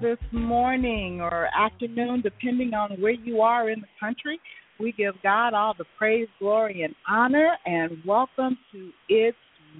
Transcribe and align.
this 0.00 0.18
morning 0.32 1.20
or 1.20 1.48
afternoon, 1.54 2.22
depending 2.22 2.74
on 2.74 3.00
where 3.00 3.12
you 3.12 3.40
are 3.40 3.70
in 3.70 3.80
the 3.80 3.86
country. 4.00 4.40
We 4.80 4.92
give 4.92 5.14
God 5.22 5.54
all 5.54 5.74
the 5.76 5.84
praise, 5.98 6.28
glory, 6.38 6.82
and 6.82 6.94
honor, 7.08 7.56
and 7.66 7.98
welcome 8.06 8.56
to 8.72 8.90
It's 9.08 9.36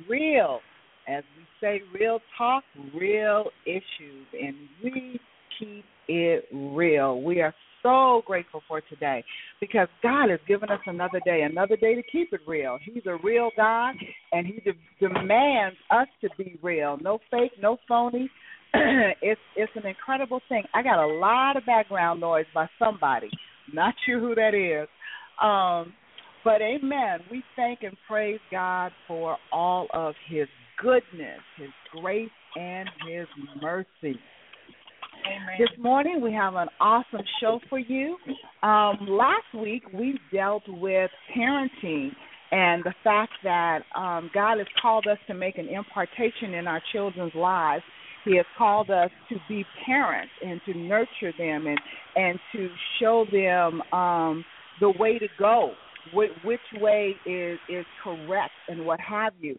Real. 0.09 0.61
As 1.09 1.25
we 1.37 1.45
say, 1.61 1.83
real 1.99 2.21
talk, 2.37 2.65
real 2.95 3.47
issues, 3.67 4.27
and 4.41 4.55
we 4.83 5.21
keep 5.59 5.85
it 6.09 6.45
real. 6.53 7.23
We 7.23 7.41
are 7.41 7.55
so 7.83 8.23
grateful 8.27 8.63
for 8.69 8.81
today 8.81 9.25
because 9.61 9.89
God 10.03 10.31
has 10.31 10.41
given 10.47 10.71
us 10.71 10.81
another 10.87 11.21
day, 11.25 11.43
another 11.43 11.77
day 11.77 11.95
to 11.95 12.03
keep 12.03 12.33
it 12.33 12.41
real. 12.47 12.79
He's 12.85 13.03
a 13.07 13.17
real 13.25 13.51
God, 13.57 13.95
and 14.33 14.47
He 14.47 14.61
de- 14.61 15.09
demands 15.09 15.77
us 15.91 16.07
to 16.21 16.29
be 16.39 16.59
real. 16.63 16.99
No 17.01 17.19
fake, 17.31 17.53
no 17.61 17.79
phony. 17.89 18.31
it's 19.23 19.41
it's 19.57 19.73
an 19.77 19.87
incredible 19.87 20.41
thing. 20.49 20.65
I 20.75 20.83
got 20.83 21.03
a 21.03 21.07
lot 21.07 21.57
of 21.57 21.67
background 21.67 22.21
noise 22.21 22.47
by 22.55 22.69
somebody. 22.79 23.31
Not 23.73 23.95
sure 24.07 24.21
who 24.21 24.35
that 24.35 24.55
is. 24.55 24.89
Um, 25.43 25.93
but 26.45 26.61
amen. 26.61 27.21
We 27.31 27.43
thank 27.57 27.83
and 27.83 27.97
praise 28.09 28.41
God 28.51 28.93
for 29.07 29.37
all 29.53 29.87
of 29.95 30.15
His 30.29 30.49
goodness, 30.81 31.41
His 31.57 31.71
grace, 32.01 32.31
and 32.57 32.89
His 33.09 33.27
mercy. 33.61 34.19
This 35.59 35.69
morning 35.79 36.21
we 36.21 36.33
have 36.33 36.55
an 36.55 36.69
awesome 36.81 37.23
show 37.41 37.61
for 37.69 37.79
you. 37.79 38.17
Um, 38.63 39.07
last 39.09 39.55
week 39.55 39.85
we 39.95 40.19
dealt 40.33 40.65
with 40.67 41.11
parenting 41.37 42.11
and 42.51 42.83
the 42.85 42.95
fact 43.05 43.33
that 43.45 43.81
um, 43.95 44.31
God 44.35 44.59
has 44.59 44.67
called 44.81 45.07
us 45.07 45.19
to 45.29 45.35
make 45.35 45.59
an 45.59 45.69
impartation 45.69 46.55
in 46.55 46.67
our 46.67 46.83
children's 46.93 47.35
lives. 47.35 47.85
He 48.25 48.37
has 48.37 48.47
called 48.57 48.91
us 48.91 49.11
to 49.29 49.37
be 49.49 49.65
parents 49.85 50.33
and 50.45 50.61
to 50.67 50.75
nurture 50.75 51.33
them 51.39 51.67
and 51.67 51.79
and 52.15 52.39
to 52.53 52.69
show 53.01 53.27
them 53.33 53.83
um, 53.93 54.45
the 54.81 54.91
way 54.91 55.19
to 55.19 55.29
go, 55.39 55.73
which, 56.13 56.31
which 56.45 56.61
way 56.81 57.15
is 57.27 57.59
is 57.69 57.87
correct, 58.03 58.53
and 58.69 58.85
what 58.85 59.01
have 59.01 59.33
you. 59.41 59.59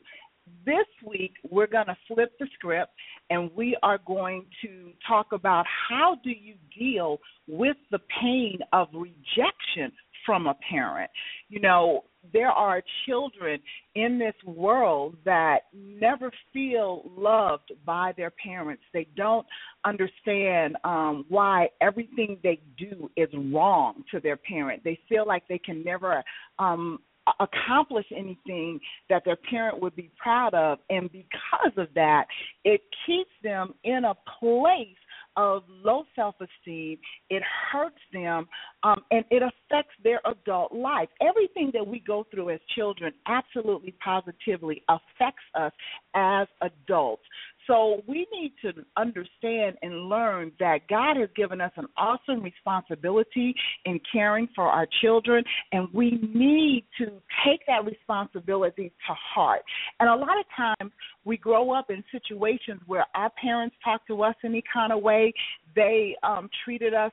This 0.65 0.85
week 1.05 1.33
we're 1.49 1.67
going 1.67 1.87
to 1.87 1.97
flip 2.07 2.33
the 2.39 2.47
script 2.53 2.91
and 3.29 3.49
we 3.55 3.77
are 3.81 3.99
going 4.05 4.45
to 4.61 4.91
talk 5.07 5.27
about 5.31 5.65
how 5.89 6.17
do 6.21 6.31
you 6.31 6.55
deal 6.77 7.19
with 7.47 7.77
the 7.91 7.99
pain 8.21 8.59
of 8.73 8.89
rejection 8.93 9.91
from 10.25 10.47
a 10.47 10.55
parent. 10.69 11.09
You 11.47 11.61
know, 11.61 12.03
there 12.31 12.49
are 12.49 12.81
children 13.05 13.59
in 13.95 14.17
this 14.17 14.35
world 14.45 15.15
that 15.25 15.61
never 15.73 16.31
feel 16.51 17.03
loved 17.17 17.71
by 17.85 18.13
their 18.15 18.31
parents. 18.31 18.83
They 18.93 19.07
don't 19.15 19.45
understand 19.85 20.77
um 20.83 21.25
why 21.29 21.69
everything 21.81 22.37
they 22.43 22.61
do 22.77 23.09
is 23.17 23.29
wrong 23.53 24.03
to 24.11 24.19
their 24.19 24.37
parent. 24.37 24.83
They 24.83 24.99
feel 25.09 25.27
like 25.27 25.43
they 25.47 25.57
can 25.57 25.83
never 25.83 26.23
um 26.59 26.99
accomplish 27.39 28.05
anything 28.15 28.79
that 29.09 29.23
their 29.23 29.37
parent 29.49 29.81
would 29.81 29.95
be 29.95 30.11
proud 30.17 30.53
of 30.53 30.79
and 30.89 31.09
because 31.11 31.71
of 31.77 31.87
that 31.95 32.25
it 32.65 32.81
keeps 33.05 33.31
them 33.41 33.73
in 33.85 34.03
a 34.03 34.15
place 34.39 34.97
of 35.37 35.63
low 35.67 36.03
self 36.15 36.35
esteem 36.35 36.97
it 37.29 37.43
hurts 37.71 37.97
them 38.11 38.47
um, 38.83 39.01
and 39.11 39.25
it 39.31 39.41
affects 39.41 39.93
their 40.03 40.21
adult 40.25 40.73
life. 40.73 41.09
Everything 41.21 41.71
that 41.73 41.85
we 41.85 41.99
go 41.99 42.25
through 42.31 42.51
as 42.51 42.59
children 42.75 43.13
absolutely 43.27 43.95
positively 44.03 44.83
affects 44.89 45.43
us 45.55 45.71
as 46.15 46.47
adults 46.61 47.23
so 47.67 48.01
we 48.07 48.27
need 48.31 48.53
to 48.61 48.83
understand 48.97 49.77
and 49.81 50.09
learn 50.09 50.51
that 50.59 50.87
God 50.89 51.17
has 51.17 51.29
given 51.35 51.61
us 51.61 51.71
an 51.77 51.87
awesome 51.97 52.41
responsibility 52.41 53.53
in 53.85 53.99
caring 54.11 54.47
for 54.55 54.65
our 54.65 54.87
children, 55.01 55.43
and 55.71 55.87
we 55.93 56.11
need 56.33 56.85
to 56.97 57.05
take 57.45 57.61
that 57.67 57.85
responsibility 57.85 58.89
to 59.07 59.13
heart. 59.13 59.61
And 59.99 60.09
a 60.09 60.15
lot 60.15 60.37
of 60.39 60.45
times 60.55 60.91
we 61.25 61.37
grow 61.37 61.71
up 61.71 61.89
in 61.89 62.03
situations 62.11 62.81
where 62.85 63.05
our 63.15 63.29
parents 63.41 63.75
talk 63.83 64.05
to 64.07 64.23
us 64.23 64.35
any 64.43 64.63
kind 64.71 64.91
of 64.91 65.01
way, 65.01 65.33
they 65.75 66.15
um, 66.23 66.49
treated 66.63 66.93
us 66.93 67.11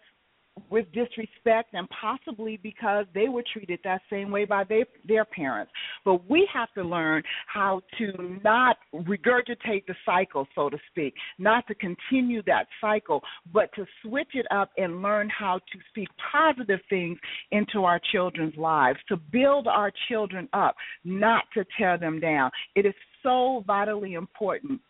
with 0.69 0.87
disrespect 0.93 1.75
and 1.75 1.89
possibly 1.91 2.59
because 2.63 3.07
they 3.15 3.29
were 3.29 3.45
treated 3.53 3.81
that 3.85 4.03
same 4.11 4.31
way 4.31 4.45
by 4.45 4.65
their 4.65 4.85
their 5.07 5.25
parents. 5.25 5.73
But 6.05 6.29
we 6.29 6.49
have 6.53 6.73
to 6.75 6.83
learn 6.83 7.23
how 7.47 7.81
to 7.99 8.39
not 8.45 8.79
regurgitate 8.95 9.87
the 9.87 9.95
cycle, 10.05 10.47
so 10.55 10.69
to 10.69 10.79
speak, 10.91 11.15
not 11.39 11.67
to 11.69 11.75
continue 11.75 12.43
that 12.47 12.67
cycle, 12.81 13.23
but 13.53 13.71
to 13.75 13.87
switch 14.03 14.35
it 14.35 14.47
up 14.51 14.71
and 14.77 15.03
learn 15.03 15.29
how 15.31 15.59
to 15.59 15.79
speak 15.91 16.09
positive 16.33 16.81
things 16.89 17.19
into 17.51 17.85
our 17.85 18.01
children's 18.13 18.57
lives, 18.57 18.99
to 19.09 19.17
build 19.17 19.67
our 19.67 19.93
children 20.09 20.49
up, 20.53 20.75
not 21.05 21.45
to 21.55 21.65
tear 21.79 21.99
them 21.99 22.21
down. 22.21 22.51
It 22.75 22.87
is 22.87 22.95
so 23.23 23.65
vitally 23.67 24.15
important 24.15 24.81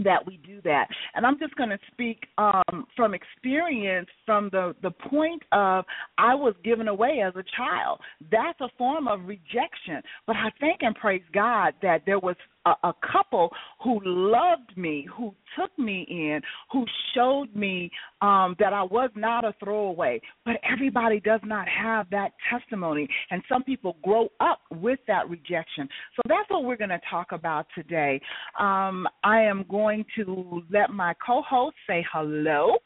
that 0.00 0.26
we 0.26 0.38
do 0.46 0.60
that. 0.62 0.86
And 1.14 1.24
I'm 1.24 1.38
just 1.38 1.54
going 1.56 1.70
to 1.70 1.78
speak 1.92 2.24
um, 2.38 2.86
from 2.94 3.14
experience 3.14 4.08
from 4.24 4.50
the, 4.52 4.74
the 4.82 4.90
point 4.90 5.42
of 5.52 5.84
I 6.18 6.34
was 6.34 6.54
given 6.64 6.88
away 6.88 7.22
as 7.26 7.34
a 7.36 7.44
child. 7.56 8.00
That's 8.30 8.60
a 8.60 8.68
form 8.76 9.08
of 9.08 9.24
rejection. 9.24 10.02
But 10.26 10.36
I 10.36 10.50
thank 10.60 10.82
and 10.82 10.94
praise 10.94 11.22
God 11.32 11.74
that 11.82 12.02
there 12.04 12.18
was 12.18 12.36
a, 12.66 12.88
a 12.88 12.94
couple 13.12 13.50
who 13.82 14.00
loved 14.04 14.76
me, 14.76 15.06
who 15.16 15.34
took 15.58 15.76
me 15.78 16.06
in, 16.08 16.40
who 16.72 16.84
showed 17.14 17.54
me 17.54 17.90
um, 18.20 18.56
that 18.58 18.72
I 18.72 18.82
was 18.82 19.10
not 19.14 19.44
a 19.44 19.54
throwaway. 19.62 20.20
But 20.44 20.56
everybody 20.70 21.20
does 21.20 21.40
not 21.44 21.66
have 21.68 22.10
that 22.10 22.32
testimony. 22.50 23.08
And 23.30 23.42
some 23.48 23.62
people 23.62 23.96
grow 24.02 24.28
up 24.40 24.60
with 24.70 24.98
that 25.06 25.28
rejection. 25.30 25.88
So 26.16 26.22
that's 26.28 26.48
what 26.50 26.64
we're 26.64 26.76
going 26.76 26.90
to 26.90 27.00
talk 27.08 27.32
about 27.32 27.66
today. 27.74 28.20
Um, 28.58 29.06
I 29.24 29.40
am 29.42 29.64
going 29.68 30.04
to 30.16 30.62
let 30.70 30.90
my 30.90 31.14
co 31.24 31.42
host 31.42 31.76
say 31.86 32.04
hello. 32.12 32.76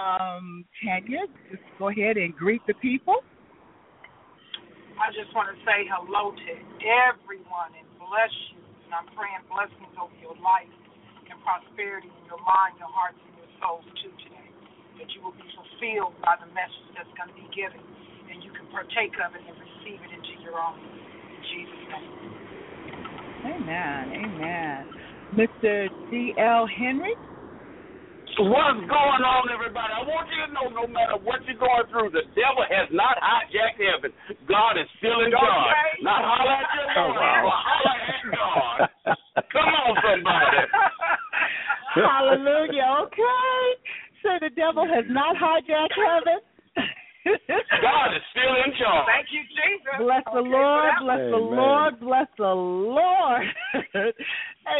Um, 0.00 0.64
Tanya, 0.82 1.20
just 1.50 1.62
go 1.78 1.88
ahead 1.88 2.16
and 2.16 2.34
greet 2.34 2.62
the 2.66 2.74
people. 2.74 3.16
I 5.00 5.10
just 5.10 5.34
want 5.34 5.48
to 5.50 5.56
say 5.64 5.88
hello 5.90 6.30
to 6.30 6.52
everyone 7.10 7.74
and 7.74 7.88
bless 7.98 8.30
you. 8.54 8.61
And 8.92 9.08
I'm 9.08 9.08
praying 9.16 9.40
blessings 9.48 9.96
over 9.96 10.12
your 10.20 10.36
life 10.44 10.68
and 11.24 11.40
prosperity 11.40 12.12
in 12.12 12.24
your 12.28 12.44
mind, 12.44 12.76
your 12.76 12.92
hearts, 12.92 13.16
and 13.24 13.32
your 13.40 13.48
souls 13.56 13.88
too 14.04 14.12
today. 14.20 14.48
That 15.00 15.08
you 15.16 15.24
will 15.24 15.32
be 15.32 15.48
fulfilled 15.56 16.12
by 16.20 16.36
the 16.36 16.44
message 16.52 16.92
that's 16.92 17.08
going 17.16 17.32
to 17.32 17.38
be 17.40 17.48
given 17.56 17.80
and 18.28 18.44
you 18.44 18.52
can 18.52 18.68
partake 18.68 19.16
of 19.16 19.32
it 19.32 19.40
and 19.48 19.56
receive 19.56 19.96
it 19.96 20.12
into 20.12 20.36
your 20.44 20.60
own. 20.60 20.76
In 20.76 21.40
Jesus' 21.40 21.84
name. 21.88 22.12
Amen. 23.56 24.12
Amen. 24.28 24.84
Mr. 25.40 25.88
D.L. 26.12 26.68
Henry. 26.68 27.16
What's 28.40 28.80
going 28.88 29.22
on, 29.28 29.44
everybody? 29.52 29.92
I 29.92 30.00
want 30.08 30.24
you 30.32 30.40
to 30.46 30.48
know 30.56 30.72
no 30.72 30.88
matter 30.88 31.20
what 31.20 31.44
you're 31.44 31.60
going 31.60 31.84
through, 31.92 32.16
the 32.16 32.24
devil 32.32 32.64
has 32.64 32.88
not 32.88 33.20
hijacked 33.20 33.76
heaven. 33.76 34.08
God 34.48 34.80
is 34.80 34.88
still 34.96 35.20
in 35.20 35.36
charge. 35.36 35.44
Okay. 35.44 36.00
Now 36.00 36.16
holler 36.16 36.56
at 36.56 36.68
your 36.72 36.86
oh, 36.96 37.12
wow. 37.12 37.52
holler 37.52 37.98
at 38.08 38.24
God. 38.32 38.78
Come 39.52 39.68
on, 39.68 39.92
somebody. 40.00 40.64
Hallelujah. 42.00 42.88
Okay. 43.04 43.60
So 44.24 44.28
the 44.40 44.48
devil 44.56 44.88
has 44.88 45.04
not 45.12 45.36
hijacked 45.36 45.92
heaven. 45.92 46.40
God 47.24 48.16
is 48.16 48.22
still 48.30 48.54
in 48.64 48.72
charge. 48.78 49.06
Thank 49.06 49.28
you, 49.30 49.42
Jesus. 49.46 49.94
Bless 49.98 50.24
the 50.24 50.40
Okay, 50.40 50.48
Lord, 50.48 50.92
well, 51.00 51.04
bless 51.06 51.20
the 51.30 51.36
Lord, 51.36 52.00
bless 52.00 52.26
the 52.38 52.44
Lord. 52.44 53.46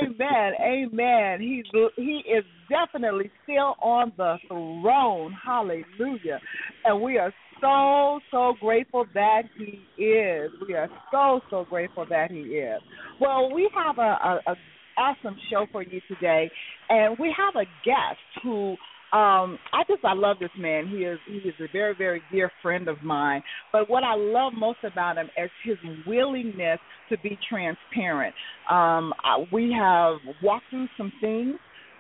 amen, 0.03 0.53
amen. 0.61 1.41
He's 1.41 1.65
he 1.97 2.23
is 2.29 2.45
definitely 2.69 3.31
still 3.45 3.77
on 3.81 4.13
the 4.17 4.39
throne. 4.49 5.35
Hallelujah. 5.45 6.41
And 6.85 7.01
we 7.01 7.19
are 7.19 7.33
so 7.61 8.21
so 8.31 8.55
grateful 8.61 9.07
that 9.15 9.43
he 9.57 10.03
is. 10.03 10.51
We 10.67 10.75
are 10.75 10.89
so 11.11 11.41
so 11.51 11.65
grateful 11.69 12.07
that 12.11 12.31
he 12.31 12.41
is. 12.41 12.81
Well, 13.21 13.55
we 13.55 13.71
have 13.75 13.99
a, 13.99 14.01
a, 14.01 14.41
a 14.49 14.57
awesome 14.97 15.37
show 15.51 15.67
for 15.71 15.83
you 15.83 16.01
today, 16.09 16.51
and 16.89 17.17
we 17.19 17.35
have 17.37 17.55
a 17.57 17.65
guest 17.85 18.21
who 18.43 18.77
um 19.13 19.59
I 19.75 19.83
just 19.89 20.05
I 20.05 20.15
love 20.15 20.39
this 20.41 20.51
man. 20.59 20.89
He 20.89 21.05
is 21.05 21.19
he 21.27 21.37
is 21.49 21.55
a 21.61 21.71
very 21.73 21.95
very 21.95 22.23
dear 22.33 22.51
friend 22.63 22.89
of 22.89 23.03
mine. 23.03 23.43
But 23.71 23.89
what 23.91 24.05
I 24.05 24.15
love 24.15 24.55
most 24.57 24.79
about 24.85 25.19
him 25.19 25.29
is 25.37 25.51
his 25.65 25.77
willingness 26.07 26.79
to 27.11 27.19
be 27.19 27.39
transparent. 27.49 28.35
Um 28.71 29.13
I, 29.25 29.45
we 29.53 29.75
have 29.79 30.17
walked 30.43 30.65
through 30.71 30.89
some 30.97 31.13
things 31.21 31.57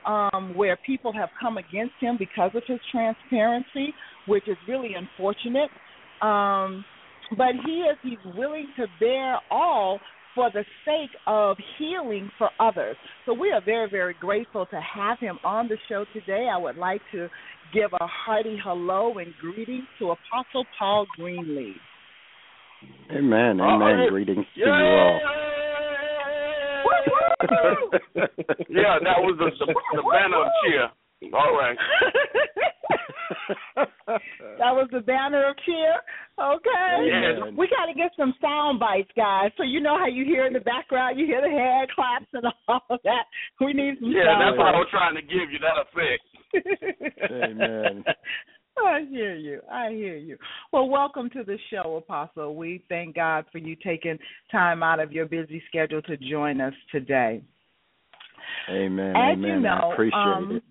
um 0.07 0.55
where 0.57 0.79
people 0.87 1.13
have 1.13 1.29
come 1.41 1.59
against 1.59 1.95
him 2.01 2.17
because 2.19 2.51
of 2.55 2.63
his 2.67 2.81
transparency, 2.91 3.95
which 4.27 4.49
is 4.49 4.57
really 4.67 4.95
unfortunate. 4.95 5.71
Um 6.23 6.85
but 7.37 7.53
he 7.65 7.83
is 7.83 7.97
he's 8.03 8.35
willing 8.37 8.69
to 8.77 8.87
bear 9.01 9.39
all 9.51 10.01
for 10.35 10.51
the 10.51 10.65
sake 10.85 11.11
of 11.27 11.57
healing 11.79 12.31
for 12.39 12.51
others. 12.59 12.97
So 13.27 13.35
we 13.35 13.51
are 13.51 13.61
very, 13.65 13.91
very 13.91 14.15
grateful 14.19 14.67
to 14.67 14.81
have 14.81 15.19
him 15.19 15.39
on 15.45 15.69
the 15.69 15.77
show 15.89 16.05
today. 16.13 16.49
I 16.53 16.57
would 16.57 16.77
like 16.77 17.01
to 17.13 17.29
give 17.73 17.93
a 17.93 18.07
hearty 18.07 18.59
hello 18.63 19.19
and 19.19 19.33
greetings 19.41 19.85
to 19.99 20.13
Apostle 20.13 20.65
Paul 20.79 21.07
Greenleaf. 21.17 21.77
Amen. 23.11 23.61
Amen. 23.61 23.99
yeah. 24.01 24.09
Greetings 24.09 24.47
to 24.55 24.61
you 24.61 24.67
all. 24.67 25.21
yeah, 28.69 28.99
that 29.03 29.19
was 29.19 29.37
the, 29.39 29.51
the, 29.59 29.75
the 29.95 30.03
banner 30.03 30.43
of 30.43 30.49
cheer. 30.65 30.89
All 31.35 31.57
right. 31.57 31.77
that 33.77 34.73
was 34.73 34.89
the 34.93 35.01
banner 35.01 35.49
of 35.49 35.57
cheer. 35.65 35.95
Okay. 36.39 37.09
Yeah. 37.09 37.51
We 37.57 37.69
got 37.69 37.87
to 37.87 37.95
get 37.95 38.13
some 38.17 38.35
sound 38.41 38.81
bites, 38.81 39.11
guys. 39.17 39.51
So 39.57 39.63
you 39.63 39.81
know 39.81 39.99
how 39.99 40.07
you 40.07 40.25
hear 40.25 40.47
in 40.47 40.53
the 40.53 40.61
background, 40.61 41.19
you 41.19 41.27
hear 41.27 41.41
the 41.41 41.51
hand 41.51 41.89
claps 41.95 42.27
and 42.33 42.45
all 42.69 42.83
of 42.91 43.01
that. 43.05 43.25
We 43.61 43.73
need 43.73 43.97
some 44.01 44.11
Yeah, 44.11 44.25
sound 44.27 44.41
that's 44.43 44.59
what 44.59 44.75
I 44.75 44.79
was 44.79 44.87
bites. 44.87 44.91
trying 44.91 45.15
to 45.17 45.23
give 45.23 45.51
you, 45.51 45.59
that 45.61 45.79
effect. 45.83 46.23
Amen. 47.31 48.05
I 48.79 49.05
hear 49.09 49.35
you. 49.35 49.61
I 49.71 49.91
hear 49.91 50.17
you. 50.17 50.39
Well, 50.73 50.89
welcome 50.89 51.29
to 51.31 51.45
the 51.45 51.59
show, 51.71 51.97
Apostle. 51.97 52.57
We 52.57 52.83
thank 52.89 53.17
God 53.17 53.45
for 53.53 53.59
you 53.59 53.77
taking 53.77 54.19
time 54.51 54.83
out 54.83 54.99
of 54.99 55.13
your 55.13 55.27
busy 55.27 55.63
schedule 55.69 56.01
to 56.03 56.17
join 56.17 56.61
us 56.61 56.73
today. 56.91 57.43
Amen. 58.71 59.11
As 59.11 59.33
Amen. 59.35 59.51
you 59.51 59.61
know, 59.61 59.69
I 59.69 59.93
appreciate 59.93 60.19
um, 60.19 60.53
it. 60.57 60.63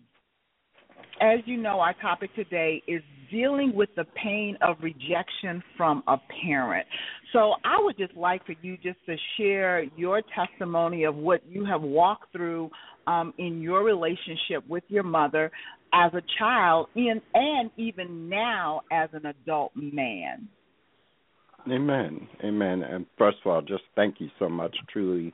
As 1.21 1.39
you 1.45 1.57
know, 1.57 1.79
our 1.79 1.93
topic 2.01 2.33
today 2.35 2.81
is 2.87 3.03
dealing 3.29 3.73
with 3.75 3.89
the 3.95 4.05
pain 4.21 4.57
of 4.61 4.75
rejection 4.81 5.63
from 5.77 6.03
a 6.07 6.17
parent. 6.43 6.85
So 7.31 7.53
I 7.63 7.77
would 7.79 7.97
just 7.97 8.15
like 8.17 8.45
for 8.45 8.55
you 8.61 8.75
just 8.77 8.97
to 9.05 9.15
share 9.37 9.83
your 9.95 10.21
testimony 10.35 11.03
of 11.05 11.15
what 11.15 11.41
you 11.47 11.63
have 11.65 11.81
walked 11.81 12.31
through 12.31 12.71
um, 13.07 13.33
in 13.37 13.61
your 13.61 13.83
relationship 13.83 14.67
with 14.67 14.83
your 14.89 15.03
mother 15.03 15.51
as 15.93 16.11
a 16.13 16.21
child 16.39 16.87
in, 16.95 17.21
and 17.33 17.69
even 17.77 18.27
now 18.27 18.81
as 18.91 19.09
an 19.13 19.27
adult 19.27 19.71
man. 19.75 20.47
Amen. 21.71 22.27
Amen. 22.43 22.81
And 22.83 23.05
first 23.17 23.37
of 23.45 23.51
all, 23.51 23.61
just 23.61 23.83
thank 23.95 24.15
you 24.19 24.29
so 24.39 24.49
much. 24.49 24.75
Truly 24.91 25.33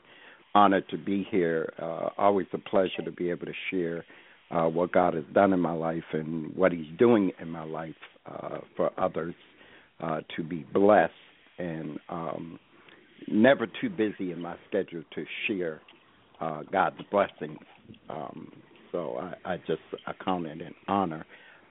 honored 0.53 0.87
to 0.89 0.97
be 0.97 1.25
here. 1.31 1.71
Uh, 1.81 2.09
always 2.17 2.47
a 2.53 2.57
pleasure 2.57 3.01
to 3.05 3.11
be 3.11 3.29
able 3.29 3.45
to 3.45 3.53
share 3.71 4.03
uh, 4.51 4.65
what 4.65 4.91
God 4.91 5.13
has 5.13 5.25
done 5.33 5.53
in 5.53 5.59
my 5.59 5.73
life 5.73 6.03
and 6.13 6.55
what 6.55 6.71
He's 6.71 6.87
doing 6.97 7.31
in 7.41 7.49
my 7.49 7.63
life 7.63 7.95
uh, 8.25 8.59
for 8.75 8.91
others 8.99 9.35
uh, 9.99 10.21
to 10.35 10.43
be 10.43 10.65
blessed 10.73 11.13
and 11.57 11.99
um, 12.09 12.59
never 13.27 13.67
too 13.81 13.89
busy 13.89 14.31
in 14.31 14.41
my 14.41 14.55
schedule 14.69 15.03
to 15.15 15.25
share 15.47 15.81
uh, 16.39 16.61
God's 16.71 17.01
blessings. 17.11 17.59
Um, 18.09 18.51
so 18.91 19.17
I, 19.45 19.53
I 19.53 19.57
just 19.57 19.81
account 20.05 20.45
it 20.45 20.61
an 20.61 20.73
honor. 20.87 21.25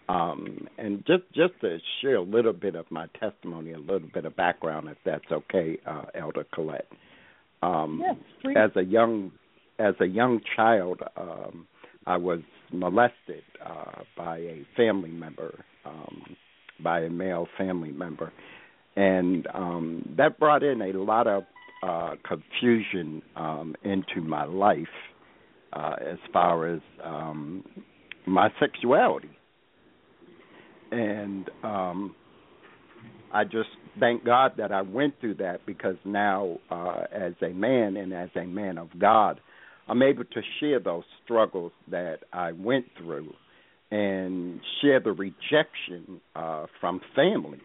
Um, 0.09 0.69
and 0.79 1.05
just 1.05 1.25
just 1.35 1.61
to 1.63 1.79
share 2.01 2.17
a 2.17 2.23
little 2.23 2.53
bit 2.53 2.77
of 2.77 2.89
my 2.91 3.07
testimony, 3.19 3.73
a 3.73 3.79
little 3.79 4.09
bit 4.15 4.25
of 4.25 4.37
background, 4.37 4.89
if 4.89 4.99
that's 5.05 5.25
okay, 5.33 5.79
uh, 5.85 6.05
Elder 6.15 6.47
Coylette. 6.57 6.87
Um, 7.63 8.01
Yes, 8.05 8.17
please. 8.41 8.57
as 8.57 8.71
a 8.77 8.83
young 8.83 9.33
as 9.79 9.95
a 10.01 10.05
young 10.07 10.41
child, 10.55 11.01
um, 11.17 11.67
I 12.07 12.17
was 12.17 12.41
molested 12.73 13.43
uh, 13.65 14.03
by 14.17 14.39
a 14.39 14.67
family 14.77 15.11
member, 15.11 15.65
um, 15.85 16.37
by 16.83 17.01
a 17.01 17.11
male 17.11 17.49
family 17.59 17.91
member, 17.91 18.33
and 18.97 19.47
um, 19.55 20.15
that 20.17 20.39
brought 20.39 20.63
in 20.63 20.83
a 20.83 20.93
lot 20.99 21.27
of 21.27 21.45
uh, 21.83 22.15
confusion 22.27 23.23
um, 23.37 23.75
into 23.85 24.21
my 24.21 24.45
life 24.45 24.87
uh, 25.73 25.97
as 26.01 26.19
far 26.33 26.67
as 26.73 26.81
um, 27.05 27.65
my 28.27 28.49
sexuality, 28.61 29.31
and 30.91 31.51
um, 31.63 32.15
I 33.33 33.45
just 33.45 33.69
thank 34.01 34.25
God 34.25 34.53
that 34.59 34.73
I 34.73 34.83
went 34.83 35.15
through 35.21 35.35
that 35.35 35.67
because 35.67 35.97
now, 36.05 36.59
uh, 36.71 37.03
as 37.13 37.33
a 37.43 37.51
man 37.51 37.97
and 37.97 38.13
as 38.13 38.31
a 38.37 38.45
man 38.45 38.79
of 38.79 38.89
God, 38.99 39.41
I'm 39.89 40.03
able 40.03 40.25
to 40.25 40.43
share 40.61 40.81
those 40.81 41.05
struggles 41.25 41.73
that 41.91 42.19
I 42.33 42.53
went 42.53 42.87
through 42.99 43.33
and 43.91 44.61
share 44.83 44.99
the 45.01 45.13
rejection 45.13 46.21
uh, 46.35 46.67
from 46.81 47.01
family, 47.15 47.61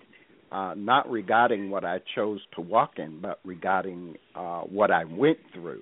uh, 0.52 0.76
not 0.78 1.10
regarding 1.10 1.72
what 1.72 1.84
I 1.84 2.00
chose 2.16 2.42
to 2.56 2.62
walk 2.62 2.94
in, 2.98 3.22
but 3.22 3.40
regarding 3.44 4.16
uh, 4.36 4.62
what 4.62 4.92
I 4.92 5.06
went 5.06 5.40
through. 5.54 5.82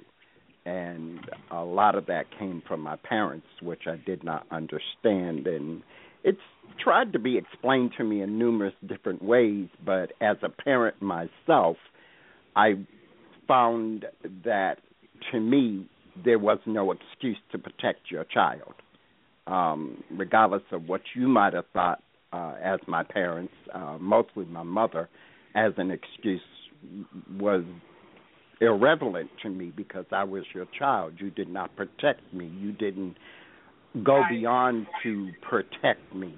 And 0.65 1.19
a 1.51 1.63
lot 1.63 1.95
of 1.95 2.05
that 2.05 2.25
came 2.37 2.61
from 2.67 2.81
my 2.81 2.95
parents, 2.95 3.47
which 3.61 3.81
I 3.87 3.97
did 4.05 4.23
not 4.23 4.45
understand. 4.51 5.47
And 5.47 5.81
it's 6.23 6.37
tried 6.81 7.11
to 7.13 7.19
be 7.19 7.37
explained 7.37 7.91
to 7.97 8.03
me 8.03 8.21
in 8.21 8.37
numerous 8.37 8.73
different 8.87 9.21
ways, 9.21 9.67
but 9.85 10.11
as 10.21 10.37
a 10.41 10.49
parent 10.49 11.01
myself, 11.01 11.77
I 12.55 12.75
found 13.47 14.05
that 14.45 14.75
to 15.31 15.39
me 15.39 15.89
there 16.23 16.39
was 16.39 16.59
no 16.65 16.91
excuse 16.91 17.37
to 17.51 17.57
protect 17.57 18.11
your 18.11 18.23
child, 18.25 18.73
um, 19.47 20.03
regardless 20.11 20.63
of 20.71 20.87
what 20.87 21.01
you 21.15 21.27
might 21.27 21.53
have 21.53 21.65
thought 21.73 22.01
uh, 22.31 22.55
as 22.63 22.79
my 22.87 23.03
parents, 23.03 23.53
uh, 23.73 23.97
mostly 23.99 24.45
my 24.45 24.63
mother, 24.63 25.09
as 25.55 25.73
an 25.77 25.91
excuse 25.91 26.41
was 27.39 27.63
irrelevant 28.61 29.29
to 29.41 29.49
me 29.49 29.71
because 29.75 30.05
I 30.11 30.23
was 30.23 30.43
your 30.53 30.67
child. 30.77 31.13
You 31.17 31.29
did 31.31 31.49
not 31.49 31.75
protect 31.75 32.21
me. 32.33 32.51
You 32.59 32.71
didn't 32.71 33.15
go 34.03 34.19
Right. 34.19 34.29
beyond 34.29 34.87
to 35.03 35.31
protect 35.41 36.13
me. 36.13 36.33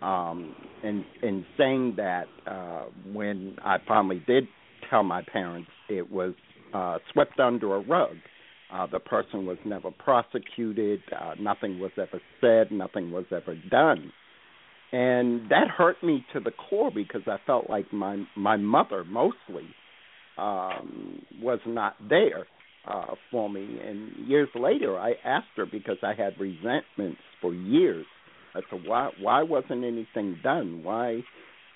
Um, 0.00 0.54
and 0.84 1.04
in 1.22 1.44
saying 1.56 1.94
that, 1.96 2.28
uh, 2.46 2.84
when 3.12 3.56
I 3.64 3.78
finally 3.78 4.22
did 4.26 4.46
tell 4.88 5.02
my 5.02 5.22
parents, 5.22 5.70
it 5.88 6.10
was 6.10 6.34
uh, 6.72 6.98
swept 7.12 7.40
under 7.40 7.74
a 7.74 7.80
rug. 7.80 8.16
Uh, 8.72 8.86
the 8.86 8.98
person 9.00 9.46
was 9.46 9.56
never 9.64 9.90
prosecuted. 9.90 11.00
Uh, 11.18 11.34
nothing 11.40 11.78
was 11.78 11.92
ever 11.96 12.20
said. 12.40 12.70
Nothing 12.70 13.10
was 13.10 13.24
ever 13.32 13.54
done. 13.70 14.12
And 14.92 15.50
that 15.50 15.68
hurt 15.68 16.02
me 16.02 16.24
to 16.32 16.40
the 16.40 16.50
core 16.50 16.90
because 16.94 17.22
I 17.26 17.36
felt 17.46 17.68
like 17.68 17.92
my 17.92 18.24
my 18.36 18.56
mother 18.56 19.04
mostly 19.04 19.68
um, 20.38 21.22
was 21.42 21.60
not 21.66 21.96
there 22.08 22.46
uh, 22.86 23.14
for 23.30 23.50
me. 23.50 23.78
And 23.84 24.28
years 24.28 24.48
later, 24.54 24.98
I 24.98 25.12
asked 25.24 25.48
her 25.56 25.66
because 25.66 25.98
I 26.02 26.14
had 26.14 26.40
resentments 26.40 27.20
for 27.40 27.52
years 27.52 28.06
as 28.56 28.64
to 28.70 28.76
why 28.76 29.10
why 29.20 29.42
wasn't 29.42 29.84
anything 29.84 30.38
done? 30.42 30.82
Why 30.82 31.22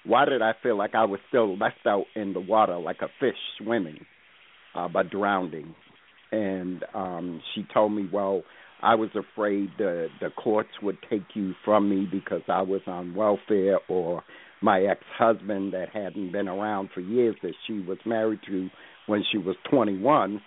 why 0.05 0.25
did 0.25 0.43
I 0.43 0.53
feel 0.63 0.77
like 0.77 0.95
I 0.95 1.05
was 1.05 1.21
still 1.29 1.57
left 1.57 1.87
out 1.87 2.05
in 2.17 2.33
the 2.33 2.41
water 2.41 2.79
like 2.79 3.03
a 3.03 3.09
fish 3.21 3.37
swimming, 3.59 4.05
uh, 4.75 4.89
but 4.89 5.11
drowning? 5.11 5.75
And 6.33 6.85
um, 6.95 7.41
she 7.55 7.65
told 7.73 7.93
me, 7.93 8.09
well, 8.12 8.43
I 8.83 8.95
was 8.97 9.11
afraid 9.15 9.71
the 9.79 10.09
the 10.21 10.31
courts 10.31 10.71
would 10.83 10.99
take 11.09 11.23
you 11.35 11.55
from 11.65 11.89
me 11.89 12.09
because 12.11 12.43
I 12.49 12.62
was 12.62 12.81
on 12.87 13.15
welfare 13.15 13.79
or 13.89 14.25
my 14.61 14.83
ex-husband 14.83 15.73
that 15.75 15.89
hadn't 15.93 16.33
been 16.33 16.49
around 16.49 16.91
for 16.95 17.01
years 17.01 17.37
that 17.43 17.55
she 17.67 17.81
was 17.81 17.99
married 18.05 18.41
to 18.49 18.69
when 19.07 19.23
she 19.31 19.39
was 19.39 19.57
21 19.71 20.41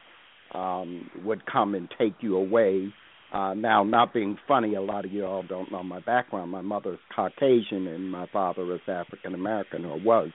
um 0.54 1.10
would 1.24 1.46
come 1.46 1.76
and 1.76 1.88
take 1.98 2.16
you 2.22 2.36
away 2.38 2.94
Uh, 3.34 3.54
now, 3.54 3.84
not 3.84 4.14
being 4.14 4.38
funny, 4.48 4.76
a 4.76 4.82
lot 4.82 5.04
of 5.04 5.12
you 5.12 5.26
all 5.26 5.44
don't 5.44 5.72
know 5.72 5.84
my 5.84 6.00
background. 6.00 6.52
My 6.52 6.62
mother's 6.62 7.00
Caucasian 7.14 7.88
and 7.88 8.10
my 8.10 8.28
father 8.32 8.74
is 8.76 8.82
African 8.88 9.34
American, 9.34 9.84
or 9.86 10.00
was. 10.00 10.30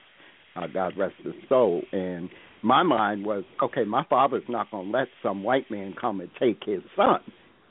Uh, 0.55 0.67
God 0.67 0.93
rest 0.97 1.15
his 1.23 1.33
soul. 1.49 1.81
And 1.91 2.29
my 2.61 2.83
mind 2.83 3.25
was, 3.25 3.43
okay, 3.63 3.83
my 3.83 4.03
father's 4.09 4.43
not 4.49 4.69
going 4.71 4.91
to 4.91 4.97
let 4.97 5.07
some 5.23 5.43
white 5.43 5.69
man 5.71 5.93
come 5.99 6.19
and 6.19 6.29
take 6.39 6.59
his 6.65 6.81
son 6.95 7.19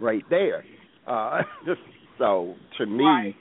right 0.01 0.25
there. 0.31 0.65
Uh, 1.07 1.43
so 2.19 2.55
to 2.79 2.87
me, 2.87 3.05
Right, 3.05 3.35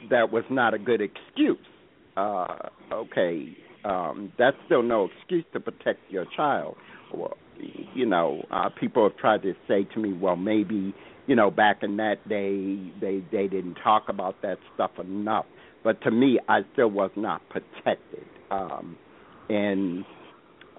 right. 0.00 0.10
that 0.10 0.32
was 0.32 0.44
not 0.50 0.74
a 0.74 0.78
good 0.78 1.00
excuse. 1.00 1.58
Uh, 2.16 2.46
okay, 2.92 3.56
um, 3.84 4.32
that's 4.38 4.56
still 4.66 4.82
no 4.82 5.08
excuse 5.18 5.44
to 5.52 5.60
protect 5.60 6.00
your 6.10 6.24
child. 6.36 6.76
Well, 7.14 7.36
you 7.94 8.06
know, 8.06 8.42
uh, 8.50 8.68
people 8.80 9.08
have 9.08 9.16
tried 9.18 9.42
to 9.42 9.54
say 9.68 9.84
to 9.94 10.00
me, 10.00 10.12
well, 10.12 10.36
maybe 10.36 10.94
you 11.26 11.34
know, 11.34 11.50
back 11.50 11.82
in 11.82 11.96
that 11.96 12.26
day, 12.28 12.92
they 13.00 13.22
they 13.32 13.48
didn't 13.48 13.74
talk 13.82 14.04
about 14.08 14.36
that 14.42 14.58
stuff 14.74 14.92
enough. 15.00 15.44
But 15.86 16.02
to 16.02 16.10
me, 16.10 16.40
I 16.48 16.62
still 16.72 16.90
was 16.90 17.12
not 17.14 17.42
protected, 17.48 18.26
um, 18.50 18.96
and 19.48 20.04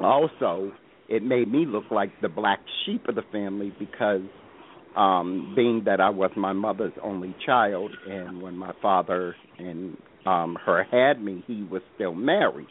also 0.02 0.74
it 1.08 1.24
made 1.24 1.50
me 1.50 1.66
look 1.66 1.86
like 1.92 2.10
the 2.22 2.28
black 2.28 2.60
sheep 2.86 3.08
of 3.08 3.16
the 3.16 3.22
family 3.32 3.72
because 3.80 4.24
um 4.98 5.54
being 5.56 5.84
that 5.86 6.02
I 6.02 6.10
was 6.10 6.32
my 6.36 6.52
mother's 6.52 6.92
only 7.02 7.34
child 7.46 7.92
and 8.06 8.42
when 8.42 8.58
my 8.58 8.74
father 8.82 9.34
and 9.58 9.96
um 10.26 10.58
her 10.66 10.84
had 10.84 11.24
me 11.24 11.42
he 11.48 11.64
was 11.72 11.82
still 11.96 12.14
married. 12.14 12.68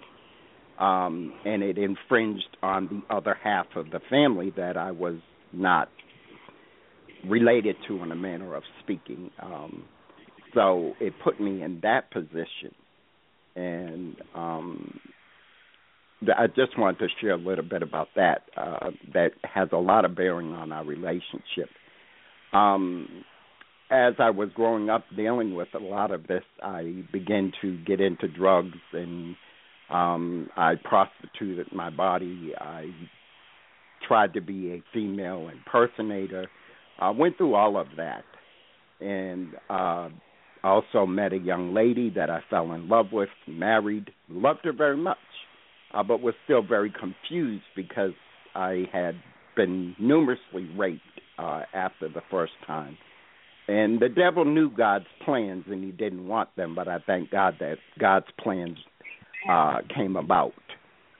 Um 0.78 1.32
and 1.46 1.62
it 1.62 1.78
infringed 1.78 2.54
on 2.62 2.88
the 2.88 3.14
other 3.14 3.34
half 3.42 3.66
of 3.76 3.86
the 3.90 4.00
family 4.10 4.52
that 4.58 4.76
I 4.76 4.90
was 4.90 5.16
not 5.54 5.88
related 7.26 7.76
to 7.88 8.02
in 8.02 8.12
a 8.12 8.16
manner 8.16 8.54
of 8.54 8.62
speaking. 8.82 9.30
Um 9.42 9.84
so 10.54 10.92
it 11.00 11.12
put 11.22 11.40
me 11.40 11.62
in 11.62 11.80
that 11.82 12.10
position 12.10 12.74
and 13.54 14.16
um 14.34 15.00
I 16.22 16.46
just 16.46 16.78
wanted 16.78 16.98
to 17.00 17.08
share 17.20 17.32
a 17.32 17.36
little 17.36 17.64
bit 17.64 17.82
about 17.82 18.08
that 18.16 18.42
uh 18.56 18.90
that 19.14 19.32
has 19.44 19.68
a 19.72 19.78
lot 19.78 20.04
of 20.04 20.16
bearing 20.16 20.52
on 20.52 20.72
our 20.72 20.84
relationship 20.84 21.68
um 22.52 23.24
as 23.90 24.14
I 24.18 24.30
was 24.30 24.48
growing 24.54 24.90
up 24.90 25.04
dealing 25.16 25.54
with 25.54 25.68
a 25.74 25.78
lot 25.78 26.10
of 26.10 26.26
this, 26.26 26.42
I 26.62 27.04
began 27.12 27.52
to 27.62 27.78
get 27.84 28.00
into 28.00 28.28
drugs 28.28 28.78
and 28.92 29.36
um 29.90 30.48
I 30.56 30.74
prostituted 30.82 31.68
my 31.72 31.90
body. 31.90 32.52
I 32.58 32.90
tried 34.06 34.34
to 34.34 34.40
be 34.40 34.72
a 34.72 34.82
female 34.92 35.48
impersonator. 35.48 36.48
I 36.98 37.10
went 37.10 37.36
through 37.36 37.54
all 37.54 37.76
of 37.76 37.86
that. 37.96 38.24
And 39.00 39.50
uh 39.70 40.08
I 40.66 40.70
also 40.70 41.06
met 41.06 41.32
a 41.32 41.38
young 41.38 41.74
lady 41.74 42.10
that 42.16 42.28
I 42.28 42.40
fell 42.50 42.72
in 42.72 42.88
love 42.88 43.12
with, 43.12 43.28
married, 43.46 44.10
loved 44.28 44.64
her 44.64 44.72
very 44.72 44.96
much, 44.96 45.16
uh, 45.94 46.02
but 46.02 46.20
was 46.20 46.34
still 46.42 46.60
very 46.60 46.90
confused 46.90 47.62
because 47.76 48.10
I 48.52 48.86
had 48.92 49.14
been 49.54 49.94
numerously 50.00 50.68
raped 50.76 51.02
uh, 51.38 51.62
after 51.72 52.08
the 52.08 52.20
first 52.32 52.54
time. 52.66 52.98
And 53.68 54.00
the 54.00 54.08
devil 54.08 54.44
knew 54.44 54.68
God's 54.68 55.06
plans 55.24 55.66
and 55.68 55.84
he 55.84 55.92
didn't 55.92 56.26
want 56.26 56.48
them, 56.56 56.74
but 56.74 56.88
I 56.88 56.98
thank 57.06 57.30
God 57.30 57.54
that 57.60 57.76
God's 58.00 58.26
plans 58.42 58.78
uh 59.48 59.76
came 59.94 60.16
about 60.16 60.52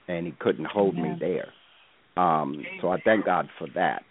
and 0.09 0.25
he 0.25 0.33
couldn't 0.37 0.65
hold 0.65 0.95
me 0.95 1.15
there. 1.19 1.53
Um 2.21 2.65
so 2.81 2.89
I 2.89 2.97
thank 3.05 3.25
God 3.25 3.47
for 3.57 3.67
that. 3.75 4.03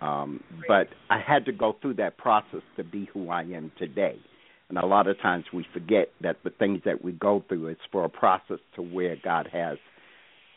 Um 0.00 0.40
but 0.68 0.88
I 1.10 1.18
had 1.20 1.44
to 1.46 1.52
go 1.52 1.74
through 1.80 1.94
that 1.94 2.18
process 2.18 2.62
to 2.76 2.84
be 2.84 3.08
who 3.12 3.30
I 3.30 3.42
am 3.42 3.72
today. 3.78 4.20
And 4.68 4.78
a 4.78 4.86
lot 4.86 5.06
of 5.06 5.20
times 5.20 5.44
we 5.52 5.66
forget 5.72 6.08
that 6.22 6.36
the 6.44 6.50
things 6.50 6.80
that 6.84 7.04
we 7.04 7.12
go 7.12 7.44
through 7.48 7.68
is 7.68 7.76
for 7.92 8.04
a 8.04 8.08
process 8.08 8.58
to 8.74 8.82
where 8.82 9.16
God 9.22 9.48
has 9.52 9.78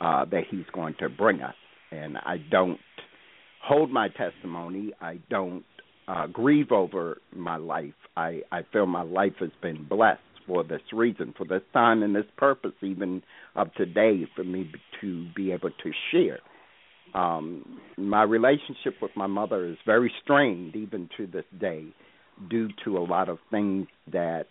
uh 0.01 0.25
that 0.25 0.43
he's 0.49 0.65
going 0.73 0.95
to 0.99 1.09
bring 1.09 1.41
us. 1.41 1.55
And 1.91 2.17
I 2.17 2.37
don't 2.49 2.79
hold 3.61 3.91
my 3.91 4.07
testimony. 4.09 4.93
I 5.01 5.19
don't 5.29 5.63
uh, 6.07 6.27
grieve 6.27 6.71
over 6.71 7.17
my 7.35 7.57
life. 7.57 7.93
I, 8.17 8.41
I 8.51 8.61
feel 8.73 8.85
my 8.85 9.03
life 9.03 9.33
has 9.39 9.51
been 9.61 9.85
blessed 9.87 10.21
for 10.47 10.63
this 10.63 10.81
reason, 10.91 11.33
for 11.37 11.45
this 11.45 11.61
time 11.73 12.01
and 12.01 12.15
this 12.15 12.25
purpose, 12.37 12.73
even 12.81 13.21
of 13.55 13.71
today, 13.75 14.27
for 14.35 14.43
me 14.43 14.71
to 15.01 15.27
be 15.35 15.51
able 15.51 15.69
to 15.69 15.91
share. 16.11 16.39
Um, 17.13 17.79
my 17.97 18.23
relationship 18.23 18.95
with 19.01 19.11
my 19.15 19.27
mother 19.27 19.65
is 19.65 19.77
very 19.85 20.11
strained, 20.23 20.75
even 20.75 21.09
to 21.17 21.27
this 21.27 21.45
day, 21.59 21.85
due 22.49 22.69
to 22.85 22.97
a 22.97 23.03
lot 23.03 23.29
of 23.29 23.39
things 23.51 23.87
that 24.11 24.45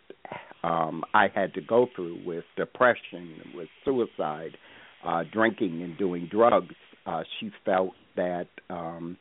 um, 0.62 1.04
I 1.14 1.28
had 1.33 1.54
to 1.54 1.61
go 1.61 1.87
through 1.95 2.21
with 2.26 2.45
depression, 2.57 3.37
with 3.54 3.68
suicide, 3.85 4.57
uh, 5.04 5.23
drinking, 5.33 5.83
and 5.83 5.97
doing 5.97 6.28
drugs. 6.30 6.75
Uh, 7.07 7.23
she 7.38 7.50
felt 7.64 7.92
that 8.16 8.49
um, 8.68 9.16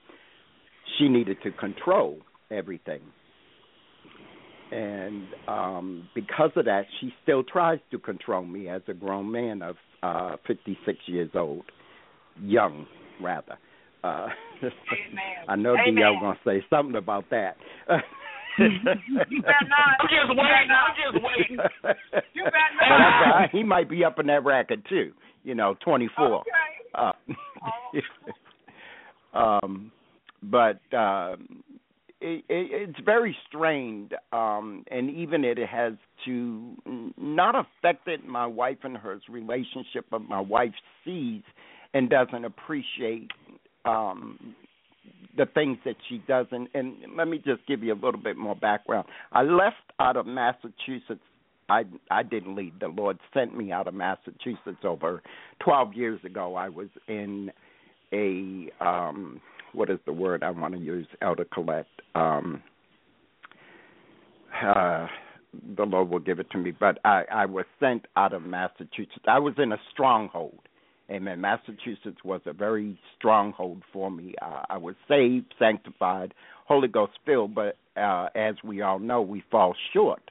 she 0.97 1.07
needed 1.07 1.37
to 1.43 1.51
control 1.51 2.19
everything. 2.51 3.01
And 4.69 5.27
um 5.47 6.09
because 6.13 6.51
of 6.57 6.65
that 6.65 6.83
she 6.99 7.13
still 7.23 7.41
tries 7.41 7.79
to 7.91 7.99
control 7.99 8.43
me 8.43 8.67
as 8.67 8.81
a 8.89 8.93
grown 8.93 9.31
man 9.31 9.61
of 9.61 9.77
uh 10.03 10.35
56 10.45 10.97
years 11.05 11.29
old, 11.35 11.63
young 12.41 12.85
rather. 13.21 13.57
Uh 14.03 14.27
I 15.47 15.55
know 15.55 15.73
Amen. 15.73 15.95
DL 15.95 16.19
going 16.19 16.35
to 16.35 16.41
say 16.43 16.65
something 16.69 16.97
about 16.97 17.29
that. 17.29 17.55
You 18.59 19.41
better 19.41 19.67
not. 19.69 19.97
I'm 19.99 20.07
just 20.07 20.29
waiting. 20.29 20.69
I'm 20.71 21.13
just 21.13 21.23
waiting. 21.23 21.57
You 22.33 22.43
better 22.43 22.89
not. 22.89 23.43
Uh, 23.43 23.47
he 23.51 23.63
might 23.63 23.89
be 23.89 24.03
up 24.03 24.19
in 24.19 24.27
that 24.27 24.43
racket 24.43 24.85
too. 24.87 25.11
You 25.43 25.55
know, 25.55 25.75
24. 25.83 26.41
Okay. 26.41 26.49
Uh, 26.95 27.11
um, 29.37 29.91
but 30.43 30.79
um, 30.95 31.63
it, 32.19 32.43
it, 32.49 32.89
it's 32.89 32.99
very 33.05 33.35
strained, 33.47 34.13
um, 34.31 34.83
and 34.89 35.09
even 35.09 35.43
it 35.43 35.57
has 35.59 35.93
to 36.25 36.75
not 37.17 37.55
affected 37.55 38.25
my 38.25 38.45
wife 38.45 38.77
and 38.83 38.97
her's 38.97 39.21
relationship, 39.29 40.05
but 40.09 40.21
my 40.21 40.41
wife 40.41 40.73
sees 41.05 41.43
and 41.93 42.09
doesn't 42.09 42.45
appreciate 42.45 43.29
um, 43.85 44.55
the 45.37 45.45
things 45.45 45.77
that 45.85 45.95
she 46.09 46.21
does. 46.27 46.47
And, 46.51 46.67
and 46.73 46.95
let 47.15 47.27
me 47.27 47.37
just 47.37 47.65
give 47.67 47.83
you 47.83 47.93
a 47.93 47.95
little 47.95 48.19
bit 48.21 48.37
more 48.37 48.55
background. 48.55 49.07
I 49.31 49.43
left 49.43 49.75
out 49.99 50.17
of 50.17 50.25
Massachusetts 50.25 51.21
I 51.69 51.83
I 52.09 52.23
didn't 52.23 52.55
leave. 52.55 52.79
The 52.79 52.87
Lord 52.87 53.17
sent 53.33 53.55
me 53.57 53.71
out 53.71 53.87
of 53.87 53.93
Massachusetts 53.93 54.83
over 54.83 55.21
12 55.63 55.93
years 55.93 56.23
ago. 56.23 56.55
I 56.55 56.69
was 56.69 56.87
in 57.07 57.51
a 58.13 58.69
um 58.83 59.41
what 59.73 59.89
is 59.89 59.99
the 60.05 60.13
word 60.13 60.43
I 60.43 60.51
want 60.51 60.73
to 60.75 60.79
use? 60.79 61.07
Elder 61.21 61.45
Coylette. 61.45 61.85
Um 62.15 62.61
uh 64.63 65.07
the 65.75 65.83
Lord 65.83 66.09
will 66.09 66.19
give 66.19 66.39
it 66.39 66.49
to 66.51 66.57
me, 66.57 66.71
but 66.71 66.99
I 67.03 67.23
I 67.31 67.45
was 67.45 67.65
sent 67.79 68.05
out 68.15 68.33
of 68.33 68.43
Massachusetts. 68.43 69.25
I 69.27 69.39
was 69.39 69.53
in 69.57 69.71
a 69.71 69.77
stronghold. 69.91 70.59
Amen. 71.09 71.39
Massachusetts 71.39 72.23
was 72.23 72.41
a 72.45 72.53
very 72.53 72.99
stronghold 73.17 73.81
for 73.93 74.11
me. 74.11 74.35
Uh, 74.41 74.63
I 74.69 74.77
was 74.77 74.95
saved, 75.07 75.53
sanctified, 75.57 76.33
Holy 76.65 76.89
Ghost 76.89 77.13
filled, 77.25 77.55
but 77.55 77.77
uh, 77.95 78.27
as 78.35 78.55
we 78.63 78.81
all 78.81 78.99
know, 78.99 79.21
we 79.21 79.41
fall 79.49 79.73
short 79.93 80.21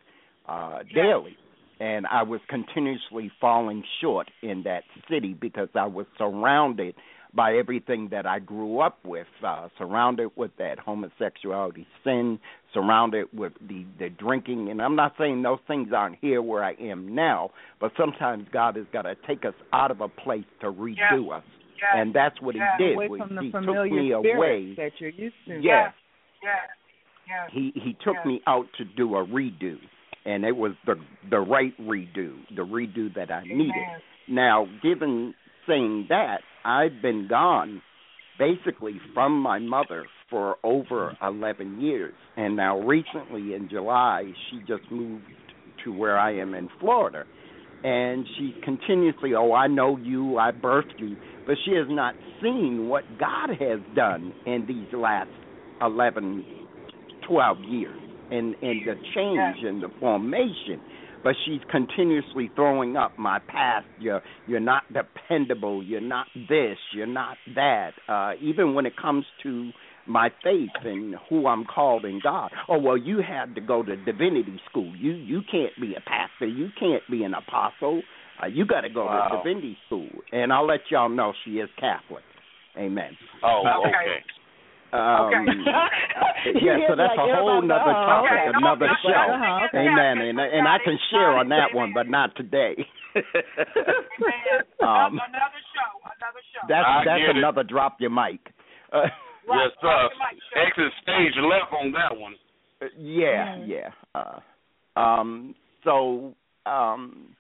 uh, 0.47 0.80
daily. 0.95 1.37
And 1.80 2.06
I 2.06 2.23
was 2.23 2.40
continuously 2.49 3.30
falling 3.40 3.85
short 4.00 4.30
in 4.42 4.62
that 4.64 4.85
city 5.11 5.35
because 5.38 5.68
I 5.75 5.87
was 5.87 6.06
surrounded 6.18 6.95
by 7.37 7.55
everything 7.57 8.09
that 8.11 8.26
I 8.26 8.38
grew 8.38 8.81
up 8.81 8.99
with, 9.05 9.26
uh, 9.47 9.69
surrounded 9.78 10.31
with 10.37 10.52
that 10.59 10.78
homosexuality 10.78 11.87
sin, 12.02 12.38
surrounded 12.73 13.26
with 13.33 13.52
the, 13.69 13.85
the 13.99 14.09
drinking. 14.09 14.71
And 14.71 14.81
I'm 14.81 14.97
not 14.97 15.12
saying 15.19 15.43
those 15.43 15.59
things 15.66 15.88
aren't 15.95 16.16
here 16.21 16.40
where 16.40 16.64
I 16.64 16.73
am 16.81 17.14
now, 17.14 17.50
but 17.81 17.93
sometimes 17.97 18.47
God 18.52 18.76
has 18.76 18.87
got 18.93 19.02
to 19.02 19.14
take 19.26 19.45
us 19.45 19.55
out 19.73 19.90
of 19.90 20.00
a 20.00 20.09
place 20.09 20.45
to 20.62 20.73
redo 20.73 21.37
us. 21.37 21.45
Yes. 21.76 21.93
And 21.95 22.14
that's 22.14 22.40
what 22.40 22.55
Yes. 22.55 22.64
He 22.78 22.85
did. 22.85 22.95
away 22.95 23.09
was 23.09 23.21
from 23.21 23.37
the 23.37 23.43
he 23.43 23.50
took 23.52 23.93
me 23.93 24.12
away. 24.12 24.75
that 24.78 24.93
you're 24.99 25.11
used 25.11 25.35
to. 25.47 25.55
Yes. 25.61 25.93
Yes. 26.43 26.55
Yes. 27.28 27.50
he 27.52 27.73
he 27.75 27.93
took 28.05 28.14
Yes. 28.14 28.26
me 28.26 28.40
out 28.47 28.66
to 28.78 28.85
do 28.85 29.16
a 29.16 29.26
redo 29.26 29.76
and 30.25 30.45
it 30.45 30.57
was 30.57 30.73
the 30.87 30.95
the 31.28 31.40
right 31.40 31.75
redo 31.81 32.35
the 32.55 32.62
redo 32.62 33.12
that 33.14 33.33
i 33.33 33.43
needed 33.43 33.73
now 34.28 34.66
given 34.81 35.35
saying 35.69 36.07
that 36.09 36.39
i've 36.65 37.03
been 37.03 37.27
gone 37.29 37.83
basically 38.39 39.01
from 39.15 39.41
my 39.41 39.59
mother 39.59 40.07
for 40.29 40.57
over 40.63 41.17
11 41.23 41.81
years. 41.81 42.15
And 42.37 42.57
now 42.57 42.81
recently 42.81 43.55
in 43.55 43.69
july 43.71 44.33
she 44.51 44.59
just 44.61 44.91
moved 44.91 45.25
to 45.85 45.93
where 45.93 46.19
i 46.19 46.37
am 46.37 46.55
in 46.55 46.69
florida. 46.81 47.25
And 47.85 48.27
she 48.37 48.55
continuously 48.63 49.33
oh 49.35 49.53
i 49.53 49.67
know 49.67 49.97
you 49.97 50.39
i 50.39 50.51
birthed 50.51 50.99
you 50.99 51.17
but 51.47 51.57
she 51.65 51.73
has 51.73 51.87
not 51.89 52.15
seen 52.43 52.89
what 52.89 53.05
god 53.19 53.51
has 53.59 53.81
done 53.95 54.35
in 54.45 54.65
these 54.67 54.89
last 54.93 55.31
11 55.81 56.45
12 57.27 57.59
years. 57.69 58.01
And 58.31 58.57
and 58.61 58.81
the 58.85 58.95
change 59.15 59.59
and 59.63 59.83
the 59.83 59.89
formation 60.01 60.83
but 61.26 61.35
she's 61.45 61.61
continuously 61.68 62.52
throwing 62.54 62.97
up 62.97 63.12
my 63.18 63.40
past 63.49 63.85
you're 63.99 64.23
you're 64.47 64.61
not 64.61 64.85
dependable 64.92 65.83
you're 65.83 66.00
not 66.00 66.26
this 66.49 66.78
you're 66.95 67.04
not 67.04 67.37
that 67.56 67.90
uh 68.09 68.30
even 68.40 68.75
when 68.75 68.87
it 68.87 68.97
comes 68.97 69.25
to 69.42 69.73
my 70.06 70.28
faith 70.45 70.71
and 70.85 71.16
who 71.28 71.49
I'm 71.49 71.64
called 71.64 72.04
in 72.04 72.21
God. 72.23 72.52
Oh 72.68 72.78
well, 72.78 72.97
you 72.97 73.23
had 73.28 73.56
to 73.56 73.61
go 73.61 73.83
to 73.83 73.97
divinity 73.97 74.61
school. 74.71 74.92
You 74.97 75.14
you 75.14 75.42
can't 75.50 75.73
be 75.80 75.95
a 75.97 76.00
pastor. 76.00 76.47
You 76.47 76.68
can't 76.78 77.02
be 77.11 77.25
an 77.25 77.35
apostle. 77.35 78.02
Uh, 78.40 78.47
you 78.47 78.66
got 78.66 78.83
to 78.83 78.88
go 78.88 79.06
Wow. 79.06 79.28
to 79.28 79.37
divinity 79.38 79.76
school. 79.87 80.09
And 80.30 80.52
I'll 80.52 80.66
let 80.66 80.80
y'all 80.90 81.09
know 81.09 81.33
she 81.45 81.52
is 81.59 81.68
Catholic. 81.80 82.23
Amen. 82.78 83.16
Oh, 83.42 83.64
Okay. 83.88 84.23
Okay. 84.97 85.37
Um, 85.37 85.47
Okay. 86.47 86.59
yeah, 86.65 86.79
so 86.88 86.97
that's 86.97 87.15
a 87.19 87.26
whole 87.37 87.62
nother 87.62 87.93
topic, 87.93 88.31
Okay, 88.31 88.50
another 88.55 88.87
that's 88.87 89.03
show. 89.03 89.12
Uh-huh, 89.12 89.67
okay. 89.67 89.79
Amen. 89.88 90.19
And 90.19 90.38
and 90.41 90.69
I 90.69 90.79
can 90.85 90.99
share 91.11 91.37
on 91.37 91.49
that 91.50 91.75
one, 91.75 91.93
but 91.95 92.09
not 92.09 92.35
today. 92.37 92.75
Amen. 93.17 93.25
um, 94.83 95.19
another 95.19 95.62
show. 95.75 95.91
Another 96.05 96.43
show. 96.55 96.62
that's 96.69 96.87
I 96.87 97.03
that's 97.05 97.21
get 97.21 97.31
it. 97.31 97.37
another 97.37 97.62
drop 97.65 97.97
your 98.00 98.11
mic. 98.11 98.41
Uh, 98.93 99.03
yes, 99.49 99.73
sir. 99.81 99.87
right, 99.88 100.09
Mike, 100.19 100.38
show. 100.55 100.61
Exit 100.61 100.93
stage 101.03 101.35
left 101.43 101.73
on 101.73 101.93
that 101.93 102.17
one. 102.17 102.35
yeah, 102.99 103.65
yeah. 103.65 103.91
Uh, 104.15 104.41
um, 104.99 105.55
so 105.85 106.35
um, 106.67 107.35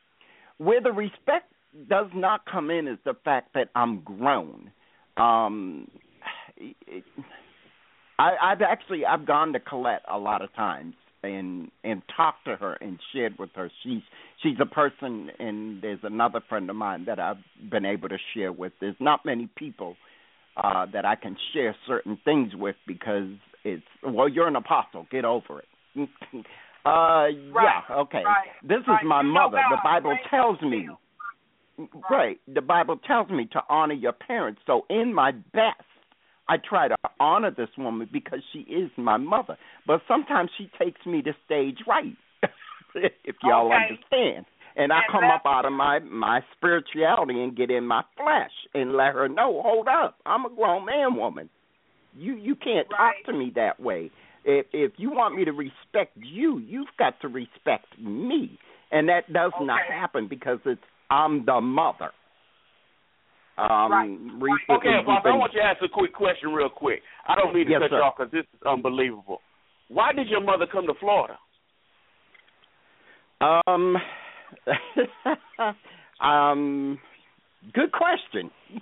where 0.58 0.80
the 0.80 0.92
respect 0.92 1.52
does 1.88 2.06
not 2.14 2.44
come 2.50 2.70
in 2.70 2.88
is 2.88 2.98
the 3.04 3.14
fact 3.24 3.52
that 3.54 3.68
I'm 3.74 4.00
grown. 4.00 4.70
Um, 5.16 5.88
it, 6.56 7.04
I, 8.18 8.32
I've 8.42 8.62
actually 8.62 9.04
I've 9.04 9.26
gone 9.26 9.52
to 9.52 9.60
Coylette 9.60 10.00
a 10.10 10.18
lot 10.18 10.42
of 10.42 10.54
times 10.54 10.94
and 11.22 11.70
and 11.84 12.02
talked 12.16 12.44
to 12.46 12.56
her 12.56 12.74
and 12.74 12.98
shared 13.12 13.34
with 13.38 13.50
her. 13.54 13.70
She's 13.82 14.02
she's 14.42 14.56
a 14.60 14.66
person, 14.66 15.30
and 15.38 15.82
there's 15.82 16.00
another 16.02 16.40
friend 16.48 16.68
of 16.70 16.76
mine 16.76 17.04
that 17.06 17.18
I've 17.18 17.42
been 17.70 17.84
able 17.84 18.08
to 18.08 18.18
share 18.34 18.52
with. 18.52 18.72
There's 18.80 18.96
not 19.00 19.24
many 19.24 19.48
people 19.56 19.96
uh 20.56 20.86
that 20.92 21.04
I 21.04 21.16
can 21.16 21.36
share 21.52 21.76
certain 21.86 22.18
things 22.24 22.54
with 22.54 22.76
because 22.86 23.28
it's 23.64 23.82
well, 24.02 24.28
you're 24.28 24.48
an 24.48 24.56
apostle. 24.56 25.06
Get 25.10 25.24
over 25.24 25.60
it. 25.60 25.68
uh, 26.86 27.26
yeah, 27.26 27.82
okay. 27.90 28.22
right, 28.24 28.48
This 28.62 28.78
right. 28.86 29.02
is 29.02 29.08
my 29.08 29.22
You 29.22 29.32
mother. 29.32 29.58
The 29.70 29.78
Bible 29.82 30.10
right? 30.10 30.20
tells 30.30 30.60
me. 30.62 30.88
Right. 32.10 32.40
The 32.52 32.62
Bible 32.62 32.98
tells 33.06 33.28
me 33.28 33.46
to 33.52 33.60
honor 33.68 33.94
your 33.94 34.12
parents. 34.12 34.60
So 34.66 34.86
in 34.88 35.12
my 35.12 35.32
best, 35.32 35.82
I 36.48 36.56
try 36.58 36.88
to 36.88 36.95
honor 37.20 37.50
this 37.50 37.68
woman 37.78 38.08
because 38.12 38.40
she 38.52 38.60
is 38.60 38.90
my 38.96 39.16
mother. 39.16 39.56
But 39.86 40.02
sometimes 40.08 40.50
she 40.56 40.70
takes 40.78 41.04
me 41.06 41.22
to 41.22 41.32
stage 41.44 41.78
right. 41.86 42.16
if 42.94 43.36
y'all 43.42 43.72
Okay. 43.72 43.86
understand. 43.86 44.46
And 44.76 44.92
I 44.92 45.00
come 45.10 45.24
up 45.24 45.42
out 45.46 45.64
of 45.64 45.72
my 45.72 46.00
my 46.00 46.40
spirituality 46.56 47.42
and 47.42 47.56
get 47.56 47.70
in 47.70 47.86
my 47.86 48.02
flesh 48.16 48.50
and 48.74 48.92
let 48.92 49.14
her 49.14 49.28
know, 49.28 49.62
hold 49.64 49.88
up, 49.88 50.18
I'm 50.26 50.44
a 50.44 50.50
grown 50.54 50.84
man 50.84 51.16
woman. 51.16 51.48
You 52.18 52.36
you 52.36 52.54
can't 52.56 52.86
Right. 52.90 53.14
talk 53.14 53.14
to 53.26 53.32
me 53.32 53.52
that 53.56 53.80
way. 53.80 54.10
If 54.44 54.66
if 54.72 54.92
you 54.98 55.10
want 55.10 55.34
me 55.34 55.44
to 55.46 55.52
respect 55.52 56.16
you, 56.16 56.58
you've 56.58 56.94
got 56.98 57.20
to 57.22 57.28
respect 57.28 57.98
me. 57.98 58.58
And 58.92 59.08
that 59.08 59.32
does 59.32 59.52
not 59.60 59.80
happen 59.88 60.28
because 60.28 60.58
it's 60.64 60.80
I'm 61.10 61.44
the 61.46 61.60
mother. 61.60 62.10
Um 63.58 63.90
Right. 63.92 64.10
recently 64.10 64.76
Okay, 64.76 64.96
we've 64.98 65.06
boss, 65.06 65.22
I 65.24 65.34
want 65.36 65.52
you 65.54 65.60
to 65.60 65.66
ask 65.66 65.82
a 65.82 65.88
quick 65.88 66.12
question 66.12 66.52
real 66.52 66.68
quick. 66.68 67.02
I 67.26 67.34
don't 67.34 67.54
mean 67.54 67.66
to 67.66 67.72
Yes, 67.72 67.80
cut 67.82 67.90
sir. 67.90 67.96
you 67.98 68.02
off 68.02 68.14
because 68.18 68.32
this 68.32 68.44
is 68.54 68.62
unbelievable. 68.66 69.40
Why 69.88 70.12
did 70.12 70.28
your 70.28 70.40
mother 70.40 70.66
come 70.66 70.86
to 70.86 70.94
Florida? 71.00 71.38
Um, 73.40 73.96
um, 76.20 76.98
good 77.72 77.92
question. 77.92 78.50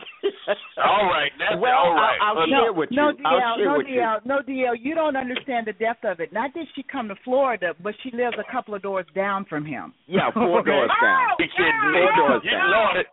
All 0.79 1.07
right, 1.07 1.31
that's 1.39 1.61
well, 1.61 1.75
all 1.75 1.95
right. 1.95 2.19
I'll, 2.23 2.39
I'll 2.39 2.45
Uh, 2.45 2.47
share 2.47 2.73
with 2.73 2.91
no, 2.91 3.11
you. 3.11 3.17
I'll 3.25 3.41
DL, 3.41 3.57
share 3.57 3.67
no, 3.67 3.77
with 3.79 3.87
you. 3.89 4.01
DL, 4.01 4.21
no, 4.27 4.39
DL. 4.41 4.75
You 4.81 4.95
don't 4.95 5.17
understand 5.17 5.67
the 5.67 5.73
depth 5.75 6.05
of 6.05 6.21
it. 6.21 6.33
Not 6.33 6.53
that 6.55 6.67
she 6.75 6.83
come 6.85 7.09
to 7.09 7.17
Florida, 7.25 7.75
but 7.83 7.95
she 8.03 8.11
lives 8.13 8.37
a 8.39 8.45
couple 8.53 8.75
of 8.75 8.83
doors 8.83 9.07
down 9.15 9.45
from 9.47 9.65
him. 9.65 9.93
Yeah, 10.07 10.31
four 10.35 10.63
doors 10.63 10.91
down. 11.03 11.29
You 11.39 11.47
kidding? 11.57 11.81
Four 11.93 12.13
doors 12.17 12.43
You 12.45 12.51
down. 12.51 12.71
Lord, 12.71 13.07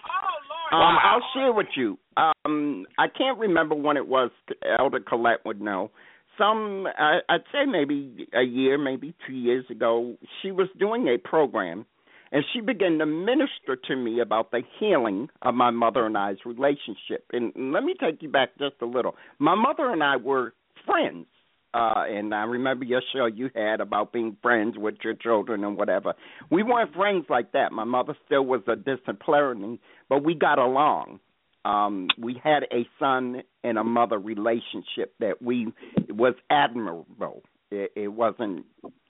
Oh, 0.00 0.36
Lord. 0.48 0.49
Um. 0.72 0.96
I'll 1.02 1.22
share 1.34 1.52
with 1.52 1.68
you. 1.76 1.98
Um, 2.16 2.86
I 2.98 3.06
can't 3.08 3.38
remember 3.38 3.74
when 3.74 3.96
it 3.96 4.06
was. 4.06 4.30
Elder 4.78 5.00
Coylette 5.00 5.44
would 5.44 5.60
know. 5.60 5.90
Some, 6.38 6.86
I, 6.98 7.18
I'd 7.28 7.44
say 7.52 7.66
maybe 7.66 8.26
a 8.32 8.42
year, 8.42 8.78
maybe 8.78 9.14
two 9.26 9.34
years 9.34 9.64
ago, 9.70 10.16
she 10.40 10.50
was 10.50 10.68
doing 10.78 11.06
a 11.08 11.18
program, 11.18 11.84
and 12.32 12.44
she 12.52 12.60
began 12.60 12.98
to 12.98 13.06
minister 13.06 13.76
to 13.88 13.96
me 13.96 14.20
about 14.20 14.50
the 14.50 14.62
healing 14.78 15.28
of 15.42 15.54
my 15.54 15.70
mother 15.70 16.06
and 16.06 16.16
I's 16.16 16.36
relationship. 16.46 17.26
And 17.32 17.72
let 17.72 17.82
me 17.82 17.94
take 18.00 18.22
you 18.22 18.30
back 18.30 18.50
just 18.58 18.76
a 18.80 18.86
little. 18.86 19.16
My 19.38 19.54
mother 19.54 19.90
and 19.90 20.02
I 20.02 20.16
were 20.16 20.54
friends. 20.86 21.26
Uh, 21.72 22.04
and 22.08 22.34
I 22.34 22.42
remember 22.42 22.84
your 22.84 23.02
show 23.12 23.26
you 23.26 23.50
had 23.54 23.80
about 23.80 24.12
being 24.12 24.36
friends 24.42 24.76
with 24.76 24.96
your 25.04 25.14
children 25.14 25.62
and 25.62 25.76
whatever. 25.76 26.14
We 26.50 26.62
weren't 26.62 26.94
friends 26.94 27.26
like 27.28 27.52
that. 27.52 27.72
My 27.72 27.84
mother 27.84 28.16
still 28.26 28.44
was 28.44 28.62
a 28.66 28.74
disciplinarian, 28.74 29.78
but 30.08 30.24
we 30.24 30.34
got 30.34 30.58
along. 30.58 31.20
Um, 31.64 32.08
we 32.18 32.40
had 32.42 32.64
a 32.72 32.88
son 32.98 33.42
and 33.62 33.78
a 33.78 33.84
mother 33.84 34.18
relationship 34.18 35.14
that 35.20 35.42
we 35.42 35.72
was 36.08 36.34
admirable. 36.50 37.42
It, 37.70 37.92
it 37.94 38.08
wasn't 38.08 38.64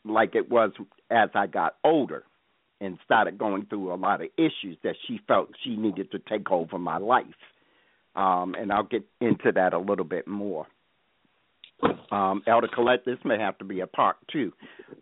like 0.05 0.35
it 0.35 0.51
was 0.51 0.73
as 1.11 1.31
I 1.35 1.47
got 1.47 1.77
older 1.85 2.25
and 2.81 2.99
started 3.05 3.39
going 3.39 3.67
through 3.67 3.93
a 3.93 3.97
lot 3.97 4.21
of 4.21 4.29
issues 4.37 4.77
that 4.83 4.97
she 5.07 5.21
felt 5.29 5.51
she 5.63 5.77
needed 5.77 6.11
to 6.13 6.19
take 6.19 6.51
over 6.51 6.79
my 6.79 6.99
life. 6.99 7.27
Um, 8.17 8.55
and 8.59 8.73
I'll 8.73 8.83
get 8.83 9.05
into 9.21 9.53
that 9.55 9.73
a 9.73 9.79
little 9.79 10.05
bit 10.05 10.27
more. 10.27 10.67
Um, 12.11 12.43
Elder 12.47 12.69
Coylette, 12.69 13.05
this 13.05 13.19
may 13.25 13.39
have 13.39 13.57
to 13.59 13.65
be 13.65 13.81
a 13.81 13.87
part 13.87 14.17
two. 14.33 14.53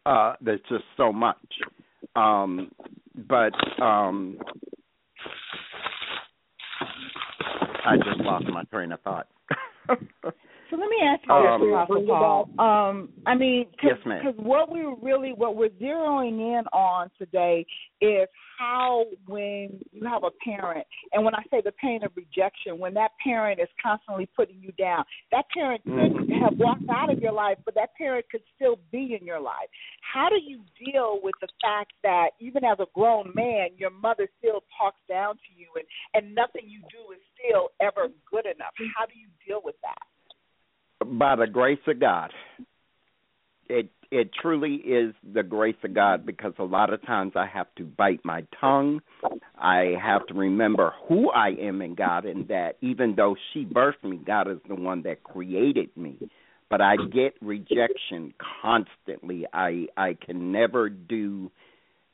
Uh, 0.05 0.35
there's 0.41 0.61
just 0.69 0.85
so 0.97 1.13
much. 1.13 1.37
Um, 2.17 2.71
but 3.15 3.53
um, 3.83 4.39
I 7.85 7.97
just 7.97 8.21
lost 8.21 8.47
my 8.47 8.65
train 8.65 8.93
of 8.93 9.01
thought. 9.01 9.29
So 10.71 10.77
let 10.77 10.91
me 10.91 10.97
ask 11.03 11.25
you 11.27 11.33
Um, 11.33 11.61
this, 11.63 11.73
Apostle 11.73 12.07
Paul. 12.07 12.51
Um, 12.61 13.09
I 13.25 13.35
mean, 13.35 13.67
cause, 13.81 13.97
Yes, 13.97 14.05
ma'am. 14.05 14.23
'cause 14.23 14.37
what 14.37 14.69
we're 14.69 14.95
really, 14.97 15.33
what 15.33 15.57
we're 15.57 15.71
zeroing 15.71 16.41
in 16.41 16.67
on 16.75 17.11
today 17.17 17.65
is 18.03 18.29
how 18.59 19.07
when 19.27 19.81
you 19.93 20.05
have 20.05 20.25
a 20.25 20.31
parent, 20.45 20.87
and 21.13 21.25
when 21.25 21.35
I 21.35 21.43
say 21.51 21.63
the 21.63 21.73
pain 21.73 22.03
of 22.03 22.15
rejection, 22.17 22.79
when 22.79 22.93
that 22.95 23.13
parent 23.19 23.61
is 23.61 23.69
constantly 23.81 24.27
putting 24.27 24.61
you 24.61 24.73
down, 24.73 25.05
that 25.31 25.49
parent 25.51 25.83
could 25.85 26.13
Mhm. 26.13 26.39
have 26.41 26.59
walked 26.59 26.89
out 26.91 27.09
of 27.09 27.23
your 27.23 27.33
life, 27.33 27.59
but 27.65 27.75
that 27.75 27.95
parent 27.95 28.29
could 28.29 28.43
still 28.55 28.77
be 28.91 29.15
in 29.15 29.25
your 29.25 29.41
life. 29.41 29.71
How 30.03 30.29
do 30.29 30.37
you 30.37 30.65
deal 30.77 31.21
with 31.21 31.35
the 31.41 31.49
fact 31.63 31.93
that 32.03 32.33
even 32.41 32.65
as 32.65 32.79
a 32.81 32.87
grown 32.95 33.33
man, 33.35 33.75
your 33.77 33.91
mother 33.91 34.29
still 34.39 34.63
talks 34.77 35.01
down 35.07 35.39
to 35.39 35.53
you, 35.55 35.73
and 35.77 35.87
and 36.15 36.35
nothing 36.35 36.69
you 36.69 36.83
do 36.91 37.13
is 37.13 37.21
still 37.39 37.71
ever 37.81 38.09
good 38.27 38.45
enough? 38.47 38.75
How 38.95 39.07
do 39.07 39.19
you 39.19 39.29
deal 39.47 39.63
with 39.63 39.81
that? 39.83 40.03
By 41.05 41.37
the 41.37 41.47
grace 41.47 41.79
of 41.87 42.01
God. 42.01 42.31
It 43.69 43.91
it 44.11 44.31
truly 44.41 44.77
is 44.77 45.15
the 45.35 45.43
grace 45.43 45.77
of 45.85 45.95
God 45.95 46.25
because 46.25 46.55
a 46.59 46.65
lot 46.65 46.93
of 46.93 47.05
times 47.05 47.33
I 47.37 47.47
have 47.47 47.67
to 47.77 47.85
bite 47.85 48.25
my 48.25 48.47
tongue. 48.59 49.01
I 49.59 49.97
have 50.03 50.27
to 50.29 50.35
remember 50.35 50.95
who 51.07 51.31
I 51.31 51.51
am 51.61 51.83
in 51.83 51.95
God 51.95 52.25
and 52.25 52.49
that 52.49 52.79
even 52.81 53.15
though 53.17 53.37
she 53.53 53.67
birthed 53.67 54.03
me, 54.03 54.19
God 54.25 54.51
is 54.51 54.59
the 54.67 54.75
one 54.75 55.03
that 55.03 55.23
created 55.23 55.95
me. 55.95 56.31
But 56.71 56.81
I 56.81 56.97
get 57.13 57.35
rejection 57.43 58.33
constantly. 58.63 59.47
I 59.53 59.87
I 59.97 60.17
can 60.25 60.53
never 60.53 60.89
do 60.89 61.51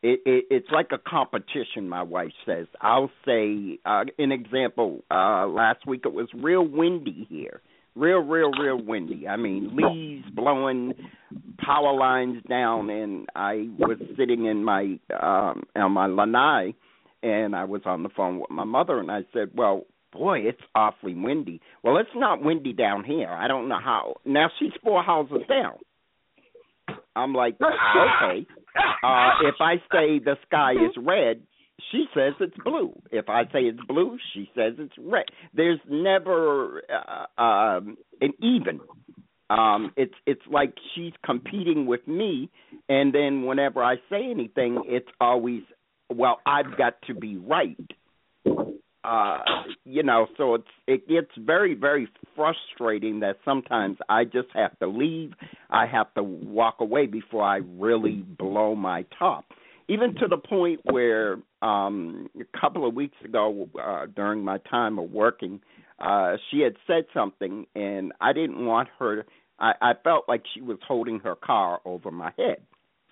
it, 0.02 0.20
it 0.26 0.44
it's 0.50 0.68
like 0.70 0.88
a 0.92 0.98
competition 0.98 1.88
my 1.88 2.02
wife 2.02 2.30
says 2.44 2.66
i'll 2.82 3.10
say 3.24 3.78
uh 3.86 4.04
an 4.18 4.32
example 4.32 5.02
uh 5.10 5.46
last 5.46 5.86
week 5.86 6.02
it 6.04 6.12
was 6.12 6.28
real 6.34 6.62
windy 6.62 7.26
here 7.30 7.62
real 7.94 8.18
real 8.18 8.50
real 8.52 8.80
windy. 8.82 9.26
I 9.28 9.36
mean 9.36 9.76
leaves 9.76 10.28
blowing 10.34 10.94
power 11.58 11.96
lines 11.96 12.42
down 12.48 12.90
and 12.90 13.26
i 13.34 13.68
was 13.78 13.98
sitting 14.16 14.44
in 14.44 14.64
my 14.64 14.98
um 15.20 15.62
on 15.74 15.92
my 15.92 16.06
lanai 16.06 16.74
and 17.22 17.56
i 17.56 17.64
was 17.64 17.80
on 17.86 18.02
the 18.02 18.08
phone 18.08 18.38
with 18.38 18.50
my 18.50 18.64
mother 18.64 19.00
and 19.00 19.10
i 19.10 19.20
said 19.32 19.50
well 19.54 19.84
boy 20.14 20.38
it's 20.38 20.60
awfully 20.74 21.14
windy. 21.14 21.60
Well 21.82 21.98
it's 21.98 22.08
not 22.14 22.42
windy 22.42 22.72
down 22.72 23.04
here. 23.04 23.28
I 23.28 23.48
don't 23.48 23.68
know 23.68 23.80
how. 23.82 24.14
Now 24.24 24.48
she's 24.58 24.72
four 24.82 25.02
houses 25.02 25.42
down. 25.48 25.76
I'm 27.16 27.34
like 27.34 27.56
okay. 27.62 28.46
Uh, 29.02 29.30
if 29.42 29.56
I 29.60 29.76
say 29.92 30.18
the 30.18 30.36
sky 30.46 30.72
is 30.72 30.96
red, 30.96 31.42
she 31.90 32.06
says 32.14 32.34
it's 32.40 32.56
blue. 32.64 32.92
If 33.10 33.28
I 33.28 33.44
say 33.44 33.62
it's 33.62 33.80
blue, 33.86 34.18
she 34.32 34.50
says 34.54 34.74
it's 34.78 34.94
red. 34.98 35.26
There's 35.54 35.80
never 35.88 36.82
uh, 36.90 37.40
um, 37.42 37.96
an 38.20 38.32
even. 38.40 38.80
Um 39.50 39.92
it's 39.96 40.14
it's 40.26 40.40
like 40.50 40.74
she's 40.94 41.12
competing 41.24 41.86
with 41.86 42.06
me 42.08 42.48
and 42.88 43.14
then 43.14 43.44
whenever 43.44 43.82
I 43.82 43.96
say 44.08 44.30
anything 44.30 44.82
it's 44.86 45.08
always 45.20 45.60
well 46.08 46.40
I've 46.46 46.78
got 46.78 46.94
to 47.08 47.14
be 47.14 47.36
right. 47.36 47.76
Uh 49.04 49.38
you 49.84 50.02
know, 50.02 50.28
so 50.38 50.54
it's 50.54 50.68
it 50.86 51.06
gets 51.06 51.30
very 51.38 51.74
very 51.74 52.08
frustrating 52.34 53.20
that 53.20 53.36
sometimes 53.44 53.98
I 54.08 54.24
just 54.24 54.48
have 54.54 54.78
to 54.78 54.86
leave. 54.86 55.32
I 55.68 55.86
have 55.86 56.12
to 56.14 56.22
walk 56.22 56.76
away 56.80 57.04
before 57.04 57.42
I 57.42 57.60
really 57.78 58.24
blow 58.38 58.74
my 58.74 59.04
top. 59.18 59.44
Even 59.88 60.14
to 60.14 60.26
the 60.26 60.38
point 60.38 60.80
where 60.84 61.36
um 61.64 62.28
a 62.40 62.58
couple 62.58 62.86
of 62.86 62.94
weeks 62.94 63.16
ago 63.24 63.68
uh 63.82 64.06
during 64.14 64.44
my 64.44 64.58
time 64.70 64.98
of 64.98 65.10
working 65.10 65.60
uh 65.98 66.36
she 66.50 66.60
had 66.60 66.74
said 66.86 67.04
something 67.14 67.66
and 67.74 68.12
I 68.20 68.32
didn't 68.32 68.64
want 68.64 68.88
her 68.98 69.24
I, 69.58 69.72
I 69.80 69.92
felt 70.02 70.24
like 70.28 70.42
she 70.52 70.60
was 70.60 70.78
holding 70.86 71.20
her 71.20 71.34
car 71.34 71.80
over 71.84 72.10
my 72.10 72.32
head. 72.36 72.58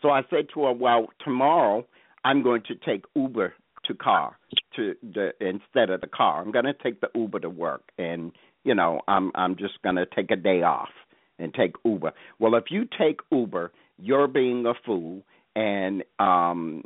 So 0.01 0.11
I 0.11 0.23
said 0.31 0.47
to 0.55 0.65
her, 0.65 0.73
Well, 0.73 1.07
tomorrow 1.25 1.87
I'm 2.25 2.43
going 2.43 2.63
to 2.69 2.75
take 2.75 3.05
Uber 3.15 3.55
to 3.87 3.95
car 3.95 4.39
to 4.77 4.95
the 5.03 5.33
instead 5.41 5.91
of 5.91 6.01
the 6.01 6.07
car. 6.07 6.41
I'm 6.41 6.53
gonna 6.53 6.75
take 6.83 7.01
the 7.01 7.09
Uber 7.15 7.41
to 7.41 7.51
work 7.51 7.83
and 7.99 8.33
you 8.65 8.75
know, 8.75 9.01
I'm 9.09 9.33
I'm 9.35 9.57
just 9.57 9.75
gonna 9.83 10.07
take 10.15 10.31
a 10.31 10.37
day 10.37 10.63
off 10.63 10.91
and 11.39 11.53
take 11.53 11.75
Uber. 11.85 12.13
Well 12.39 12.55
if 12.55 12.65
you 12.71 12.85
take 12.99 13.21
Uber, 13.31 13.73
you're 13.99 14.29
being 14.29 14.65
a 14.67 14.75
fool 14.87 15.23
and 15.57 16.05
um 16.19 16.85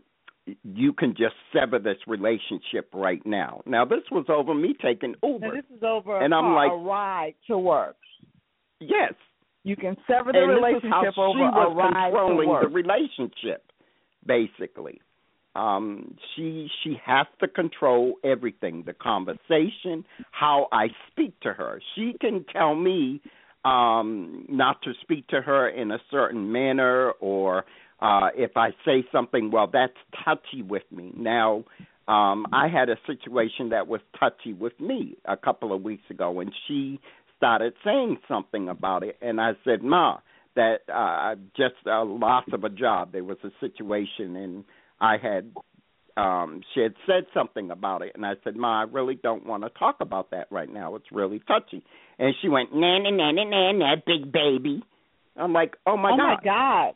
you 0.63 0.93
can 0.93 1.11
just 1.17 1.35
sever 1.53 1.79
this 1.79 1.97
relationship 2.07 2.89
right 2.95 3.25
now. 3.27 3.63
Now 3.67 3.85
this 3.85 4.03
was 4.11 4.27
over 4.29 4.55
me 4.55 4.75
taking 4.81 5.15
Uber. 5.23 5.47
Now, 5.47 5.53
this 5.53 5.65
is 5.77 5.83
over 5.83 6.17
a, 6.17 6.25
And 6.25 6.35
I'm 6.35 6.55
like- 6.55 6.71
a 6.73 6.77
ride 6.77 7.35
to 7.49 7.59
work. 7.59 7.97
yes. 8.81 9.13
You 9.65 9.75
can 9.75 9.97
sever 10.07 10.31
the 10.31 10.39
and 10.39 10.51
this 10.51 10.57
is 10.59 10.63
relationship 10.85 11.19
over 11.19 11.43
a 11.43 11.71
ride 11.75 12.11
to 12.11 12.17
controlling 12.17 12.49
work. 12.49 12.63
the 12.63 12.69
relationship, 12.69 13.73
basically. 14.25 15.01
Um, 15.57 16.17
she 16.35 16.71
she 16.85 16.95
has 17.05 17.27
to 17.41 17.49
control 17.49 18.15
everything, 18.23 18.85
the 18.87 18.93
conversation, 18.93 20.05
how 20.31 20.69
I 20.71 20.89
speak 21.11 21.41
to 21.41 21.53
her. 21.53 21.81
She 21.95 22.15
can 22.21 22.45
tell 22.53 22.75
me 22.77 23.21
um 23.65 24.45
not 24.49 24.83
to 24.83 24.93
speak 25.01 25.27
to 25.29 25.41
her 25.41 25.69
in 25.69 25.91
a 25.91 25.99
certain 26.11 26.53
manner 26.53 27.11
or 27.21 27.65
uh 28.01 28.29
if 28.35 28.57
I 28.57 28.71
say 28.85 29.05
something, 29.13 29.51
well 29.51 29.69
that's 29.73 29.97
touchy 30.25 30.63
with 30.63 30.85
me. 30.91 31.13
Now 31.17 31.65
um 32.09 32.47
I 32.53 32.69
had 32.69 32.89
a 32.89 32.97
situation 33.07 33.71
that 33.71 33.89
was 33.89 34.01
touchy 34.19 34.53
with 34.53 34.79
me 34.81 35.17
a 35.25 35.37
couple 35.37 35.73
of 35.75 35.83
weeks 35.83 36.05
ago 36.11 36.41
and 36.41 36.53
she 36.67 37.01
started 37.37 37.75
saying 37.85 38.19
something 38.29 38.69
about 38.69 39.03
it 39.03 39.17
and 39.21 39.41
I 39.41 39.53
said, 39.65 39.83
"Ma, 39.83 40.19
that 40.55 40.81
uh 40.93 41.37
just 41.57 41.75
a 41.87 42.05
loss 42.05 42.45
of 42.53 42.65
a 42.65 42.71
job. 42.71 43.13
There 43.13 43.25
was 43.25 43.39
a 43.45 43.51
situation 43.61 44.37
and 44.37 44.65
I 45.01 45.17
had 45.19 45.53
um 46.17 46.63
she 46.75 46.81
had 46.81 46.95
said 47.07 47.27
something 47.35 47.71
about 47.71 48.03
it 48.03 48.13
and 48.15 48.25
I 48.25 48.35
said, 48.45 48.57
"Ma, 48.57 48.81
I 48.81 48.85
really 48.85 49.15
don't 49.15 49.47
want 49.47 49.63
to 49.65 49.71
talk 49.71 49.97
about 50.01 50.31
that 50.31 50.49
right 50.51 50.73
now. 50.73 50.95
It's 50.97 51.13
really 51.13 51.41
touchy." 51.41 51.83
And 52.19 52.35
she 52.41 52.49
went, 52.49 52.75
"Nah, 52.75 52.99
nah, 52.99 53.11
nah, 53.11 53.33
nah, 53.33 53.45
nah, 53.45 53.73
nah, 53.73 53.97
big 54.07 54.33
baby." 54.33 54.83
I'm 55.37 55.53
like, 55.53 55.77
"Oh 55.87 55.97
my 55.97 56.13
oh 56.13 56.17
god." 56.17 56.19
my 56.19 56.37
God. 56.43 56.95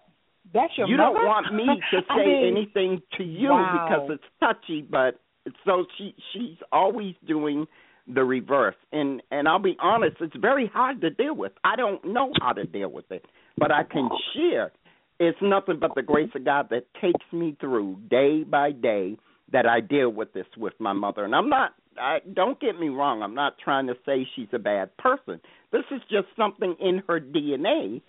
That's 0.52 0.72
your 0.76 0.88
you 0.88 0.96
mother? 0.96 1.18
don't 1.18 1.26
want 1.26 1.54
me 1.54 1.66
to 1.66 2.00
say 2.00 2.04
I 2.08 2.24
mean, 2.24 2.56
anything 2.56 3.02
to 3.16 3.24
you 3.24 3.50
wow. 3.50 3.86
because 3.88 4.18
it's 4.18 4.24
touchy, 4.40 4.82
but 4.82 5.20
so 5.64 5.84
she 5.96 6.14
she's 6.32 6.56
always 6.72 7.14
doing 7.26 7.66
the 8.12 8.24
reverse. 8.24 8.76
And 8.92 9.22
and 9.30 9.48
I'll 9.48 9.58
be 9.58 9.76
honest, 9.80 10.16
it's 10.20 10.36
very 10.36 10.66
hard 10.72 11.00
to 11.02 11.10
deal 11.10 11.34
with. 11.34 11.52
I 11.64 11.76
don't 11.76 12.04
know 12.04 12.32
how 12.40 12.52
to 12.52 12.64
deal 12.64 12.90
with 12.90 13.10
it, 13.10 13.24
but 13.56 13.70
I 13.70 13.84
can 13.84 14.08
share. 14.34 14.72
It's 15.18 15.38
nothing 15.42 15.78
but 15.78 15.94
the 15.94 16.02
grace 16.02 16.30
of 16.34 16.44
God 16.44 16.68
that 16.70 16.86
takes 17.00 17.24
me 17.32 17.56
through 17.60 17.98
day 18.08 18.42
by 18.42 18.72
day 18.72 19.18
that 19.52 19.66
I 19.66 19.80
deal 19.80 20.08
with 20.08 20.32
this 20.32 20.46
with 20.56 20.72
my 20.78 20.92
mother. 20.92 21.24
And 21.24 21.34
I'm 21.34 21.48
not 21.48 21.74
I 22.00 22.18
don't 22.32 22.58
get 22.60 22.78
me 22.78 22.88
wrong, 22.88 23.22
I'm 23.22 23.34
not 23.34 23.56
trying 23.62 23.86
to 23.88 23.94
say 24.06 24.26
she's 24.34 24.48
a 24.52 24.58
bad 24.58 24.96
person. 24.96 25.40
This 25.72 25.84
is 25.90 26.00
just 26.10 26.26
something 26.36 26.74
in 26.80 27.02
her 27.06 27.20
DNA 27.20 28.00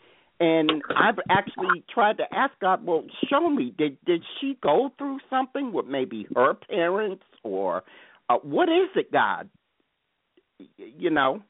and 0.42 0.82
I've 0.98 1.20
actually 1.30 1.84
tried 1.94 2.18
to 2.18 2.24
ask 2.34 2.52
God, 2.60 2.84
well, 2.84 3.04
show 3.30 3.48
me. 3.48 3.74
Did 3.78 3.98
did 4.06 4.24
she 4.40 4.58
go 4.62 4.90
through 4.98 5.20
something 5.30 5.72
with 5.72 5.86
maybe 5.86 6.26
her 6.36 6.56
parents 6.56 7.24
or 7.44 7.84
uh, 8.28 8.38
what 8.42 8.68
is 8.68 8.90
it, 8.96 9.12
God? 9.12 9.50
You 10.78 11.12
know. 11.12 11.44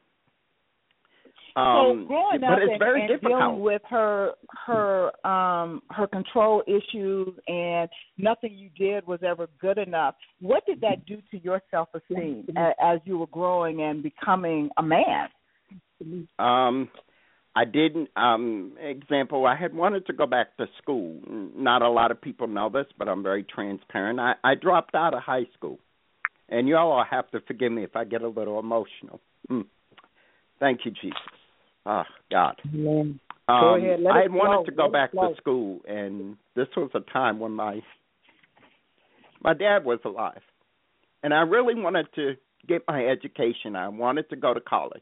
Um, 1.56 2.04
so 2.04 2.08
growing 2.08 2.42
but 2.42 2.54
up 2.54 2.60
it's 2.62 2.72
and, 2.72 2.80
very 2.80 3.02
and 3.02 3.10
difficult. 3.10 3.40
dealing 3.40 3.60
with 3.62 3.82
her 3.90 4.32
her 4.66 5.28
um 5.28 5.82
her 5.90 6.08
control 6.08 6.64
issues 6.68 7.30
and 7.48 7.90
nothing 8.18 8.54
you 8.54 8.70
did 8.78 9.08
was 9.08 9.20
ever 9.26 9.48
good 9.60 9.78
enough. 9.78 10.16
What 10.42 10.66
did 10.66 10.82
that 10.82 11.06
do 11.06 11.18
to 11.32 11.42
your 11.42 11.62
self 11.72 11.90
esteem 11.94 12.46
as 12.58 13.00
you 13.06 13.18
were 13.18 13.28
growing 13.28 13.84
and 13.84 14.04
becoming 14.04 14.70
a 14.78 14.84
man? 14.84 15.30
Um, 16.40 16.90
I 17.56 17.66
didn't. 17.66 18.10
Um, 18.16 18.74
example, 18.80 19.46
I 19.46 19.56
had 19.56 19.74
wanted 19.74 20.06
to 20.08 20.14
go 20.14 20.26
back 20.26 20.56
to 20.58 20.68
school. 20.82 21.20
Not 21.28 21.82
a 21.82 21.90
lot 21.90 22.12
of 22.12 22.22
people 22.22 22.48
know 22.48 22.70
this, 22.70 22.86
but 22.98 23.10
I'm 23.10 23.24
very 23.24 23.44
transparent. 23.44 24.20
I, 24.20 24.34
I 24.44 24.56
dropped 24.56 24.96
out 24.96 25.14
of 25.14 25.22
high 25.22 25.48
school, 25.54 25.80
and 26.48 26.68
you 26.68 26.78
all 26.78 27.04
have 27.10 27.30
to 27.32 27.42
forgive 27.42 27.72
me 27.72 27.84
if 27.84 27.96
I 27.96 28.06
get 28.06 28.22
a 28.22 28.30
little 28.30 28.60
emotional. 28.60 29.20
Hmm. 29.50 29.62
Thank 30.60 30.82
you, 30.86 30.92
Jesus. 30.92 31.18
Oh 31.86 32.04
God. 32.30 32.56
Um, 32.64 33.20
Go 33.48 33.76
ahead, 33.76 34.00
let 34.00 34.14
I 34.14 34.22
had 34.22 34.32
wanted 34.32 34.70
to 34.70 34.76
go 34.76 34.84
let 34.84 34.94
back 34.94 35.12
to 35.12 35.34
school, 35.38 35.82
and 35.88 36.38
this 36.56 36.68
was 36.78 36.92
a 36.94 37.02
time 37.12 37.40
when 37.40 37.52
my 37.52 37.82
my 39.44 39.54
dad 39.54 39.84
was 39.84 40.00
alive, 40.06 40.42
and 41.24 41.34
I 41.34 41.42
really 41.42 41.74
wanted 41.76 42.06
to 42.16 42.36
get 42.68 42.84
my 42.88 43.06
education. 43.06 43.76
I 43.76 43.90
wanted 43.90 44.30
to 44.30 44.36
go 44.36 44.54
to 44.54 44.62
college, 44.62 45.02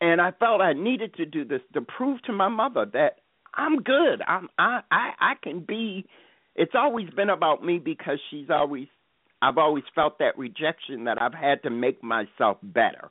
and 0.00 0.20
I 0.20 0.32
felt 0.32 0.60
I 0.60 0.72
needed 0.72 1.14
to 1.14 1.26
do 1.26 1.44
this 1.44 1.60
to 1.74 1.80
prove 1.80 2.22
to 2.22 2.32
my 2.32 2.48
mother 2.48 2.86
that 2.92 3.16
I'm 3.54 3.82
good. 3.82 4.22
I'm 4.26 4.48
I 4.58 4.80
I 4.90 5.10
I 5.18 5.32
can 5.42 5.60
be. 5.60 6.06
It's 6.56 6.74
always 6.74 7.08
been 7.10 7.30
about 7.30 7.64
me 7.64 7.78
because 7.78 8.18
she's 8.30 8.50
always. 8.50 8.88
I've 9.42 9.58
always 9.58 9.84
felt 9.94 10.18
that 10.18 10.36
rejection 10.36 11.04
that 11.04 11.20
I've 11.20 11.34
had 11.34 11.62
to 11.62 11.70
make 11.70 12.02
myself 12.02 12.58
better. 12.62 13.10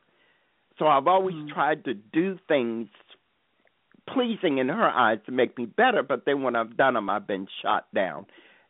So 0.78 0.86
I've 0.86 1.08
always 1.08 1.36
mm-hmm. 1.36 1.54
tried 1.54 1.86
to 1.86 1.96
do 1.96 2.38
things 2.48 2.88
pleasing 4.14 4.60
in 4.60 4.70
her 4.70 4.90
eyes 4.90 5.20
to 5.26 5.32
make 5.32 5.58
me 5.58 5.66
better, 5.66 6.04
but 6.04 6.26
then 6.26 6.44
when 6.44 6.56
I've 6.56 6.78
done 6.78 6.94
them, 6.94 7.10
I've 7.10 7.28
been 7.28 7.48
shot 7.62 7.88
down. 7.94 8.26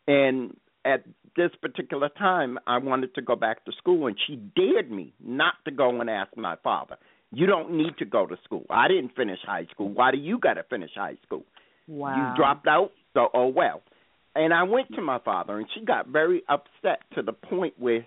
And 0.07 0.55
at 0.85 1.03
this 1.35 1.51
particular 1.61 2.09
time, 2.09 2.57
I 2.65 2.77
wanted 2.77 3.13
to 3.15 3.21
go 3.21 3.35
back 3.35 3.65
to 3.65 3.71
school, 3.77 4.07
and 4.07 4.17
she 4.25 4.35
dared 4.35 4.89
me 4.89 5.13
not 5.23 5.53
to 5.65 5.71
go 5.71 5.99
and 5.99 6.09
ask 6.09 6.35
my 6.35 6.55
father. 6.63 6.97
You 7.31 7.45
don't 7.45 7.77
need 7.77 7.97
to 7.99 8.05
go 8.05 8.25
to 8.25 8.35
school. 8.43 8.65
I 8.69 8.87
didn't 8.87 9.15
finish 9.15 9.39
high 9.45 9.67
school. 9.71 9.89
Why 9.89 10.11
do 10.11 10.17
you 10.17 10.39
got 10.39 10.55
to 10.55 10.63
finish 10.63 10.91
high 10.95 11.17
school? 11.25 11.43
Wow. 11.87 12.15
You 12.15 12.37
dropped 12.37 12.67
out, 12.67 12.91
so 13.13 13.29
oh 13.33 13.47
well. 13.47 13.81
And 14.35 14.53
I 14.53 14.63
went 14.63 14.93
to 14.95 15.01
my 15.01 15.19
father, 15.19 15.57
and 15.57 15.67
she 15.73 15.83
got 15.83 16.07
very 16.07 16.43
upset 16.47 17.01
to 17.15 17.21
the 17.21 17.33
point 17.33 17.73
where 17.77 18.05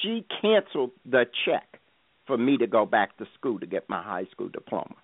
she 0.00 0.24
canceled 0.40 0.90
the 1.04 1.24
check 1.44 1.80
for 2.26 2.36
me 2.36 2.56
to 2.58 2.66
go 2.66 2.86
back 2.86 3.16
to 3.18 3.26
school 3.38 3.58
to 3.60 3.66
get 3.66 3.88
my 3.88 4.02
high 4.02 4.26
school 4.30 4.48
diploma. 4.48 4.94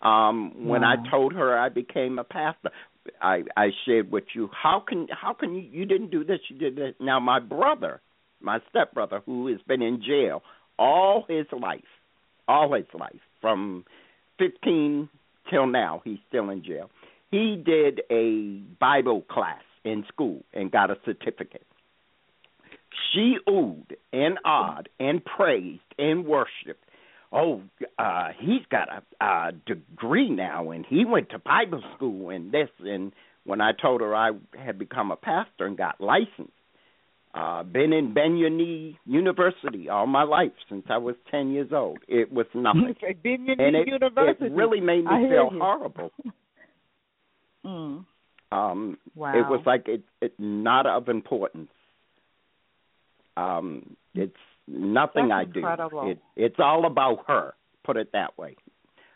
Um, 0.00 0.66
when 0.66 0.82
I 0.82 0.96
told 1.10 1.32
her 1.34 1.56
I 1.56 1.68
became 1.68 2.18
a 2.18 2.24
pastor, 2.24 2.70
I 3.20 3.42
I 3.56 3.68
shared 3.86 4.10
with 4.10 4.24
you 4.34 4.50
how 4.52 4.82
can 4.86 5.06
how 5.10 5.32
can 5.32 5.54
you 5.54 5.62
you 5.62 5.84
didn't 5.84 6.10
do 6.10 6.24
this 6.24 6.40
you 6.48 6.58
did 6.58 6.76
this. 6.76 6.94
Now 7.00 7.20
my 7.20 7.38
brother, 7.38 8.00
my 8.40 8.58
stepbrother, 8.70 9.22
who 9.24 9.46
has 9.48 9.60
been 9.68 9.82
in 9.82 10.02
jail 10.02 10.42
all 10.76 11.24
his 11.28 11.46
life, 11.52 11.80
all 12.48 12.74
his 12.74 12.86
life 12.98 13.20
from 13.40 13.84
fifteen 14.38 15.08
till 15.50 15.66
now, 15.66 16.00
he's 16.04 16.18
still 16.28 16.50
in 16.50 16.64
jail. 16.64 16.90
He 17.30 17.56
did 17.56 18.02
a 18.10 18.60
Bible 18.78 19.22
class 19.22 19.62
in 19.84 20.04
school 20.08 20.44
and 20.52 20.70
got 20.70 20.90
a 20.90 20.96
certificate. 21.04 21.66
She 23.12 23.36
oohed 23.48 23.92
and 24.12 24.38
awed 24.44 24.88
and 25.00 25.24
praised 25.24 25.80
and 25.98 26.26
worshipped. 26.26 26.84
Oh, 27.32 27.62
uh, 27.98 28.28
he's 28.38 28.66
got 28.70 28.88
a, 28.90 29.24
a 29.24 29.52
degree 29.66 30.28
now, 30.28 30.70
and 30.70 30.84
he 30.86 31.06
went 31.06 31.30
to 31.30 31.38
Bible 31.38 31.82
school 31.96 32.28
and 32.28 32.52
this. 32.52 32.68
And 32.80 33.12
when 33.44 33.62
I 33.62 33.72
told 33.72 34.02
her 34.02 34.14
I 34.14 34.32
had 34.56 34.78
become 34.78 35.10
a 35.10 35.16
pastor 35.16 35.66
and 35.66 35.76
got 35.76 36.00
licensed, 36.00 36.52
uh, 37.34 37.62
been 37.62 37.92
in 37.92 38.12
Benoni 38.12 38.98
University 39.06 39.88
all 39.88 40.06
my 40.06 40.22
life 40.22 40.52
since 40.68 40.84
I 40.90 40.98
was 40.98 41.14
ten 41.30 41.50
years 41.52 41.70
old. 41.72 41.98
It 42.08 42.30
was 42.32 42.46
nothing, 42.54 42.94
and 43.02 43.76
it, 43.76 43.88
University. 43.88 44.46
it 44.46 44.52
really 44.52 44.80
made 44.80 45.04
me 45.04 45.28
feel 45.28 45.50
you. 45.52 45.58
horrible. 45.60 46.10
Mm. 47.64 48.04
Um, 48.50 48.98
Wow. 49.14 49.38
It 49.38 49.48
was 49.48 49.62
like 49.64 49.86
it, 49.86 50.02
it 50.20 50.34
not 50.36 50.84
of 50.84 51.08
importance. 51.08 51.70
Um, 53.36 53.96
it's 54.14 54.34
nothing 54.66 55.28
That's 55.28 55.48
I 55.48 55.84
do. 55.84 56.10
It, 56.10 56.18
it's 56.34 56.56
all 56.58 56.84
about 56.86 57.24
her. 57.28 57.54
Put 57.84 57.96
it 57.96 58.10
that 58.14 58.36
way. 58.36 58.56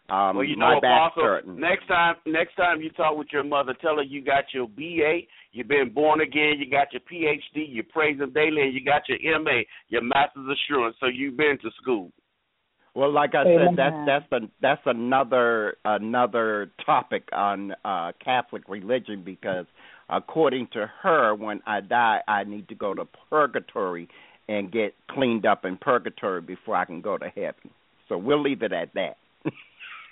Um, 0.08 0.36
well, 0.36 0.44
you 0.44 0.56
my 0.56 0.74
know, 0.74 0.80
back's 0.80 1.14
Apostle. 1.14 1.22
hurting. 1.22 1.60
Next 1.60 1.86
time, 1.88 2.14
next 2.26 2.54
time 2.54 2.80
you 2.80 2.90
talk 2.90 3.16
with 3.16 3.28
your 3.32 3.42
mother, 3.42 3.74
tell 3.80 3.96
her 3.96 4.02
you 4.02 4.22
got 4.22 4.44
your 4.54 4.68
BA, 4.68 5.26
you've 5.52 5.68
been 5.68 5.92
born 5.92 6.20
again, 6.20 6.54
you 6.58 6.70
got 6.70 6.92
your 6.92 7.02
PhD, 7.10 7.68
you 7.68 7.82
praise 7.82 8.20
Him 8.20 8.32
daily, 8.32 8.62
and 8.62 8.74
you 8.74 8.84
got 8.84 9.02
your 9.08 9.40
MA, 9.40 9.62
your 9.88 10.02
Master's 10.02 10.46
Assurance. 10.46 10.96
So 11.00 11.06
you've 11.06 11.36
been 11.36 11.58
to 11.62 11.70
school. 11.80 12.12
Well, 12.94 13.12
like 13.12 13.34
I 13.34 13.42
Amen. 13.42 13.76
said, 13.76 13.76
that's 13.76 14.30
that's 14.30 14.42
a, 14.44 14.48
that's 14.62 14.80
another 14.86 15.76
another 15.84 16.70
topic 16.86 17.28
on 17.32 17.72
uh 17.84 18.12
Catholic 18.24 18.62
religion 18.68 19.22
because 19.22 19.66
according 20.08 20.68
to 20.72 20.90
her, 21.02 21.34
when 21.34 21.60
I 21.66 21.80
die, 21.80 22.20
I 22.26 22.44
need 22.44 22.68
to 22.68 22.74
go 22.74 22.94
to 22.94 23.04
purgatory 23.28 24.08
and 24.48 24.72
get 24.72 24.94
cleaned 25.10 25.44
up 25.44 25.64
in 25.64 25.76
purgatory 25.76 26.40
before 26.40 26.76
I 26.76 26.84
can 26.84 27.00
go 27.00 27.18
to 27.18 27.28
heaven. 27.28 27.70
So 28.08 28.16
we'll 28.16 28.42
leave 28.42 28.62
it 28.62 28.72
at 28.72 28.94
that. 28.94 29.16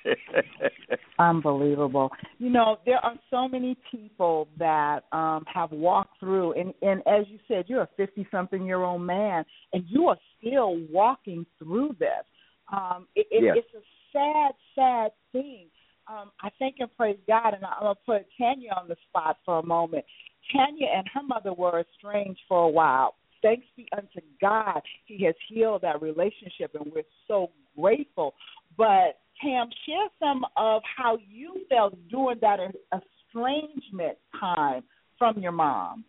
Unbelievable. 1.19 2.11
You 2.39 2.51
know, 2.51 2.79
there 2.85 2.99
are 2.99 3.15
so 3.31 3.49
many 3.49 3.77
people 3.91 4.49
that 4.59 5.01
um 5.13 5.45
have 5.53 5.73
walked 5.73 6.19
through 6.21 6.53
and 6.55 6.75
and 6.83 7.01
as 7.07 7.27
you 7.29 7.39
said, 7.49 7.65
you're 7.69 7.83
a 7.83 7.89
50 7.97 8.27
something 8.31 8.65
year 8.65 8.83
old 8.83 9.03
man 9.03 9.45
and 9.73 9.85
you 9.89 10.07
are 10.09 10.19
still 10.39 10.77
walking 10.91 11.47
through 11.59 11.97
this. 11.99 12.25
Um 12.73 13.07
it, 13.15 13.27
it 13.31 13.45
Yes. 13.45 13.57
it's 13.59 13.75
a 13.75 13.85
sad 14.13 14.55
sad 14.75 15.13
thing. 15.33 15.67
Um 16.09 16.33
I 16.41 16.51
thank 16.59 16.77
and 16.81 16.95
praise 16.97 17.19
God 17.27 17.55
and 17.55 17.65
I'm 17.65 17.83
going 17.83 17.95
to 17.95 18.01
put 18.05 18.27
Tanya 18.39 18.71
on 18.81 18.89
the 18.89 18.97
spot 19.09 19.39
for 19.45 19.59
a 19.59 19.67
moment. 19.67 20.05
Tanya 20.53 20.87
and 20.95 21.07
her 21.15 21.23
mother 21.23 21.53
were 21.53 21.81
estranged 21.81 22.41
for 22.49 22.65
a 22.65 22.69
while. 22.69 23.15
Thanks 23.43 23.67
be 23.77 23.87
unto 23.97 24.21
God, 24.41 24.81
He 25.05 25.23
has 25.25 25.35
healed 25.49 25.83
that 25.83 26.01
relationship, 26.01 26.75
and 26.75 26.91
we're 26.95 27.03
so 27.29 27.51
grateful. 27.79 28.35
But 28.77 29.19
Tam, 29.43 29.69
share 29.87 30.09
some 30.19 30.45
of 30.57 30.83
how 30.97 31.19
you 31.29 31.65
felt 31.69 31.97
during 32.09 32.39
that 32.41 32.59
estrangement 32.93 34.17
time 34.39 34.83
from 35.19 35.39
your 35.39 35.53
mom. 35.53 36.05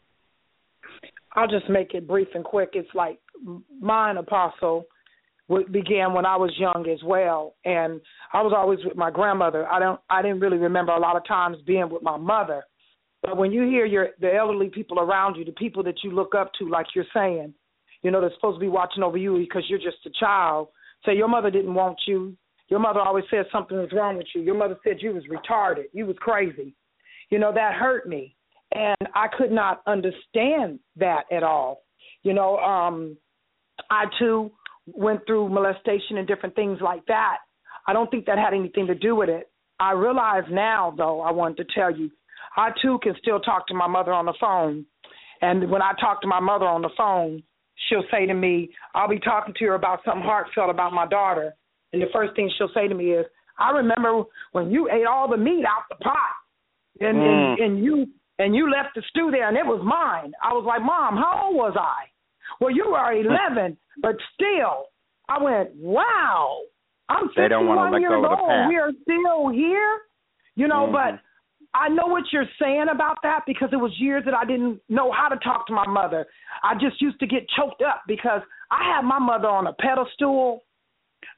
I'll 1.33 1.47
just 1.47 1.69
make 1.69 1.93
it 1.93 2.07
brief 2.07 2.27
and 2.33 2.43
quick. 2.43 2.69
It's 2.73 2.87
like 2.93 3.19
mine, 3.81 4.17
Apostle, 4.17 4.85
began 5.71 6.13
when 6.13 6.25
I 6.25 6.37
was 6.37 6.51
young 6.57 6.87
as 6.89 7.03
well, 7.03 7.55
and 7.65 7.99
I 8.33 8.41
was 8.41 8.53
always 8.55 8.79
with 8.83 8.95
my 8.95 9.11
grandmother. 9.11 9.67
I 9.67 9.79
don't, 9.79 9.99
I 10.09 10.21
didn't 10.21 10.39
really 10.39 10.57
remember 10.57 10.93
a 10.93 10.99
lot 10.99 11.17
of 11.17 11.27
times 11.27 11.57
being 11.67 11.89
with 11.89 12.01
my 12.01 12.17
mother. 12.17 12.63
But 13.21 13.37
when 13.37 13.51
you 13.51 13.63
hear 13.63 13.85
your 13.85 14.09
the 14.19 14.33
elderly 14.33 14.69
people 14.69 14.99
around 14.99 15.35
you, 15.35 15.45
the 15.45 15.51
people 15.51 15.83
that 15.83 16.03
you 16.03 16.11
look 16.11 16.35
up 16.35 16.51
to, 16.59 16.69
like 16.69 16.87
you're 16.95 17.05
saying, 17.13 17.53
you 18.01 18.11
know, 18.11 18.21
they're 18.21 18.33
supposed 18.35 18.57
to 18.57 18.59
be 18.59 18.67
watching 18.67 19.03
over 19.03 19.17
you 19.17 19.37
because 19.37 19.63
you're 19.67 19.79
just 19.79 19.97
a 20.05 20.11
child. 20.19 20.67
Say 21.05 21.15
your 21.15 21.27
mother 21.27 21.49
didn't 21.49 21.73
want 21.73 21.97
you. 22.07 22.35
Your 22.69 22.79
mother 22.79 22.99
always 22.99 23.25
said 23.29 23.45
something 23.51 23.77
was 23.77 23.91
wrong 23.93 24.17
with 24.17 24.27
you. 24.33 24.41
Your 24.41 24.55
mother 24.55 24.77
said 24.83 24.97
you 24.99 25.13
was 25.13 25.23
retarded. 25.25 25.85
You 25.93 26.05
was 26.05 26.15
crazy. 26.19 26.75
You 27.29 27.39
know 27.39 27.51
that 27.53 27.73
hurt 27.73 28.07
me, 28.07 28.35
and 28.73 28.97
I 29.13 29.27
could 29.35 29.51
not 29.51 29.81
understand 29.87 30.79
that 30.97 31.23
at 31.31 31.43
all. 31.43 31.83
You 32.23 32.33
know, 32.33 32.57
um, 32.57 33.17
I 33.89 34.05
too 34.19 34.51
went 34.87 35.21
through 35.25 35.49
molestation 35.49 36.17
and 36.17 36.27
different 36.27 36.55
things 36.55 36.79
like 36.81 37.05
that. 37.07 37.37
I 37.87 37.93
don't 37.93 38.09
think 38.09 38.25
that 38.25 38.37
had 38.37 38.53
anything 38.53 38.87
to 38.87 38.95
do 38.95 39.15
with 39.15 39.29
it. 39.29 39.49
I 39.79 39.91
realize 39.91 40.43
now, 40.49 40.93
though, 40.97 41.21
I 41.21 41.31
wanted 41.31 41.57
to 41.57 41.73
tell 41.73 41.95
you, 41.95 42.09
I 42.55 42.69
too 42.81 42.99
can 43.03 43.13
still 43.21 43.39
talk 43.39 43.67
to 43.67 43.73
my 43.73 43.87
mother 43.87 44.13
on 44.13 44.25
the 44.25 44.33
phone. 44.39 44.85
And 45.41 45.69
when 45.69 45.81
I 45.81 45.91
talk 45.99 46.21
to 46.21 46.27
my 46.27 46.39
mother 46.39 46.65
on 46.65 46.81
the 46.81 46.89
phone, 46.97 47.43
she'll 47.87 48.05
say 48.09 48.25
to 48.25 48.33
me, 48.33 48.69
I'll 48.93 49.09
be 49.09 49.19
talking 49.19 49.53
to 49.57 49.65
her 49.65 49.73
about 49.73 49.99
something 50.05 50.23
heartfelt 50.23 50.69
about 50.69 50.93
my 50.93 51.05
daughter. 51.05 51.53
And 51.95 52.03
the 52.03 52.11
first 52.13 52.35
thing 52.35 52.51
she'll 52.57 52.69
say 52.73 52.87
to 52.87 52.93
me 52.93 53.11
is, 53.11 53.25
I 53.57 53.71
remember 53.71 54.23
when 54.51 54.69
you 54.69 54.89
ate 54.91 55.05
all 55.07 55.29
the 55.29 55.37
meat 55.37 55.63
out 55.65 55.83
the 55.89 55.95
pot 56.03 56.35
and, 56.99 57.17
and, 57.17 57.59
and 57.59 57.83
you 57.83 58.05
and 58.37 58.53
you 58.53 58.69
left 58.69 58.95
the 58.95 59.01
stew 59.09 59.29
there 59.31 59.47
and 59.47 59.55
it 59.55 59.65
was 59.65 59.79
mine. 59.81 60.33
I 60.43 60.51
was 60.51 60.65
like, 60.67 60.81
Mom, 60.81 61.15
how 61.15 61.45
old 61.47 61.55
was 61.55 61.75
I? 61.79 62.11
Well, 62.59 62.69
you 62.75 62.85
were 62.91 63.11
11, 63.57 63.77
but 64.01 64.15
still, 64.33 64.87
I 65.29 65.41
went, 65.41 65.69
wow. 65.77 66.57
I'm 67.07 67.27
They 67.35 67.43
51 67.43 68.01
years 68.01 68.11
old. 68.27 68.67
We 68.67 68.75
are 68.77 68.91
still 69.03 69.49
here, 69.49 69.99
you 70.55 70.67
know. 70.67 70.87
Mhm. 70.87 70.91
But 70.91 71.19
I 71.73 71.87
know 71.89 72.07
what 72.07 72.23
you're 72.33 72.49
saying 72.61 72.87
about 72.91 73.17
that 73.23 73.41
because 73.47 73.69
it 73.71 73.77
was 73.77 73.91
years 73.99 74.23
that 74.25 74.33
I 74.33 74.43
didn't 74.43 74.81
know 74.89 75.11
how 75.11 75.29
to 75.29 75.37
talk 75.37 75.67
to 75.67 75.73
my 75.73 75.87
mother. 75.87 76.25
I 76.63 76.73
just 76.73 77.01
used 77.01 77.19
to 77.21 77.27
get 77.27 77.47
choked 77.55 77.81
up 77.81 78.01
because 78.07 78.41
I 78.71 78.83
had 78.95 79.03
my 79.03 79.19
mother 79.19 79.47
on 79.47 79.67
a 79.67 79.73
pedestal. 79.73 80.63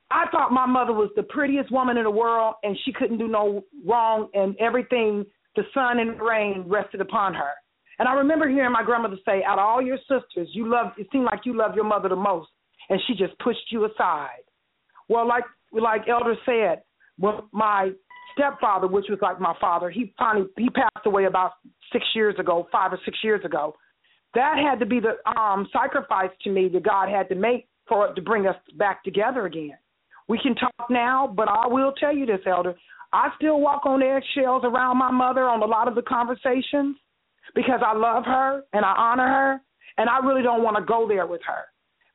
I 0.09 0.25
thought 0.31 0.51
my 0.51 0.65
mother 0.65 0.93
was 0.93 1.09
the 1.15 1.23
prettiest 1.23 1.71
woman 1.71 1.97
in 1.97 2.03
the 2.03 2.11
world, 2.11 2.55
and 2.63 2.77
she 2.85 2.93
couldn't 2.93 3.17
do 3.17 3.27
no 3.27 3.63
wrong, 3.85 4.29
and 4.33 4.55
everything, 4.57 5.25
the 5.55 5.63
sun 5.73 5.99
and 5.99 6.19
rain, 6.21 6.63
rested 6.67 7.01
upon 7.01 7.33
her. 7.33 7.51
And 7.99 8.07
I 8.07 8.13
remember 8.13 8.47
hearing 8.47 8.71
my 8.71 8.83
grandmother 8.83 9.17
say, 9.25 9.43
"Out 9.43 9.59
of 9.59 9.65
all 9.65 9.81
your 9.81 9.97
sisters, 9.99 10.49
you 10.53 10.67
love. 10.67 10.93
It 10.97 11.07
seemed 11.11 11.25
like 11.25 11.45
you 11.45 11.53
love 11.53 11.75
your 11.75 11.83
mother 11.83 12.09
the 12.09 12.15
most, 12.15 12.49
and 12.89 13.01
she 13.07 13.15
just 13.15 13.37
pushed 13.39 13.71
you 13.71 13.85
aside." 13.85 14.43
Well, 15.09 15.27
like 15.27 15.45
like 15.71 16.07
Elder 16.07 16.35
said, 16.45 16.83
well, 17.19 17.49
my 17.51 17.91
stepfather, 18.33 18.87
which 18.87 19.05
was 19.09 19.19
like 19.21 19.39
my 19.39 19.55
father, 19.59 19.89
he 19.89 20.13
finally 20.17 20.47
he 20.57 20.69
passed 20.69 21.05
away 21.05 21.25
about 21.25 21.53
six 21.91 22.05
years 22.13 22.35
ago, 22.39 22.67
five 22.71 22.93
or 22.93 22.99
six 23.03 23.17
years 23.23 23.43
ago. 23.43 23.75
That 24.35 24.57
had 24.57 24.79
to 24.79 24.85
be 24.85 24.99
the 24.99 25.15
um 25.39 25.67
sacrifice 25.73 26.31
to 26.43 26.49
me 26.51 26.69
that 26.69 26.83
God 26.83 27.09
had 27.09 27.27
to 27.29 27.35
make 27.35 27.67
for 27.87 28.13
to 28.13 28.21
bring 28.21 28.45
us 28.45 28.55
back 28.75 29.03
together 29.03 29.45
again. 29.45 29.77
We 30.27 30.39
can 30.41 30.55
talk 30.55 30.89
now, 30.89 31.31
but 31.35 31.47
I 31.47 31.67
will 31.67 31.93
tell 31.93 32.15
you 32.15 32.25
this, 32.25 32.41
Elder. 32.45 32.75
I 33.13 33.29
still 33.37 33.61
walk 33.61 33.85
on 33.85 34.03
eggshells 34.03 34.63
around 34.65 34.97
my 34.97 35.11
mother 35.11 35.43
on 35.43 35.63
a 35.63 35.65
lot 35.65 35.87
of 35.87 35.95
the 35.95 36.01
conversations 36.01 36.97
because 37.55 37.79
I 37.85 37.95
love 37.95 38.25
her 38.25 38.63
and 38.73 38.83
I 38.83 38.93
honor 38.97 39.27
her, 39.27 39.61
and 39.97 40.09
I 40.09 40.19
really 40.25 40.43
don't 40.43 40.63
want 40.63 40.77
to 40.77 40.83
go 40.83 41.07
there 41.07 41.25
with 41.25 41.41
her. 41.47 41.63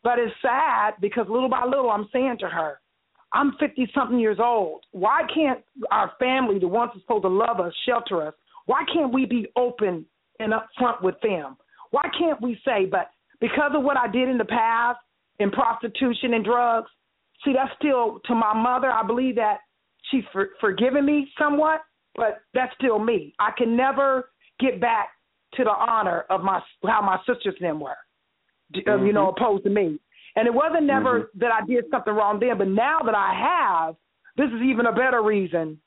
But 0.04 0.18
it's 0.18 0.34
sad 0.42 0.94
because 1.00 1.26
little 1.28 1.48
by 1.48 1.64
little 1.64 1.90
I'm 1.90 2.08
saying 2.12 2.36
to 2.40 2.48
her, 2.48 2.78
I'm 3.32 3.52
50 3.58 3.90
something 3.94 4.18
years 4.18 4.38
old. 4.38 4.82
Why 4.90 5.22
can't 5.32 5.60
our 5.90 6.12
family, 6.18 6.58
the 6.58 6.68
ones 6.68 6.92
supposed 7.00 7.22
to 7.22 7.28
love 7.28 7.60
us, 7.60 7.72
shelter 7.86 8.28
us, 8.28 8.34
why 8.66 8.84
can't 8.92 9.12
we 9.12 9.24
be 9.24 9.46
open 9.56 10.04
and 10.38 10.52
upfront 10.52 11.02
with 11.02 11.14
them? 11.22 11.56
Why 11.90 12.08
can't 12.18 12.40
we 12.42 12.58
say, 12.64 12.84
but 12.84 13.10
because 13.40 13.72
of 13.74 13.82
what 13.82 13.96
I 13.96 14.06
did 14.08 14.28
in 14.28 14.38
the 14.38 14.44
past 14.44 14.98
in 15.38 15.50
prostitution 15.50 16.34
and 16.34 16.44
drugs, 16.44 16.90
see, 17.44 17.52
that's 17.52 17.72
still 17.78 18.20
to 18.26 18.34
my 18.34 18.54
mother. 18.54 18.90
I 18.90 19.02
believe 19.06 19.36
that 19.36 19.58
she's 20.10 20.24
for, 20.32 20.50
forgiven 20.60 21.04
me 21.04 21.30
somewhat, 21.38 21.80
but 22.14 22.42
that's 22.54 22.74
still 22.74 22.98
me. 22.98 23.34
I 23.38 23.50
can 23.56 23.76
never 23.76 24.30
get 24.60 24.80
back 24.80 25.08
to 25.54 25.64
the 25.64 25.70
honor 25.70 26.24
of 26.30 26.42
my 26.42 26.60
how 26.84 27.02
my 27.02 27.18
sisters 27.26 27.54
them 27.60 27.80
were, 27.80 27.96
uh, 28.86 29.02
you 29.02 29.12
know, 29.12 29.28
opposed 29.28 29.64
to 29.64 29.70
me. 29.70 29.98
And 30.34 30.46
it 30.46 30.54
wasn't 30.54 30.84
never 30.84 31.30
that 31.34 31.52
I 31.52 31.64
did 31.66 31.84
something 31.90 32.14
wrong 32.14 32.40
then, 32.40 32.56
but 32.56 32.68
now 32.68 33.00
that 33.04 33.14
I 33.14 33.34
have, 33.84 33.96
this 34.36 34.48
is 34.48 34.62
even 34.62 34.86
a 34.86 34.92
better 34.92 35.22
reason, 35.22 35.78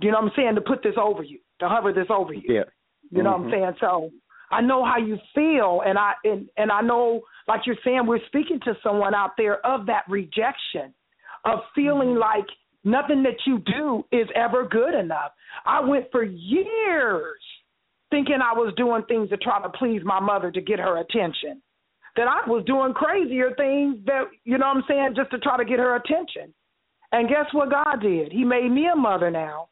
you 0.00 0.10
know 0.10 0.18
what 0.20 0.32
I'm 0.32 0.32
saying, 0.36 0.54
to 0.56 0.60
put 0.60 0.82
this 0.82 0.96
over 1.00 1.22
you, 1.22 1.38
to 1.60 1.68
hover 1.68 1.92
this 1.92 2.08
over 2.10 2.34
you. 2.34 2.42
Yeah. 2.48 2.64
You 3.10 3.22
know 3.22 3.30
what 3.30 3.40
I'm 3.42 3.46
Mhm. 3.46 3.50
saying? 3.52 3.76
So 3.78 4.10
I 4.50 4.60
know 4.60 4.84
how 4.84 4.98
you 4.98 5.18
feel 5.34 5.82
and 5.86 5.98
I 5.98 6.12
and, 6.24 6.48
and 6.56 6.70
I 6.70 6.80
know 6.80 7.22
like 7.48 7.62
you're 7.66 7.76
saying 7.84 8.06
we're 8.06 8.24
speaking 8.26 8.60
to 8.64 8.74
someone 8.82 9.14
out 9.14 9.32
there 9.36 9.64
of 9.66 9.86
that 9.86 10.04
rejection, 10.08 10.94
of 11.44 11.60
feeling 11.74 12.08
mm-hmm. 12.08 12.20
like 12.20 12.46
nothing 12.84 13.22
that 13.22 13.38
you 13.46 13.58
do 13.60 14.04
is 14.12 14.28
ever 14.34 14.66
good 14.66 14.94
enough. 14.94 15.32
I 15.64 15.80
went 15.80 16.06
for 16.12 16.22
years 16.22 17.40
thinking 18.10 18.38
I 18.42 18.52
was 18.52 18.72
doing 18.76 19.02
things 19.08 19.30
to 19.30 19.36
try 19.36 19.60
to 19.62 19.68
please 19.70 20.02
my 20.04 20.20
mother 20.20 20.50
to 20.52 20.60
get 20.60 20.78
her 20.78 20.98
attention. 20.98 21.60
That 22.16 22.28
I 22.28 22.48
was 22.48 22.64
doing 22.64 22.92
crazier 22.92 23.54
things 23.56 23.98
that 24.06 24.26
you 24.44 24.56
know 24.58 24.68
what 24.68 24.76
I'm 24.76 24.84
saying, 24.86 25.14
just 25.16 25.30
to 25.32 25.38
try 25.38 25.56
to 25.56 25.64
get 25.64 25.80
her 25.80 25.96
attention. 25.96 26.54
And 27.10 27.28
guess 27.28 27.46
what 27.52 27.70
God 27.70 28.00
did? 28.00 28.30
He 28.30 28.44
made 28.44 28.70
me 28.70 28.86
a 28.92 28.96
mother 28.96 29.30
now. 29.30 29.68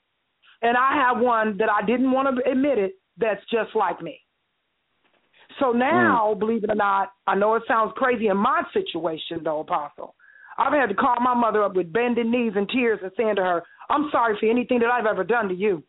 And 0.60 0.76
I 0.76 0.94
have 0.94 1.22
one 1.22 1.56
that 1.58 1.68
I 1.68 1.84
didn't 1.84 2.10
want 2.10 2.36
to 2.36 2.50
admit 2.50 2.78
it 2.78 2.94
that's 3.16 3.40
just 3.50 3.74
like 3.74 4.00
me. 4.00 4.21
So 5.58 5.72
mm. 5.72 5.78
now, 5.78 6.34
believe 6.38 6.64
it 6.64 6.70
or 6.70 6.74
not, 6.74 7.12
I 7.26 7.34
know 7.34 7.54
it 7.54 7.62
sounds 7.66 7.92
crazy 7.96 8.28
in 8.28 8.36
my 8.36 8.62
situation 8.72 9.40
though, 9.44 9.60
Apostle. 9.60 10.14
I've 10.58 10.72
had 10.72 10.86
to 10.86 10.94
call 10.94 11.16
my 11.20 11.34
mother 11.34 11.62
up 11.62 11.74
with 11.74 11.92
bending 11.92 12.30
knees 12.30 12.52
and 12.56 12.68
tears 12.68 13.00
and 13.02 13.10
saying 13.16 13.36
to 13.36 13.42
her, 13.42 13.62
I'm 13.88 14.08
sorry 14.12 14.36
for 14.38 14.50
anything 14.50 14.80
that 14.80 14.90
I've 14.90 15.06
ever 15.06 15.24
done 15.24 15.48
to 15.48 15.54
you. 15.54 15.82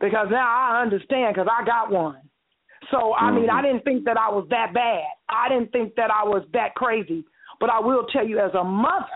Because 0.00 0.28
now 0.30 0.46
I 0.46 0.82
understand 0.82 1.34
because 1.34 1.48
I 1.50 1.64
got 1.64 1.90
one. 1.90 2.20
So, 2.90 3.14
I 3.14 3.30
mean, 3.30 3.46
mm-hmm. 3.46 3.56
I 3.56 3.62
didn't 3.62 3.84
think 3.84 4.04
that 4.04 4.16
I 4.16 4.28
was 4.28 4.46
that 4.50 4.74
bad. 4.74 5.04
I 5.28 5.48
didn't 5.48 5.70
think 5.72 5.94
that 5.96 6.10
I 6.10 6.24
was 6.24 6.44
that 6.52 6.74
crazy. 6.74 7.24
But 7.60 7.70
I 7.70 7.78
will 7.78 8.04
tell 8.12 8.26
you, 8.26 8.40
as 8.40 8.52
a 8.54 8.64
mother, 8.64 9.06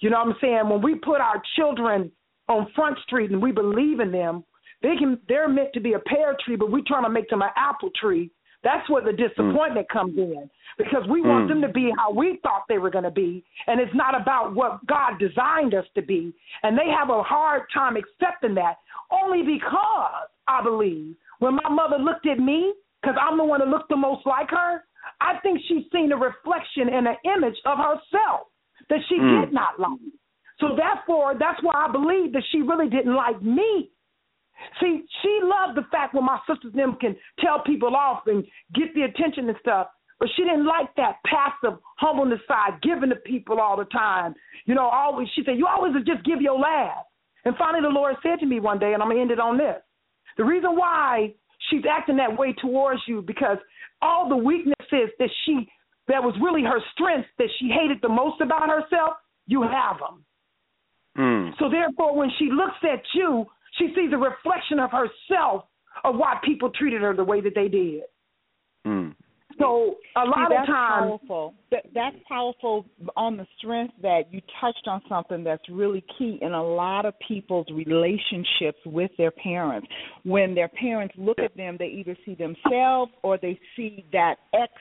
you 0.00 0.10
know 0.10 0.18
what 0.18 0.28
I'm 0.28 0.36
saying? 0.40 0.68
When 0.68 0.82
we 0.82 0.96
put 0.96 1.20
our 1.20 1.40
children 1.56 2.10
on 2.48 2.66
Front 2.74 2.98
Street 3.06 3.30
and 3.30 3.40
we 3.40 3.52
believe 3.52 4.00
in 4.00 4.10
them, 4.10 4.44
they 4.82 4.96
can 4.98 5.18
they're 5.28 5.48
meant 5.48 5.72
to 5.74 5.80
be 5.80 5.94
a 5.94 5.98
pear 5.98 6.36
tree, 6.44 6.56
but 6.56 6.70
we're 6.70 6.82
trying 6.86 7.04
to 7.04 7.10
make 7.10 7.28
them 7.30 7.42
an 7.42 7.48
apple 7.56 7.90
tree 7.98 8.30
That's 8.62 8.88
where 8.88 9.02
the 9.02 9.12
disappointment 9.12 9.88
comes 9.88 10.16
in 10.18 10.50
because 10.78 11.06
we 11.08 11.22
want 11.22 11.46
Mm. 11.46 11.48
them 11.48 11.62
to 11.62 11.68
be 11.68 11.92
how 11.96 12.10
we 12.10 12.36
thought 12.42 12.64
they 12.68 12.78
were 12.78 12.90
going 12.90 13.04
to 13.04 13.10
be, 13.10 13.44
and 13.66 13.80
it's 13.80 13.94
not 13.94 14.14
about 14.20 14.54
what 14.54 14.84
God 14.86 15.18
designed 15.18 15.74
us 15.74 15.86
to 15.94 16.02
be. 16.02 16.32
And 16.62 16.76
they 16.76 16.88
have 16.88 17.10
a 17.10 17.22
hard 17.22 17.62
time 17.72 17.96
accepting 17.96 18.54
that 18.54 18.78
only 19.10 19.42
because 19.42 20.28
I 20.48 20.62
believe 20.62 21.16
when 21.38 21.54
my 21.54 21.68
mother 21.68 21.98
looked 21.98 22.26
at 22.26 22.38
me, 22.38 22.74
because 23.02 23.16
I'm 23.20 23.36
the 23.36 23.44
one 23.44 23.60
that 23.60 23.68
looked 23.68 23.88
the 23.88 23.96
most 23.96 24.26
like 24.26 24.50
her, 24.50 24.84
I 25.20 25.38
think 25.42 25.60
she's 25.68 25.84
seen 25.92 26.10
a 26.12 26.16
reflection 26.16 26.88
and 26.88 27.06
an 27.06 27.16
image 27.24 27.60
of 27.64 27.78
herself 27.78 28.48
that 28.88 29.00
she 29.08 29.18
Mm. 29.18 29.40
did 29.40 29.52
not 29.52 29.78
like. 29.78 30.00
So 30.58 30.74
therefore, 30.74 31.34
that's 31.34 31.62
why 31.62 31.74
I 31.74 31.88
believe 31.88 32.32
that 32.32 32.42
she 32.50 32.62
really 32.62 32.88
didn't 32.88 33.14
like 33.14 33.40
me. 33.42 33.90
See, 34.80 35.04
she 35.22 35.40
loved 35.42 35.76
the 35.76 35.86
fact 35.90 36.14
when 36.14 36.24
my 36.24 36.38
sisters 36.48 36.72
them 36.74 36.96
can 37.00 37.16
tell 37.40 37.62
people 37.64 37.94
off 37.94 38.22
and 38.26 38.44
get 38.74 38.94
the 38.94 39.02
attention 39.02 39.48
and 39.48 39.58
stuff, 39.60 39.88
but 40.18 40.28
she 40.36 40.42
didn't 40.42 40.66
like 40.66 40.88
that 40.96 41.16
passive 41.26 41.78
humbleness 41.98 42.40
side, 42.48 42.80
giving 42.82 43.10
to 43.10 43.16
people 43.16 43.60
all 43.60 43.76
the 43.76 43.84
time. 43.86 44.34
You 44.64 44.74
know, 44.74 44.88
always 44.88 45.28
she 45.34 45.42
said, 45.44 45.58
"You 45.58 45.66
always 45.66 45.92
just 46.04 46.24
give 46.24 46.40
your 46.40 46.58
last." 46.58 47.06
And 47.44 47.56
finally, 47.56 47.82
the 47.82 47.88
Lord 47.88 48.16
said 48.22 48.40
to 48.40 48.46
me 48.46 48.60
one 48.60 48.78
day, 48.78 48.94
and 48.94 49.02
I'm 49.02 49.08
gonna 49.08 49.20
end 49.20 49.30
it 49.30 49.40
on 49.40 49.58
this: 49.58 49.82
the 50.36 50.44
reason 50.44 50.74
why 50.76 51.34
she's 51.70 51.84
acting 51.90 52.16
that 52.16 52.36
way 52.36 52.52
towards 52.54 53.00
you 53.06 53.22
because 53.22 53.58
all 54.02 54.28
the 54.28 54.36
weaknesses 54.36 55.10
that 55.18 55.30
she 55.44 55.68
that 56.08 56.22
was 56.22 56.34
really 56.40 56.62
her 56.62 56.80
strengths 56.92 57.28
that 57.38 57.48
she 57.58 57.68
hated 57.68 57.98
the 58.00 58.08
most 58.08 58.40
about 58.40 58.68
herself, 58.68 59.14
you 59.46 59.62
have 59.62 59.98
them. 59.98 60.24
Mm. 61.18 61.58
So 61.58 61.68
therefore, 61.68 62.14
when 62.14 62.30
she 62.38 62.48
looks 62.50 62.78
at 62.82 63.02
you, 63.14 63.46
she 63.78 63.88
sees 63.94 64.12
a 64.12 64.16
reflection 64.16 64.78
of 64.78 64.90
herself 64.90 65.64
of 66.04 66.16
why 66.16 66.38
people 66.44 66.70
treated 66.70 67.02
her 67.02 67.14
the 67.14 67.24
way 67.24 67.40
that 67.40 67.54
they 67.54 67.68
did. 67.68 68.02
Mm. 68.86 69.14
So 69.58 69.94
a 70.16 70.24
lot 70.24 70.50
that's 70.50 70.62
of 70.62 70.66
times, 70.66 71.06
powerful. 71.08 71.54
That, 71.70 71.86
that's 71.94 72.16
powerful 72.28 72.84
on 73.16 73.38
the 73.38 73.46
strength 73.56 73.94
that 74.02 74.24
you 74.30 74.42
touched 74.60 74.86
on 74.86 75.00
something 75.08 75.42
that's 75.42 75.62
really 75.70 76.04
key 76.18 76.38
in 76.42 76.52
a 76.52 76.62
lot 76.62 77.06
of 77.06 77.14
people's 77.26 77.66
relationships 77.72 78.78
with 78.84 79.10
their 79.16 79.30
parents. 79.30 79.88
When 80.24 80.54
their 80.54 80.68
parents 80.68 81.14
look 81.16 81.38
at 81.38 81.56
them, 81.56 81.76
they 81.78 81.86
either 81.86 82.16
see 82.26 82.34
themselves 82.34 83.12
or 83.22 83.38
they 83.38 83.58
see 83.76 84.04
that 84.12 84.36
ex 84.52 84.72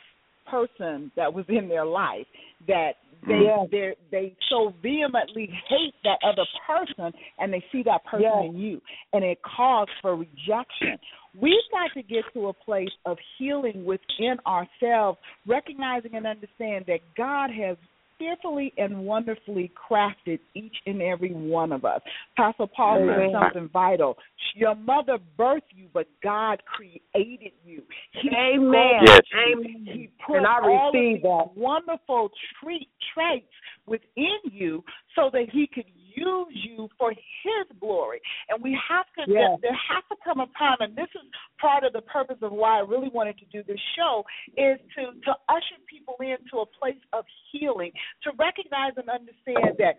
person 0.45 1.11
that 1.15 1.33
was 1.33 1.45
in 1.49 1.67
their 1.67 1.85
life 1.85 2.27
that 2.67 2.91
they 3.25 3.33
mm-hmm. 3.33 3.65
they 3.71 3.95
they 4.11 4.35
so 4.49 4.73
vehemently 4.81 5.49
hate 5.69 5.93
that 6.03 6.19
other 6.23 6.45
person 6.67 7.11
and 7.39 7.53
they 7.53 7.63
see 7.71 7.83
that 7.83 8.03
person 8.05 8.21
Yes. 8.23 8.45
in 8.49 8.57
you 8.57 8.81
and 9.13 9.23
it 9.23 9.39
calls 9.43 9.89
for 10.01 10.15
rejection. 10.15 10.97
We've 11.39 11.55
got 11.71 11.91
to 11.95 12.03
get 12.03 12.23
to 12.33 12.47
a 12.47 12.53
place 12.53 12.89
of 13.05 13.17
healing 13.37 13.83
within 13.85 14.37
ourselves, 14.47 15.17
recognizing 15.45 16.15
and 16.15 16.25
understanding 16.25 16.85
that 16.87 16.99
God 17.17 17.49
has 17.51 17.77
fearfully 18.17 18.73
and 18.77 19.05
wonderfully 19.05 19.71
crafted 19.89 20.39
each 20.53 20.75
and 20.85 21.01
every 21.01 21.33
one 21.33 21.71
of 21.71 21.85
us. 21.85 22.01
Pastor 22.35 22.65
Paul 22.75 22.97
Amen. 22.97 23.31
said 23.31 23.39
something 23.41 23.69
vital. 23.71 24.17
Your 24.55 24.75
mother 24.75 25.17
birthed 25.37 25.61
you, 25.75 25.87
but 25.93 26.07
God 26.23 26.61
created 26.65 27.51
you. 27.65 27.81
He 28.11 28.29
Amen. 28.29 29.01
Yes. 29.05 29.21
Amen. 29.51 29.85
he 29.85 30.09
put 30.25 30.37
And 30.37 30.47
I 30.47 30.59
all 30.61 30.89
of 30.89 30.93
receive 30.93 31.17
these 31.17 31.23
that. 31.23 31.57
wonderful 31.57 32.29
treat, 32.61 32.89
traits 33.13 33.45
within 33.85 34.39
you 34.45 34.83
so 35.15 35.29
that 35.33 35.45
he 35.51 35.67
could 35.67 35.85
use 36.15 36.53
you 36.53 36.89
for 36.97 37.11
his 37.11 37.65
glory. 37.79 38.21
And 38.49 38.61
we 38.63 38.77
have 38.89 39.05
to 39.17 39.31
Yes. 39.31 39.59
there, 39.61 39.73
has 39.73 40.03
to 40.09 40.15
come 40.23 40.39
a 40.39 40.47
time 40.57 40.77
and 40.79 40.95
this 40.95 41.09
is 41.15 41.21
part 41.59 41.83
of 41.83 41.93
the 41.93 42.01
purpose 42.01 42.37
of 42.41 42.51
why 42.51 42.77
I 42.77 42.81
really 42.81 43.09
wanted 43.09 43.37
to 43.39 43.45
do 43.45 43.63
this 43.63 43.79
show 43.95 44.23
is 44.57 44.79
to 44.95 45.13
to 45.25 45.33
usher 45.49 45.79
people 45.87 46.15
into 46.19 46.59
a 46.59 46.65
place 46.65 47.01
of 47.13 47.25
healing, 47.51 47.91
to 48.23 48.31
recognize 48.37 48.93
and 48.97 49.09
understand 49.09 49.77
that 49.79 49.95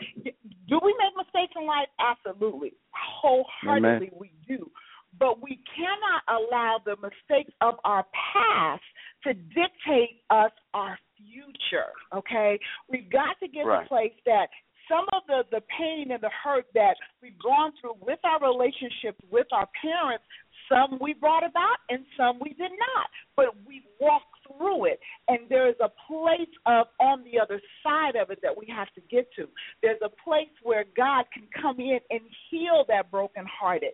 do 0.69 0.81
we 0.83 0.95
make 0.99 1.15
mistakes 1.17 1.55
in 1.57 1.67
life? 1.67 1.89
Absolutely. 1.99 2.75
Wholeheartedly 2.93 4.11
we 4.19 4.33
do. 4.47 4.71
But 5.19 5.43
we 5.43 5.61
cannot 5.75 6.23
allow 6.29 6.79
the 6.85 6.97
mistakes 6.97 7.53
of 7.61 7.75
our 7.85 8.05
past 8.35 8.83
to 9.25 9.33
dictate 9.33 10.23
us 10.31 10.53
our 10.75 10.99
future. 11.17 11.93
Okay? 12.15 12.59
We've 12.91 13.11
got 13.11 13.39
to 13.41 13.49
get 13.49 13.65
to 13.65 13.71
a 13.71 13.85
place 13.89 14.13
that 14.27 14.49
some 14.89 15.07
of 15.13 15.23
the, 15.27 15.43
the 15.51 15.63
pain 15.79 16.11
and 16.11 16.23
the 16.23 16.31
hurt 16.31 16.67
that 16.75 16.97
we've 17.23 17.39
gone 17.39 17.73
through 17.81 17.95
with 18.01 18.19
our 18.25 18.41
relationships 18.41 19.19
with 19.31 19.47
our 19.53 19.69
parents, 19.81 20.25
some 20.69 20.99
we 21.01 21.15
brought 21.15 21.45
about 21.45 21.79
and 21.89 22.05
some 22.17 22.39
we 22.41 22.51
did 22.51 22.73
not. 22.73 23.07
But 23.37 23.55
we 23.67 23.83
walked 24.01 24.25
through 24.47 24.87
it. 24.87 25.01
And 25.29 25.41
there 25.49 25.69
is 25.69 25.77
a 25.81 25.91
place 26.07 26.51
of 26.67 26.87
on 27.01 27.25
the 27.25 27.39
other 27.41 27.61
side 27.83 28.17
of 28.17 28.31
it 28.31 28.41
that 28.43 28.57
we 28.57 28.67
have 28.75 28.89
to 28.95 29.01
get 29.11 29.29
to. 29.37 29.47
There's 29.83 30.01
a 30.05 30.11
place 30.25 30.53
where 30.63 30.85
God 30.97 31.25
can 31.33 31.45
come 31.61 31.81
in 31.81 31.99
and 32.11 32.21
heal 32.51 32.85
that 32.89 33.11
brokenhearted 33.11 33.93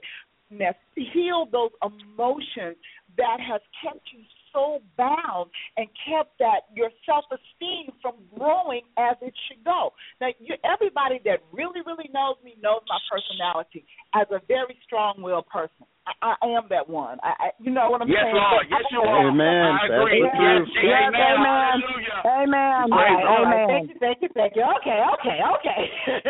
heal 1.14 1.48
those 1.50 1.70
emotions 1.82 2.76
that 3.16 3.38
has 3.40 3.60
kept 3.82 4.00
you 4.12 4.20
so 4.52 4.80
bound 4.96 5.50
and 5.76 5.88
kept 6.06 6.38
that 6.38 6.68
your 6.74 6.90
self 7.06 7.24
esteem 7.32 7.92
from 8.00 8.14
growing 8.36 8.82
as 8.98 9.16
it 9.22 9.34
should 9.48 9.64
go. 9.64 9.92
Now, 10.20 10.28
you, 10.38 10.54
everybody 10.64 11.20
that 11.24 11.40
really, 11.52 11.80
really 11.86 12.10
knows 12.12 12.36
me 12.44 12.56
knows 12.62 12.80
my 12.88 12.98
personality 13.10 13.84
as 14.14 14.26
a 14.30 14.40
very 14.46 14.76
strong 14.84 15.20
willed 15.22 15.46
person. 15.48 15.86
I, 16.02 16.34
I 16.42 16.46
am 16.58 16.66
that 16.70 16.88
one. 16.88 17.18
I, 17.22 17.30
I, 17.38 17.48
you 17.62 17.70
know 17.70 17.90
what 17.90 18.02
I'm 18.02 18.08
Yes, 18.10 18.26
saying? 18.26 18.34
Lord. 18.34 18.66
But 18.66 18.74
Yes, 18.74 18.82
I- 18.82 18.90
you 18.90 19.00
are. 19.06 19.28
Amen. 19.30 19.70
I 19.70 19.86
agree. 19.86 20.22
That's 20.22 20.34
the 20.34 20.42
Yes. 20.42 20.66
Yes, 20.82 21.02
amen. 21.06 21.22
amen. 21.22 21.74
Amen. 22.26 22.82
All 22.90 22.98
right, 22.98 23.22
all 23.22 23.44
right. 23.46 23.62
Amen. 23.62 23.68
Thank 23.70 23.88
you, 23.88 23.96
thank 24.02 24.18
you, 24.22 24.28
thank 24.34 24.52
you. 24.56 24.64
Okay, 24.82 24.98
okay, 24.98 25.38
okay. 25.58 25.82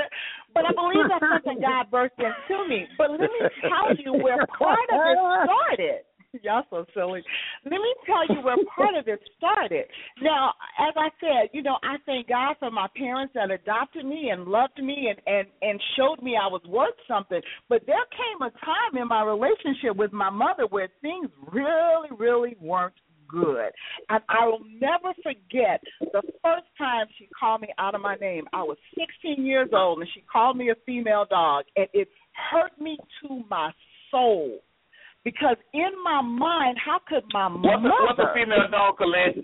but 0.54 0.68
I 0.68 0.72
believe 0.76 1.08
that's 1.08 1.24
something 1.24 1.60
God 1.60 1.88
birthed 1.88 2.20
into 2.20 2.68
me. 2.68 2.84
But 3.00 3.12
let 3.12 3.32
me 3.32 3.40
tell 3.64 3.96
you 3.96 4.12
where 4.20 4.44
part 4.58 4.88
of 4.92 5.00
it 5.00 5.18
started. 5.48 6.04
Y'all 6.42 6.64
so 6.70 6.84
silly. 6.94 7.22
Let 7.64 7.72
me 7.72 7.94
tell 8.06 8.26
you 8.34 8.42
where 8.42 8.56
part 8.74 8.96
of 8.96 9.08
it 9.08 9.20
started. 9.36 9.84
Now, 10.20 10.54
as 10.78 10.94
I 10.96 11.08
said, 11.20 11.50
you 11.52 11.62
know, 11.62 11.76
I 11.82 11.96
thank 12.06 12.28
God 12.28 12.56
for 12.58 12.70
my 12.70 12.86
parents 12.96 13.34
that 13.34 13.50
adopted 13.50 14.04
me 14.04 14.30
and 14.30 14.46
loved 14.46 14.82
me 14.82 15.10
and 15.10 15.20
and 15.26 15.46
and 15.60 15.80
showed 15.96 16.22
me 16.22 16.36
I 16.40 16.46
was 16.46 16.62
worth 16.66 16.94
something. 17.06 17.40
But 17.68 17.82
there 17.86 17.96
came 18.10 18.46
a 18.46 18.50
time 18.64 19.00
in 19.00 19.08
my 19.08 19.22
relationship 19.22 19.96
with 19.96 20.12
my 20.12 20.30
mother 20.30 20.66
where 20.68 20.88
things 21.02 21.28
really, 21.52 22.08
really 22.18 22.56
weren't 22.60 22.94
good. 23.28 23.70
And 24.08 24.22
I 24.28 24.46
will 24.46 24.62
never 24.80 25.14
forget 25.22 25.82
the 26.00 26.22
first 26.42 26.66
time 26.78 27.06
she 27.18 27.28
called 27.38 27.62
me 27.62 27.68
out 27.78 27.94
of 27.94 28.00
my 28.00 28.16
name. 28.16 28.44
I 28.52 28.62
was 28.62 28.76
16 29.24 29.44
years 29.44 29.70
old 29.72 30.00
and 30.00 30.08
she 30.14 30.22
called 30.30 30.56
me 30.56 30.70
a 30.70 30.74
female 30.86 31.26
dog 31.28 31.64
and 31.76 31.86
it 31.92 32.08
hurt 32.50 32.78
me 32.80 32.98
to 33.22 33.42
my 33.50 33.70
soul. 34.10 34.60
Because 35.24 35.56
in 35.72 35.90
my 36.02 36.20
mind, 36.20 36.78
how 36.84 36.98
could 37.06 37.22
my 37.32 37.46
What's 37.46 37.78
a, 37.78 37.86
mother 37.86 37.94
what's 38.10 38.18
a 38.18 38.34
female 38.34 38.66
dog, 38.70 38.98
Coylette? 38.98 39.38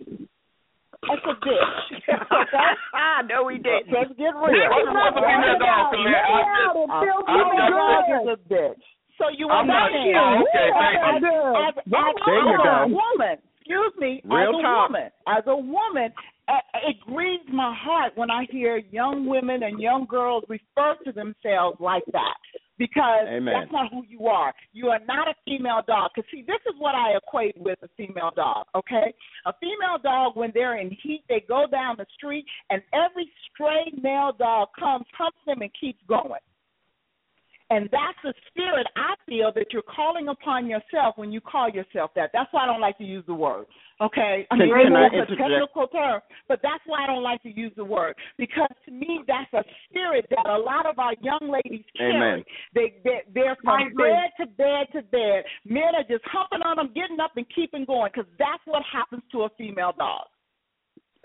That's 1.07 1.23
a 1.23 1.35
bitch. 1.39 1.79
okay? 2.11 2.71
I 2.95 3.23
know 3.31 3.47
he 3.47 3.59
did. 3.63 3.87
Let's 3.87 4.11
get 4.19 4.35
real. 4.35 4.59
What's 4.59 4.91
a, 4.91 4.93
what's 4.93 5.17
a 5.17 5.23
female 5.23 5.59
dog, 5.63 5.95
Coylette? 5.95 6.27
I'm 6.27 6.43
just, 6.51 6.83
A 6.83 6.99
feels 6.99 7.25
I'm 7.31 7.39
so 7.39 7.39
just- 7.39 7.55
female 7.55 7.71
dog 7.79 8.03
good. 8.11 8.19
is 8.19 8.29
a 8.35 8.39
bitch. 8.51 8.83
So 9.19 9.25
you 9.37 9.47
I'm 9.51 9.67
not- 9.67 9.91
understand? 9.91 10.19
oh, 10.19 10.43
okay, 10.47 10.69
thank 10.75 10.99
as, 10.99 11.23
you. 11.23 11.39
as, 11.59 11.75
as, 11.79 11.85
There 12.27 12.43
you 12.43 12.55
as 12.55 12.63
go. 12.63 12.71
a 12.71 12.87
woman, 12.91 13.37
excuse 13.59 13.95
me, 13.99 14.23
Real 14.27 14.51
as 14.51 14.55
a 14.59 14.63
talk. 14.63 14.89
woman, 14.91 15.09
as 15.27 15.45
a 15.47 15.57
woman, 15.59 16.09
uh, 16.47 16.63
it 16.91 16.97
grieves 17.07 17.47
my 17.53 17.75
heart 17.75 18.13
when 18.17 18.31
I 18.31 18.47
hear 18.51 18.79
young 18.91 19.27
women 19.27 19.63
and 19.63 19.79
young 19.81 20.07
girls 20.09 20.45
refer 20.49 20.95
to 21.05 21.13
themselves 21.13 21.79
like 21.81 22.05
that 22.13 22.39
because 22.79 23.27
Amen. 23.29 23.55
that's 23.55 23.73
not 23.73 23.93
who 23.93 24.05
you 24.09 24.27
are. 24.27 24.55
You 24.73 24.89
are 24.89 25.01
not 25.07 25.29
a 25.29 25.35
female 25.45 25.83
dog. 25.87 26.11
Because 26.15 26.31
see, 26.31 26.45
this 26.47 26.61
is 26.67 26.75
what 26.79 26.95
I 26.95 27.17
equate 27.17 27.57
with 27.59 27.79
a 27.83 27.89
female 27.97 28.31
dog. 28.35 28.67
Okay, 28.75 29.13
a 29.47 29.53
female 29.61 29.99
dog 30.03 30.37
when 30.37 30.51
they're 30.55 30.79
in 30.79 30.91
heat, 31.03 31.25
they 31.29 31.45
go 31.49 31.67
down 31.71 31.97
the 31.99 32.07
street, 32.17 32.47
and 32.71 32.81
every 32.93 33.31
stray 33.51 33.93
male 34.01 34.33
dog 34.39 34.69
comes, 34.79 35.05
humps 35.17 35.39
them, 35.47 35.61
and 35.61 35.71
keeps 35.79 36.01
going. 36.09 36.41
And 37.71 37.89
that's 37.93 38.17
the 38.25 38.33
spirit 38.49 38.87
I 38.97 39.15
feel 39.29 39.53
that 39.55 39.67
you're 39.73 39.83
calling 39.83 40.29
upon 40.29 40.67
yourself 40.67 41.17
when 41.17 41.31
you 41.31 41.41
call 41.41 41.69
yourself 41.69 42.13
that. 42.17 42.31
That's 42.33 42.51
why 42.53 42.63
I 42.63 42.67
don't 42.67 42.81
like 42.81 42.97
to 42.99 43.05
use 43.05 43.25
the 43.27 43.35
word. 43.35 43.67
Okay? 44.01 44.47
I 44.51 44.57
mean, 44.57 44.71
can 44.71 44.95
I 44.95 45.07
it's 45.13 45.31
a 45.33 45.37
technical 45.37 45.89
term, 45.89 46.21
but 46.47 46.61
that's 46.63 46.83
why 46.87 47.05
I 47.05 47.07
don't 47.07 47.23
like 47.23 47.43
to 47.43 47.51
use 47.51 47.73
the 47.77 47.85
word. 47.85 48.15
Because 48.37 48.71
to 48.87 48.93
me, 48.93 49.21
that's 49.27 49.53
a 49.53 49.65
spirit 49.89 50.27
that 50.31 50.47
a 50.47 50.59
lot 50.59 50.87
of 50.87 50.99
our 50.99 51.15
young 51.21 51.51
ladies 51.51 51.85
carry. 51.97 52.15
Amen. 52.15 52.45
They, 52.75 52.95
they, 53.03 53.21
they're 53.35 53.57
from 53.65 53.93
bed 53.97 54.31
to 54.39 54.47
bed 54.47 54.87
to 54.95 55.03
bed. 55.11 55.45
Men 55.65 55.99
are 55.99 56.07
just 56.09 56.25
humping 56.31 56.63
on 56.63 56.77
them, 56.77 56.91
getting 56.95 57.19
up, 57.19 57.33
and 57.37 57.47
keeping 57.55 57.85
going 57.85 58.11
because 58.15 58.31
that's 58.39 58.63
what 58.67 58.83
happens 58.91 59.23
to 59.33 59.43
a 59.43 59.49
female 59.59 59.93
dog. 59.99 60.27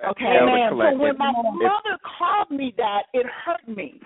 Okay, 0.01 0.25
Elder 0.41 0.69
so 0.71 0.97
when 0.97 1.17
my 1.17 1.31
mother 1.31 1.97
called 2.17 2.49
me 2.49 2.73
that, 2.77 3.03
it 3.13 3.25
hurt 3.45 3.67
me. 3.67 4.01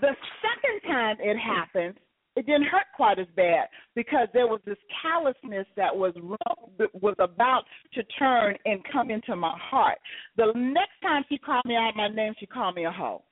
The 0.00 0.16
second 0.40 0.90
time 0.90 1.16
it 1.20 1.36
happened, 1.36 1.94
it 2.36 2.46
didn't 2.46 2.64
hurt 2.64 2.86
quite 2.96 3.18
as 3.18 3.26
bad 3.36 3.68
because 3.94 4.28
there 4.32 4.46
was 4.46 4.60
this 4.64 4.78
callousness 5.02 5.66
that 5.76 5.94
was 5.94 6.14
was 6.94 7.14
about 7.18 7.64
to 7.94 8.02
turn 8.18 8.56
and 8.64 8.80
come 8.90 9.10
into 9.10 9.36
my 9.36 9.54
heart. 9.58 9.98
The 10.36 10.52
next 10.54 11.00
time 11.02 11.24
she 11.28 11.38
called 11.38 11.64
me 11.66 11.76
out 11.76 11.92
my 11.94 12.08
name, 12.08 12.34
she 12.38 12.46
called 12.46 12.74
me 12.74 12.84
a 12.86 12.90
hoe. 12.90 13.22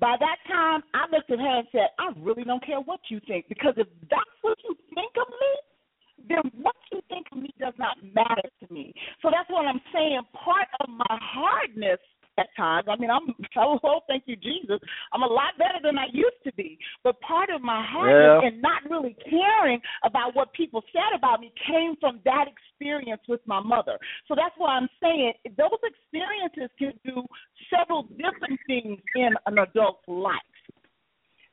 By 0.00 0.16
that 0.18 0.36
time, 0.50 0.82
I 0.94 1.06
looked 1.14 1.30
at 1.30 1.38
her 1.38 1.58
and 1.58 1.68
said, 1.70 1.88
I 1.98 2.10
really 2.18 2.42
don't 2.42 2.64
care 2.64 2.80
what 2.80 3.00
you 3.08 3.20
think 3.26 3.46
because 3.48 3.74
if 3.76 3.86
that's 4.10 4.36
what 4.42 4.58
you 4.64 4.76
think 4.94 5.12
of 5.16 5.28
me, 5.28 6.28
then 6.28 6.50
what 6.60 6.74
you 6.92 7.00
think 7.08 7.26
of 7.30 7.38
me 7.38 7.50
does 7.60 7.74
not 7.78 7.96
matter 8.02 8.48
to 8.60 8.74
me. 8.74 8.92
So 9.22 9.30
that's 9.30 9.48
what 9.48 9.66
I'm 9.66 9.80
saying. 9.94 10.20
Part 10.44 10.66
of 10.80 10.88
my 10.90 11.18
hardness 11.22 12.00
at 12.38 12.48
times. 12.56 12.86
I 12.90 12.96
mean, 12.96 13.10
I'm 13.10 13.34
oh, 13.58 14.00
thank 14.08 14.24
you, 14.26 14.36
Jesus. 14.36 14.78
I'm 15.12 15.22
a 15.22 15.26
lot 15.26 15.58
better 15.58 15.78
than 15.82 15.98
I 15.98 16.06
used 16.12 16.42
to 16.44 16.52
be. 16.54 16.78
But 17.04 17.20
part 17.20 17.50
of 17.50 17.62
my 17.62 17.84
hardness 17.86 18.40
Yeah. 18.42 18.48
and 18.48 18.62
not 18.62 18.82
really 18.88 19.16
caring 19.28 19.80
about 20.04 20.34
what 20.34 20.52
people 20.52 20.82
said 20.92 21.16
about 21.16 21.40
me 21.40 21.52
came 21.66 21.96
from 22.00 22.20
that 22.24 22.46
experience 22.48 23.22
with 23.28 23.40
my 23.46 23.60
mother. 23.60 23.98
So 24.28 24.34
that's 24.34 24.54
why 24.56 24.76
I'm 24.76 24.88
saying 25.02 25.32
those 25.56 25.80
experiences 25.82 26.70
can 26.78 26.92
do 27.04 27.24
several 27.70 28.04
different 28.04 28.60
things 28.66 28.98
in 29.14 29.30
an 29.46 29.58
adult's 29.58 30.06
life. 30.06 30.34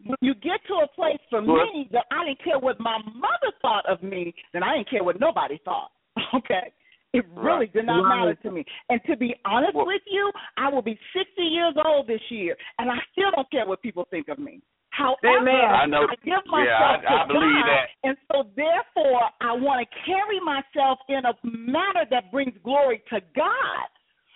When 0.06 0.18
you 0.22 0.34
get 0.36 0.60
to 0.68 0.84
a 0.84 0.88
place 0.96 1.20
for 1.30 1.42
me 1.42 1.88
that 1.94 2.06
I 2.12 2.26
didn't 2.26 2.44
care 2.44 2.60
what 2.60 2.78
my 2.80 2.98
mother 3.16 3.56
thought 3.62 3.86
of 3.88 4.04
me, 4.04 4.34
then 4.52 4.62
I 4.62 4.76
didn't 4.76 4.90
care 4.90 5.04
what 5.04 5.20
nobody 5.20 5.60
thought. 5.64 5.92
Okay. 6.34 6.74
It 7.14 7.26
really 7.36 7.68
did 7.68 7.86
not 7.86 8.03
Right. 8.03 8.20
matter 8.20 8.36
to 8.36 8.51
me. 8.51 8.66
And 8.89 8.99
to 9.05 9.16
be 9.16 9.36
honest 9.45 9.74
Well- 9.76 9.86
with 9.86 10.01
you, 10.07 10.32
I 10.57 10.70
will 10.70 10.82
be 10.82 10.97
60 11.14 11.43
years 11.45 11.76
old 11.86 12.07
this 12.07 12.22
year, 12.32 12.57
and 12.80 12.89
I 12.91 12.99
still 13.11 13.30
don't 13.32 13.49
care 13.51 13.66
what 13.66 13.82
people 13.82 14.05
think 14.05 14.28
of 14.30 14.39
me. 14.39 14.61
However, 14.91 15.39
Amen. 15.39 15.55
I 15.74 15.86
know. 15.88 16.07
I 16.07 16.16
give 16.24 16.45
myself 16.45 17.01
Yeah, 17.01 17.09
I- 17.09 17.16
to 17.18 17.22
I 17.24 17.26
believe 17.26 17.66
God, 17.66 17.68
that. 17.68 17.89
and 18.03 18.18
so 18.32 18.43
therefore 18.55 19.30
I 19.41 19.51
want 19.53 19.80
to 19.89 19.99
carry 20.05 20.39
myself 20.41 20.99
in 21.07 21.26
a 21.26 21.34
manner 21.43 22.05
that 22.05 22.32
brings 22.32 22.55
glory 22.59 22.99
to 23.09 23.20
God. 23.36 23.88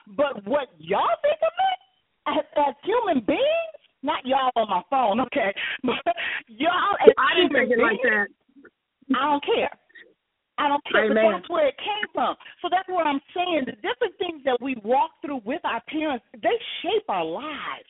But 0.07 0.43
what 0.45 0.69
y'all 0.79 1.15
think 1.21 1.37
of 1.41 1.53
me 1.57 2.39
as, 2.39 2.45
as 2.67 2.75
human 2.83 3.19
beings, 3.21 3.73
not 4.01 4.25
y'all 4.25 4.51
on 4.55 4.69
my 4.69 4.81
phone, 4.89 5.19
okay, 5.21 5.53
but 5.83 6.15
y'all 6.47 6.95
as 7.01 7.13
I 7.17 7.35
didn't 7.35 7.53
think 7.53 7.71
it 7.71 7.79
like 7.79 8.01
that. 8.01 8.27
I 9.15 9.23
don't 9.29 9.43
care. 9.45 9.69
I 10.57 10.67
don't 10.67 10.83
care. 10.91 11.07
But 11.07 11.21
that's 11.21 11.49
where 11.49 11.67
it 11.67 11.77
came 11.77 12.07
from. 12.13 12.35
So 12.61 12.67
that's 12.71 12.87
what 12.89 13.05
I'm 13.05 13.21
saying. 13.33 13.65
The 13.65 13.77
different 13.85 14.17
things 14.17 14.41
that 14.45 14.57
we 14.61 14.75
walk 14.83 15.11
through 15.21 15.41
with 15.45 15.61
our 15.63 15.81
parents, 15.87 16.25
they 16.33 16.57
shape 16.81 17.05
our 17.09 17.25
lives. 17.25 17.89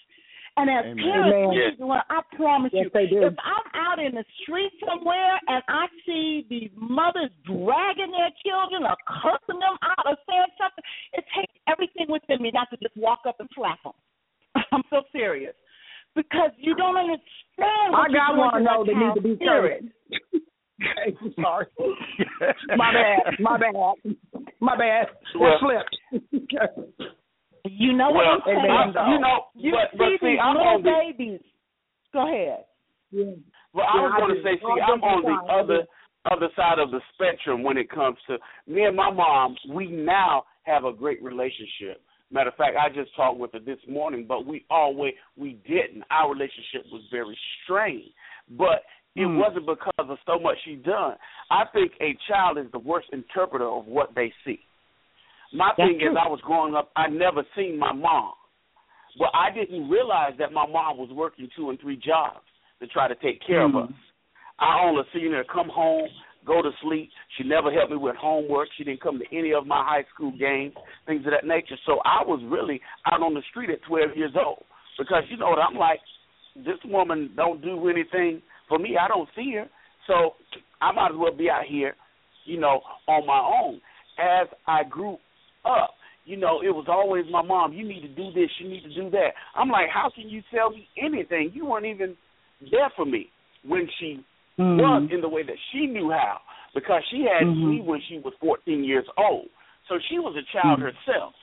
And 0.57 0.69
as 0.73 0.85
Amen. 0.89 0.97
parents, 0.97 1.37
Amen. 1.37 1.49
we 1.49 1.55
need 1.69 1.77
to 1.77 1.85
learn- 1.85 2.09
I 2.09 2.21
promise 2.35 2.73
Yes, 2.73 2.85
you, 2.85 2.89
they 2.89 3.05
do. 3.07 3.21
if 3.21 3.35
I'm 3.37 3.67
out 3.75 3.99
in 3.99 4.15
the 4.15 4.25
street 4.41 4.73
somewhere 4.89 5.39
and 5.47 5.61
I 5.67 5.85
see 6.03 6.47
these 6.49 6.71
mothers 6.75 7.29
dragging 7.45 8.09
their 8.11 8.31
children 8.43 8.83
or 8.83 8.97
cursing 9.05 9.59
them 9.59 9.77
out 9.83 10.05
or 10.05 10.17
saying 10.27 10.49
something, 10.57 10.83
it 11.13 11.25
takes 11.35 11.53
everything 11.67 12.09
within 12.09 12.41
me 12.41 12.49
not 12.51 12.69
to 12.71 12.77
just 12.77 12.97
walk 12.97 13.19
up 13.27 13.39
and 13.39 13.47
slap 13.53 13.81
them. 13.83 13.93
I'm 14.71 14.83
so 14.89 15.03
serious. 15.11 15.53
Because 16.15 16.49
you 16.57 16.73
don't 16.73 16.97
understand 16.97 17.93
I 17.93 17.99
what 18.01 18.09
you're 18.11 18.19
got 18.19 18.27
doing 18.29 18.39
one 18.39 18.53
to 18.57 18.63
though 18.65 18.83
that 18.83 18.93
that 18.93 18.99
needs 18.99 19.15
to 19.15 19.21
be 19.21 19.29
child's 19.29 19.41
spirit. 19.45 19.83
saved. 20.09 20.43
okay, 20.81 21.17
sorry. 21.41 21.65
My 22.75 22.93
bad. 22.93 23.39
My 23.39 23.57
bad. 23.57 23.73
My 24.59 24.77
bad. 24.77 25.07
Well- 25.39 25.57
That 25.61 25.85
slipped. 26.11 27.11
You 27.69 27.91
know 27.93 28.11
well, 28.11 28.23
what 28.23 28.27
I'm 28.27 28.41
saying, 28.45 28.71
I, 28.71 28.91
though. 28.93 29.11
you 29.11 29.19
know, 29.19 29.45
You 29.55 29.71
but, 29.71 29.91
see 29.91 29.97
but 29.97 30.07
see, 30.21 30.27
these 30.31 30.39
I'm 30.41 30.55
little 30.55 30.67
on 30.73 30.83
the 30.83 30.91
babies. 31.17 31.41
Go 32.13 32.27
ahead. 32.27 32.63
yeah. 33.11 33.23
Well, 33.73 33.85
I 33.85 33.97
Yeah, 33.97 34.01
was 34.03 34.13
I 34.15 34.19
going 34.19 34.35
to 34.35 34.43
say, 34.43 34.55
see, 34.57 34.65
All 34.65 34.79
I'm 34.81 35.03
on 35.03 35.21
the 35.23 35.29
different 35.35 35.49
other 35.51 35.79
other 36.31 36.49
side 36.55 36.79
of 36.79 36.91
the 36.91 36.99
spectrum 37.13 37.63
when 37.63 37.77
it 37.77 37.89
comes 37.89 38.17
to 38.27 38.37
me 38.67 38.83
and 38.83 38.95
my 38.95 39.11
mom. 39.11 39.55
We 39.69 39.87
now 39.87 40.43
have 40.63 40.83
a 40.85 40.93
great 40.93 41.21
relationship. 41.23 42.01
Matter 42.31 42.49
of 42.49 42.55
fact, 42.55 42.75
I 42.77 42.89
just 42.89 43.15
talked 43.15 43.37
with 43.39 43.53
her 43.53 43.59
this 43.59 43.79
morning, 43.87 44.25
but 44.27 44.45
we 44.45 44.65
always 44.69 45.13
we 45.37 45.53
didn't. 45.67 46.03
Our 46.09 46.31
relationship 46.33 46.85
was 46.91 47.01
very 47.11 47.37
strained, 47.63 48.11
but 48.51 48.83
it 49.17 49.25
Mm. 49.25 49.37
wasn't 49.37 49.65
because 49.65 49.93
of 49.97 50.17
so 50.25 50.37
much 50.39 50.57
she 50.63 50.75
done. 50.75 51.17
I 51.49 51.65
think 51.73 51.93
a 51.99 52.13
child 52.27 52.57
is 52.57 52.69
the 52.71 52.79
worst 52.79 53.09
interpreter 53.11 53.65
of 53.67 53.87
what 53.87 54.13
they 54.13 54.31
see. 54.45 54.59
My 55.51 55.73
That's 55.77 55.89
thing 55.89 56.01
is. 56.01 56.15
I 56.15 56.27
was 56.27 56.39
growing 56.41 56.75
up. 56.75 56.91
I 56.95 57.07
never 57.07 57.43
seen 57.55 57.77
my 57.79 57.91
mom, 57.93 58.33
but 59.17 59.31
I 59.33 59.49
didn't 59.51 59.89
realize 59.89 60.37
that 60.37 60.51
my 60.53 60.67
mom 60.67 60.97
was 60.97 61.09
working 61.09 61.49
two 61.55 61.69
and 61.71 61.79
three 61.79 61.95
jobs 61.97 62.45
to 62.79 62.87
try 62.87 63.07
to 63.07 63.15
take 63.15 63.41
care 63.41 63.61
Mm. 63.61 63.75
of 63.75 63.89
us. 63.89 63.95
I 64.59 64.81
only 64.81 65.03
seen 65.13 65.31
her 65.33 65.43
come 65.43 65.69
home, 65.69 66.09
go 66.45 66.61
to 66.61 66.71
sleep. 66.81 67.11
She 67.37 67.43
never 67.43 67.71
helped 67.71 67.91
me 67.91 67.97
with 67.97 68.15
homework. 68.17 68.69
She 68.73 68.83
didn't 68.83 69.01
come 69.01 69.19
to 69.19 69.35
any 69.35 69.53
of 69.53 69.65
my 69.65 69.83
high 69.83 70.03
school 70.13 70.31
games, 70.31 70.75
things 71.05 71.25
of 71.25 71.31
that 71.31 71.45
nature. 71.45 71.77
So 71.85 72.01
I 72.05 72.23
was 72.23 72.41
really 72.43 72.81
out 73.05 73.21
on 73.21 73.33
the 73.33 73.41
street 73.43 73.69
at 73.69 73.81
12 73.83 74.15
years 74.15 74.35
old 74.35 74.63
because 74.97 75.23
you 75.29 75.37
know 75.37 75.49
what 75.49 75.59
I'm 75.59 75.75
like. 75.77 76.01
This 76.55 76.83
woman 76.85 77.31
don't 77.35 77.61
do 77.61 77.87
anything 77.87 78.41
for 78.67 78.79
me. 78.79 78.97
I 78.99 79.07
don't 79.07 79.29
see 79.35 79.53
her, 79.55 79.67
so 80.07 80.35
I 80.81 80.91
might 80.91 81.11
as 81.11 81.17
well 81.17 81.35
be 81.35 81.49
out 81.49 81.65
here, 81.67 81.95
you 82.45 82.59
know, 82.59 82.81
on 83.07 83.25
my 83.25 83.39
own. 83.39 83.81
As 84.19 84.47
I 84.67 84.83
grew 84.83 85.17
up, 85.65 85.91
you 86.25 86.37
know, 86.37 86.61
it 86.61 86.69
was 86.73 86.85
always 86.89 87.25
my 87.31 87.41
mom. 87.41 87.73
You 87.73 87.87
need 87.87 88.01
to 88.01 88.07
do 88.07 88.31
this. 88.33 88.49
You 88.59 88.69
need 88.69 88.83
to 88.83 88.93
do 88.93 89.09
that. 89.11 89.29
I'm 89.55 89.69
like, 89.69 89.87
how 89.93 90.09
can 90.13 90.27
you 90.27 90.41
tell 90.53 90.69
me 90.71 90.87
anything? 90.97 91.51
You 91.53 91.65
weren't 91.65 91.85
even 91.85 92.15
there 92.71 92.91
for 92.95 93.05
me 93.05 93.29
when 93.65 93.87
she 93.99 94.23
Mm-hmm. 94.57 94.81
was 94.81 95.09
in 95.13 95.21
the 95.21 95.29
way 95.29 95.43
that 95.43 95.55
she 95.71 95.85
knew 95.85 96.09
how 96.09 96.41
because 96.73 97.03
she 97.11 97.21
had 97.21 97.45
Mhm. 97.45 97.69
me 97.69 97.81
when 97.81 98.01
she 98.09 98.17
was 98.17 98.33
14 98.41 98.83
years 98.83 99.05
old. 99.15 99.49
So 99.87 99.99
she 100.09 100.17
was 100.17 100.35
a 100.35 100.41
child 100.51 100.79
herself. 100.79 101.35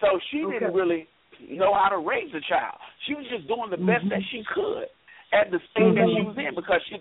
So 0.00 0.20
she 0.30 0.46
didn't 0.46 0.72
really 0.72 1.08
know 1.50 1.74
how 1.74 1.88
to 1.88 1.98
raise 1.98 2.32
a 2.32 2.40
child. 2.42 2.78
She 3.06 3.14
was 3.14 3.26
just 3.26 3.48
doing 3.48 3.70
the 3.70 3.76
best 3.76 4.06
Mm-hmm. 4.06 4.08
that 4.10 4.22
she 4.30 4.44
could 4.54 4.86
at 5.32 5.50
the 5.50 5.58
stage 5.70 5.94
that 5.94 6.08
she 6.16 6.22
was 6.22 6.36
in 6.38 6.54
because 6.54 6.80
she 6.88 6.96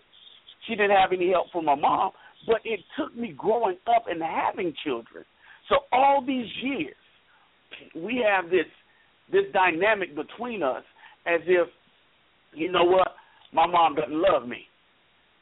she 0.68 0.76
didn't 0.76 0.98
have 0.98 1.14
any 1.14 1.32
help 1.32 1.52
from 1.52 1.68
her 1.68 1.76
mom. 1.76 2.12
But 2.46 2.62
it 2.64 2.80
took 2.98 3.16
me 3.16 3.34
growing 3.38 3.78
up 3.88 4.06
and 4.08 4.22
having 4.22 4.74
children. 4.84 5.26
So 5.70 5.78
all 5.92 6.24
these 6.26 6.48
years, 6.62 6.96
we 7.96 8.24
have 8.28 8.50
this 8.50 8.68
this 9.32 9.46
dynamic 9.54 10.16
between 10.16 10.64
us 10.64 10.84
as 11.26 11.42
if, 11.46 11.68
you 12.54 12.72
know 12.72 12.86
what, 12.86 13.10
my 13.52 13.68
mom 13.68 13.96
doesn't 13.96 14.16
love 14.16 14.48
me. 14.48 14.68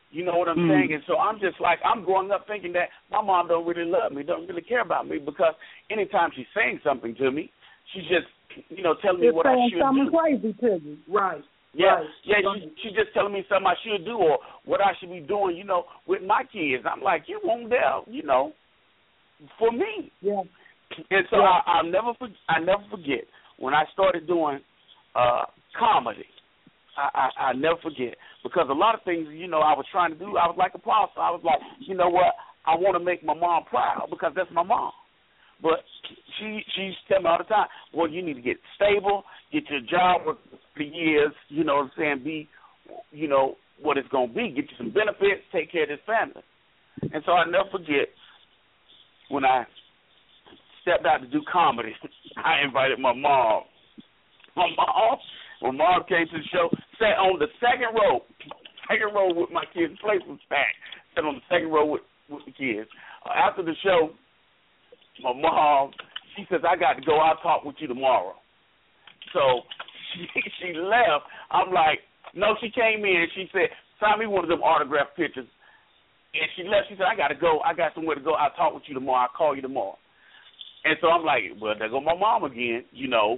You 0.10 0.24
know 0.26 0.38
what 0.38 0.48
I'm 0.48 0.58
Mm. 0.58 0.70
saying? 0.70 0.94
And 0.94 1.04
so 1.06 1.18
I'm 1.18 1.40
just 1.40 1.60
like 1.60 1.80
I'm 1.84 2.04
growing 2.04 2.32
up 2.32 2.48
thinking 2.48 2.74
that 2.74 2.90
my 3.12 3.22
mom 3.22 3.48
don't 3.48 3.66
really 3.66 3.90
love 3.90 4.12
me, 4.12 4.24
don't 4.24 4.48
really 4.48 4.62
care 4.62 4.82
about 4.82 5.08
me 5.08 5.20
because 5.20 5.54
anytime 5.90 6.32
she's 6.36 6.48
saying 6.56 6.80
something 6.84 7.16
to 7.16 7.32
me, 7.32 7.52
she's 7.94 8.08
just 8.08 8.28
you 8.70 8.82
know 8.82 8.96
telling 9.02 9.22
me 9.22 9.28
It's 9.28 9.36
what 9.36 9.46
I 9.46 9.56
should 9.70 9.80
something 9.82 10.06
do. 10.06 10.12
Something 10.12 10.40
crazy 10.42 10.54
to 10.62 10.86
you. 10.86 10.98
Right. 11.08 11.44
Yeah, 11.76 11.96
Right. 11.96 12.08
yeah, 12.24 12.36
Right. 12.38 12.62
she 12.64 12.72
she's 12.90 12.96
just 12.96 13.14
telling 13.14 13.34
me 13.34 13.44
something 13.50 13.68
I 13.68 13.76
should 13.84 14.06
do 14.06 14.16
or 14.18 14.40
what 14.64 14.80
I 14.82 14.94
should 15.00 15.12
be 15.12 15.20
doing, 15.20 15.58
you 15.58 15.66
know, 15.66 15.86
with 16.08 16.24
my 16.24 16.44
kids. 16.52 16.86
I'm 16.90 17.02
like, 17.04 17.24
you 17.28 17.40
won't 17.44 17.70
there, 17.70 18.00
you 18.08 18.24
know, 18.24 18.54
for 19.60 19.72
me. 19.72 20.12
Yeah. 20.22 20.42
And 21.12 21.26
so 21.30 21.38
I, 21.38 21.62
I'll 21.66 21.84
never 21.92 22.14
for, 22.18 22.30
I 22.48 22.60
never 22.60 22.84
forget 22.90 23.26
when 23.58 23.74
I 23.74 23.84
started 23.94 24.26
doing 24.28 24.60
uh 25.16 25.44
comedy. 25.78 26.26
I, 26.98 27.10
I 27.38 27.44
I 27.50 27.54
never 27.54 27.76
forget 27.84 28.16
because 28.44 28.68
a 28.70 28.74
lot 28.74 28.96
of 28.96 29.04
things 29.04 29.28
you 29.32 29.48
know 29.48 29.60
I 29.60 29.74
was 29.74 29.86
trying 29.92 30.12
to 30.14 30.18
do. 30.20 30.38
I 30.38 30.48
was 30.48 30.56
like 30.58 30.74
a 30.76 30.78
apostle. 30.78 31.22
I 31.22 31.32
was 31.32 31.42
like, 31.44 31.60
you 31.80 31.96
know 31.96 32.10
what? 32.10 32.36
I 32.66 32.76
want 32.76 32.96
to 32.98 33.04
make 33.04 33.24
my 33.24 33.34
mom 33.34 33.66
proud 33.66 34.08
because 34.10 34.32
that's 34.36 34.50
my 34.54 34.64
mom. 34.64 34.92
But 35.62 35.84
she 36.40 36.62
she 36.76 36.82
used 36.84 36.98
to 37.08 37.14
tell 37.16 37.22
me 37.24 37.30
all 37.30 37.38
the 37.38 37.44
time, 37.46 37.68
well, 37.94 38.10
you 38.10 38.22
need 38.22 38.36
to 38.36 38.42
get 38.42 38.58
stable, 38.76 39.24
get 39.52 39.64
your 39.70 39.82
job 39.82 40.26
work 40.26 40.38
for 40.76 40.84
years. 40.84 41.32
You 41.50 41.64
know 41.64 41.76
what 41.76 41.84
I'm 41.86 41.92
saying? 41.98 42.22
Be, 42.24 42.50
you 43.12 43.28
know 43.28 43.56
what 43.82 43.98
it's 43.98 44.08
gonna 44.10 44.32
be. 44.32 44.50
Get 44.50 44.70
you 44.70 44.78
some 44.78 44.92
benefits, 44.92 45.44
take 45.52 45.72
care 45.72 45.84
of 45.84 45.90
this 45.90 46.00
family. 46.06 46.44
And 47.14 47.24
so 47.26 47.34
I 47.34 47.46
never 47.46 47.70
forget 47.72 48.08
when 49.30 49.44
I 49.44 49.66
stepped 50.82 51.06
out 51.06 51.22
to 51.22 51.28
do 51.28 51.42
comedy. 51.52 51.94
I 52.38 52.64
invited 52.64 53.00
my 53.00 53.14
mom. 53.14 53.64
My 54.56 54.68
mom, 54.78 55.18
when 55.62 55.78
mom 55.78 56.04
came 56.08 56.28
to 56.28 56.38
the 56.38 56.48
show, 56.52 56.70
sat 57.00 57.20
on 57.20 57.40
the 57.40 57.48
second 57.60 57.92
row, 57.92 58.22
second 58.88 59.14
row 59.14 59.34
with 59.34 59.52
my 59.52 59.66
kids. 59.74 59.94
Place 60.00 60.22
was 60.28 60.40
packed. 60.48 60.80
Sat 61.16 61.26
on 61.26 61.36
the 61.36 61.48
second 61.50 61.72
row 61.72 61.86
with 61.86 62.02
with 62.30 62.46
the 62.46 62.52
kids. 62.52 62.90
Uh, 63.26 63.34
after 63.34 63.62
the 63.62 63.76
show, 63.84 64.10
my 65.22 65.34
mom, 65.34 65.92
she 66.36 66.46
says, 66.50 66.62
"I 66.68 66.76
got 66.76 66.94
to 66.94 67.02
go. 67.02 67.18
I'll 67.18 67.38
talk 67.38 67.66
with 67.66 67.76
you 67.80 67.88
tomorrow." 67.88 68.36
So 69.34 69.68
she 70.16 70.42
she 70.60 70.74
left. 70.74 71.28
I'm 71.52 71.72
like, 71.72 72.00
no. 72.34 72.56
She 72.62 72.72
came 72.72 73.04
in. 73.06 73.28
She 73.36 73.48
said, 73.52 73.70
"Sign 74.00 74.20
me 74.20 74.28
one 74.28 74.44
of 74.44 74.50
them 74.50 74.62
autograph 74.62 75.16
pictures." 75.16 75.48
And 76.34 76.50
she 76.56 76.64
left. 76.64 76.88
She 76.90 76.96
said, 76.96 77.08
"I 77.12 77.16
got 77.16 77.30
to 77.30 77.36
go. 77.36 77.60
I 77.64 77.74
got 77.74 77.94
somewhere 77.96 78.16
to 78.16 78.22
go. 78.22 78.34
I'll 78.34 78.56
talk 78.56 78.74
with 78.74 78.84
you 78.88 78.94
tomorrow. 78.94 79.28
I'll 79.28 79.38
call 79.38 79.56
you 79.56 79.62
tomorrow." 79.62 79.98
And 80.86 80.98
so 81.02 81.10
I'm 81.10 81.26
like, 81.26 81.42
well, 81.60 81.74
there 81.78 81.90
go 81.90 82.00
my 82.00 82.16
mom 82.16 82.44
again. 82.44 82.86
You 82.92 83.08
know, 83.08 83.38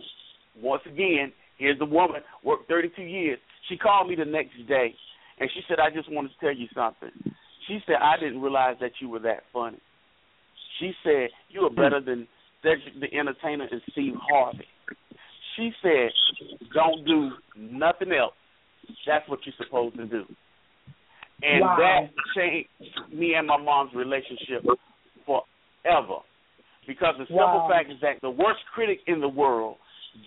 once 0.62 0.84
again, 0.86 1.32
here's 1.58 1.80
the 1.80 1.86
woman 1.86 2.22
worked 2.44 2.68
32 2.68 3.02
years. 3.02 3.40
She 3.70 3.78
called 3.78 4.10
me 4.10 4.16
the 4.16 4.26
next 4.26 4.56
day, 4.68 4.94
and 5.40 5.50
she 5.54 5.62
said, 5.68 5.80
"I 5.80 5.90
just 5.90 6.12
wanted 6.12 6.32
to 6.34 6.40
tell 6.40 6.56
you 6.56 6.68
something." 6.76 7.12
She 7.68 7.80
said, 7.86 7.96
"I 8.02 8.18
didn't 8.20 8.42
realize 8.42 8.76
that 8.82 8.92
you 9.00 9.10
were 9.10 9.20
that 9.20 9.44
funny." 9.54 9.80
She 10.80 10.94
said, 11.04 11.30
"You 11.50 11.66
are 11.66 11.70
hmm. 11.70 11.76
better 11.76 12.02
than 12.02 12.28
Cedric 12.62 13.00
the 13.00 13.14
Entertainer 13.18 13.68
and 13.72 13.82
Steve 13.92 14.16
Harvey." 14.30 14.68
She 15.58 15.74
said, 15.82 16.12
"Don't 16.74 17.04
do 17.06 17.32
nothing 17.56 18.14
else. 18.14 18.36
That's 19.06 19.28
what 19.28 19.40
you're 19.46 19.56
supposed 19.58 19.98
to 19.98 20.06
do." 20.06 20.26
And 21.44 21.62
Wow. 21.62 21.76
that 21.78 22.10
changed 22.36 22.70
me 23.12 23.34
and 23.34 23.48
my 23.48 23.58
mom's 23.58 23.94
relationship 23.94 24.64
forever. 25.26 26.20
Because 26.88 27.16
the 27.18 27.26
simple 27.28 27.60
Wow. 27.60 27.68
fact 27.68 27.92
is 27.92 28.00
that 28.00 28.22
the 28.22 28.30
worst 28.30 28.66
critic 28.74 29.02
in 29.08 29.20
the 29.20 29.28
world 29.28 29.78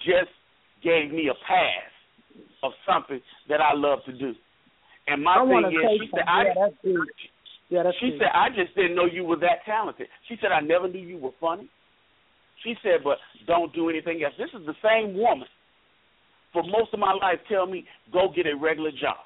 just 0.04 0.30
gave 0.82 1.10
me 1.10 1.28
a 1.28 1.34
pass 1.34 1.90
of 2.62 2.72
something 2.86 3.20
that 3.48 3.60
I 3.60 3.72
love 3.74 4.04
to 4.04 4.12
do. 4.12 4.34
And 5.06 5.24
my 5.24 5.36
I 5.42 5.46
thing 5.48 5.72
is, 5.72 6.00
she 6.00 6.10
said, 6.12 6.24
I, 6.28 6.44
yeah, 6.44 6.54
that's 6.54 6.74
deep. 6.84 6.98
Yeah, 7.70 7.82
that's 7.82 7.98
she 7.98 8.10
deep. 8.10 8.18
said, 8.18 8.28
I 8.34 8.50
just 8.50 8.74
didn't 8.74 8.94
know 8.94 9.06
you 9.06 9.24
were 9.24 9.36
that 9.36 9.64
talented. 9.64 10.08
She 10.28 10.36
said, 10.40 10.52
I 10.52 10.60
never 10.60 10.86
knew 10.86 11.00
you 11.00 11.18
were 11.18 11.32
funny. 11.40 11.68
She 12.62 12.74
said, 12.82 13.02
but 13.02 13.18
don't 13.46 13.72
do 13.74 13.88
anything 13.88 14.22
else. 14.22 14.34
This 14.38 14.50
is 14.58 14.66
the 14.66 14.74
same 14.82 15.16
woman 15.16 15.48
for 16.52 16.62
most 16.64 16.92
of 16.92 17.00
my 17.00 17.12
life 17.12 17.38
tell 17.48 17.66
me, 17.66 17.86
go 18.12 18.28
get 18.34 18.46
a 18.46 18.56
regular 18.56 18.90
job 18.90 19.18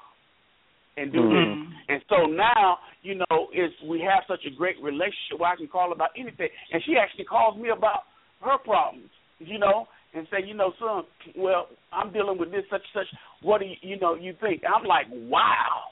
and 0.97 1.11
do 1.11 1.21
this. 1.21 1.29
Mhm. 1.29 1.73
And 1.89 2.01
so 2.07 2.25
now, 2.25 2.79
you 3.01 3.15
know, 3.15 3.49
it's 3.51 3.79
we 3.81 3.99
have 4.01 4.25
such 4.27 4.45
a 4.45 4.49
great 4.49 4.79
relationship 4.81 5.39
where 5.39 5.51
I 5.51 5.55
can 5.55 5.67
call 5.67 5.91
about 5.91 6.11
anything. 6.15 6.49
And 6.71 6.83
she 6.83 6.97
actually 6.97 7.25
calls 7.25 7.57
me 7.57 7.69
about 7.69 8.05
her 8.41 8.57
problems, 8.59 9.09
you 9.39 9.57
know, 9.57 9.87
and 10.13 10.27
say, 10.29 10.43
you 10.45 10.53
know, 10.53 10.73
son, 10.79 11.05
well, 11.35 11.67
I'm 11.91 12.11
dealing 12.11 12.37
with 12.37 12.51
this, 12.51 12.63
such 12.69 12.85
such. 12.93 13.07
What 13.41 13.59
do 13.59 13.65
you, 13.65 13.75
you 13.81 13.99
know, 13.99 14.15
you 14.15 14.33
think? 14.33 14.63
I'm 14.63 14.85
like, 14.85 15.07
wow. 15.09 15.91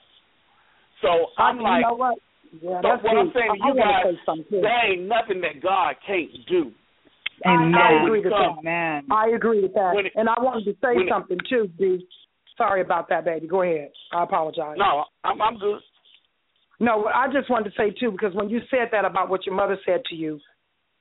So 1.01 1.31
I'm 1.37 1.57
you 1.57 1.63
like, 1.63 1.81
know 1.81 1.95
what? 1.95 2.17
Yeah, 2.61 2.81
so 2.81 2.87
what 2.87 3.17
I'm 3.17 3.31
saying 3.33 3.51
to 3.51 3.67
you 3.67 3.75
guys, 3.75 4.03
to 4.05 4.13
say 4.13 4.19
something 4.25 4.61
there 4.61 4.91
ain't 4.91 5.07
nothing 5.07 5.41
that 5.41 5.59
God 5.61 5.95
can't 6.05 6.31
do. 6.47 6.71
I, 7.45 7.71
I 7.99 8.03
agree 8.03 8.21
with 8.21 8.31
that. 8.31 8.59
Amen. 8.59 9.05
I 9.11 9.29
agree 9.35 9.61
with 9.61 9.73
that. 9.73 9.93
It- 9.97 10.11
and 10.15 10.29
I 10.29 10.35
wanted 10.39 10.65
to 10.65 10.73
say 10.81 10.95
when 10.95 11.07
it- 11.07 11.09
something 11.11 11.37
too, 11.49 11.69
D. 11.77 12.07
Sorry 12.57 12.81
about 12.81 13.09
that, 13.09 13.25
baby. 13.25 13.47
Go 13.47 13.63
ahead. 13.63 13.89
I 14.13 14.23
apologize. 14.23 14.75
No, 14.77 15.05
I'm 15.23 15.41
I'm 15.41 15.57
good. 15.57 15.81
No, 16.79 17.05
I 17.07 17.27
just 17.31 17.49
wanted 17.49 17.71
to 17.71 17.75
say 17.75 17.91
too, 17.91 18.11
because 18.11 18.33
when 18.35 18.49
you 18.49 18.59
said 18.69 18.89
that 18.91 19.05
about 19.05 19.29
what 19.29 19.45
your 19.45 19.55
mother 19.55 19.77
said 19.85 20.03
to 20.09 20.15
you, 20.15 20.39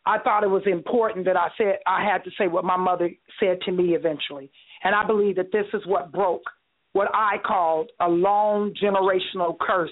I 0.07 0.19
thought 0.19 0.45
it 0.45 0.51
was 0.51 0.63
important 0.67 1.27
that 1.27 1.37
I 1.37 1.49
said 1.59 1.79
I 1.87 2.05
had 2.05 2.25
to 2.25 2.31
say 2.39 2.49
what 2.49 2.65
my 2.65 2.77
mother 2.77 3.11
said 3.39 3.61
to 3.67 3.73
me 3.73 3.95
eventually. 3.95 4.51
And 4.85 4.95
I 4.95 5.05
believe 5.07 5.37
that 5.37 5.53
this 5.53 5.67
is 5.75 5.83
what 5.87 6.11
broke 6.13 6.43
what 6.93 7.09
I 7.15 7.37
called 7.45 7.91
a 8.01 8.09
long 8.09 8.75
generational 8.83 9.57
curse 9.59 9.91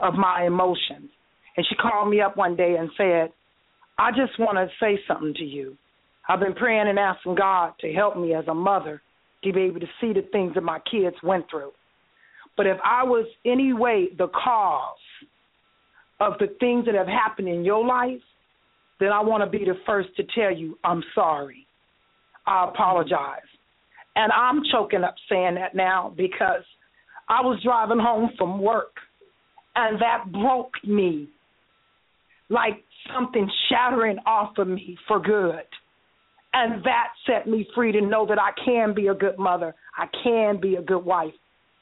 of 0.00 0.14
my 0.14 0.44
emotions. 0.44 1.10
And 1.56 1.66
she 1.68 1.74
called 1.76 2.10
me 2.10 2.20
up 2.20 2.36
one 2.36 2.56
day 2.56 2.76
and 2.78 2.90
said, 2.96 3.32
I 3.98 4.10
just 4.10 4.38
want 4.38 4.56
to 4.58 4.68
say 4.80 4.98
something 5.08 5.34
to 5.34 5.44
you. 5.44 5.76
I've 6.28 6.40
been 6.40 6.54
praying 6.54 6.88
and 6.88 6.98
asking 6.98 7.34
God 7.34 7.72
to 7.80 7.92
help 7.92 8.16
me 8.16 8.34
as 8.34 8.46
a 8.48 8.54
mother 8.54 9.02
to 9.44 9.52
be 9.52 9.62
able 9.62 9.80
to 9.80 9.86
see 10.00 10.12
the 10.12 10.26
things 10.30 10.54
that 10.54 10.62
my 10.62 10.78
kids 10.90 11.16
went 11.22 11.46
through. 11.50 11.72
But 12.56 12.66
if 12.66 12.78
I 12.84 13.02
was 13.02 13.26
any 13.44 13.72
way 13.72 14.08
the 14.16 14.28
cause 14.28 14.96
of 16.20 16.34
the 16.38 16.48
things 16.60 16.86
that 16.86 16.94
have 16.94 17.08
happened 17.08 17.48
in 17.48 17.64
your 17.64 17.84
life, 17.84 18.20
then 19.00 19.10
I 19.10 19.20
want 19.20 19.42
to 19.42 19.50
be 19.50 19.64
the 19.64 19.74
first 19.84 20.10
to 20.16 20.22
tell 20.34 20.54
you 20.54 20.78
I'm 20.84 21.02
sorry. 21.14 21.66
I 22.46 22.68
apologize. 22.68 23.40
And 24.14 24.30
I'm 24.32 24.62
choking 24.70 25.02
up 25.02 25.14
saying 25.28 25.54
that 25.54 25.74
now 25.74 26.12
because 26.16 26.62
I 27.28 27.40
was 27.40 27.60
driving 27.64 27.98
home 27.98 28.30
from 28.36 28.60
work 28.60 28.94
and 29.74 30.00
that 30.00 30.30
broke 30.30 30.72
me 30.84 31.28
like 32.50 32.84
something 33.14 33.50
shattering 33.68 34.18
off 34.26 34.58
of 34.58 34.68
me 34.68 34.98
for 35.08 35.18
good. 35.18 35.64
And 36.54 36.84
that 36.84 37.08
set 37.26 37.48
me 37.48 37.66
free 37.74 37.92
to 37.92 38.00
know 38.00 38.26
that 38.26 38.38
I 38.38 38.50
can 38.64 38.94
be 38.94 39.06
a 39.08 39.14
good 39.14 39.38
mother. 39.38 39.74
I 39.96 40.06
can 40.22 40.60
be 40.60 40.76
a 40.76 40.82
good 40.82 41.04
wife. 41.04 41.32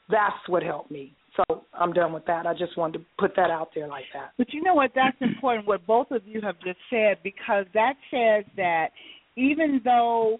That's 0.09 0.47
what 0.47 0.63
helped 0.63 0.91
me. 0.91 1.13
So 1.35 1.63
I'm 1.73 1.93
done 1.93 2.11
with 2.13 2.25
that. 2.25 2.45
I 2.45 2.53
just 2.53 2.77
wanted 2.77 2.99
to 2.99 3.05
put 3.17 3.35
that 3.35 3.49
out 3.49 3.69
there 3.73 3.87
like 3.87 4.05
that. 4.13 4.31
But 4.37 4.53
you 4.53 4.61
know 4.61 4.73
what? 4.73 4.91
That's 4.95 5.15
important, 5.21 5.67
what 5.67 5.85
both 5.87 6.11
of 6.11 6.25
you 6.25 6.41
have 6.41 6.55
just 6.59 6.79
said, 6.89 7.17
because 7.23 7.65
that 7.73 7.93
says 8.09 8.45
that 8.57 8.89
even 9.37 9.81
though 9.83 10.39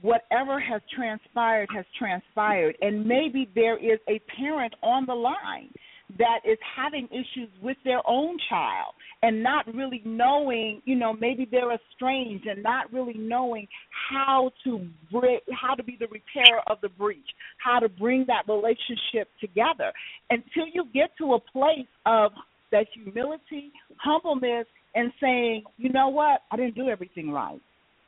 whatever 0.00 0.60
has 0.60 0.80
transpired 0.94 1.68
has 1.74 1.84
transpired, 1.98 2.76
and 2.80 3.04
maybe 3.04 3.48
there 3.54 3.76
is 3.76 3.98
a 4.08 4.20
parent 4.36 4.74
on 4.82 5.06
the 5.06 5.14
line 5.14 5.70
that 6.16 6.40
is 6.44 6.58
having 6.76 7.06
issues 7.10 7.50
with 7.62 7.76
their 7.84 8.00
own 8.06 8.38
child 8.48 8.94
and 9.22 9.42
not 9.42 9.66
really 9.74 10.00
knowing, 10.04 10.80
you 10.84 10.94
know, 10.94 11.12
maybe 11.12 11.46
they're 11.50 11.74
estranged 11.74 12.46
and 12.46 12.62
not 12.62 12.90
really 12.92 13.16
knowing 13.16 13.68
how 14.10 14.50
to 14.64 14.86
bri- 15.12 15.42
how 15.52 15.74
to 15.74 15.82
be 15.82 15.96
the 15.98 16.06
repairer 16.06 16.62
of 16.66 16.78
the 16.80 16.88
breach, 16.88 17.28
how 17.62 17.78
to 17.78 17.88
bring 17.88 18.24
that 18.26 18.50
relationship 18.50 19.28
together. 19.40 19.92
Until 20.30 20.66
you 20.72 20.84
get 20.94 21.10
to 21.18 21.34
a 21.34 21.40
place 21.40 21.88
of 22.06 22.32
that 22.72 22.86
humility, 22.94 23.70
humbleness, 23.98 24.66
and 24.94 25.12
saying, 25.20 25.64
you 25.76 25.90
know 25.90 26.08
what, 26.08 26.40
I 26.50 26.56
didn't 26.56 26.74
do 26.74 26.88
everything 26.88 27.30
right. 27.30 27.60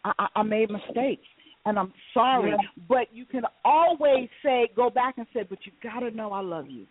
I, 0.05 0.13
I, 0.19 0.27
I 0.37 0.43
made 0.43 0.71
mistakes, 0.71 1.27
and 1.67 1.79
I'm 1.79 1.93
sorry. 2.15 2.51
Yeah. 2.51 2.85
But 2.89 3.09
you 3.13 3.27
can 3.27 3.43
always 3.65 4.29
say, 4.43 4.71
go 4.75 4.89
back 4.89 5.19
and 5.19 5.27
say, 5.35 5.45
but 5.49 5.59
you 5.65 5.73
got 5.83 6.01
to 6.01 6.11
know 6.11 6.33
I 6.33 6.41
love 6.41 6.67
you. 6.69 6.87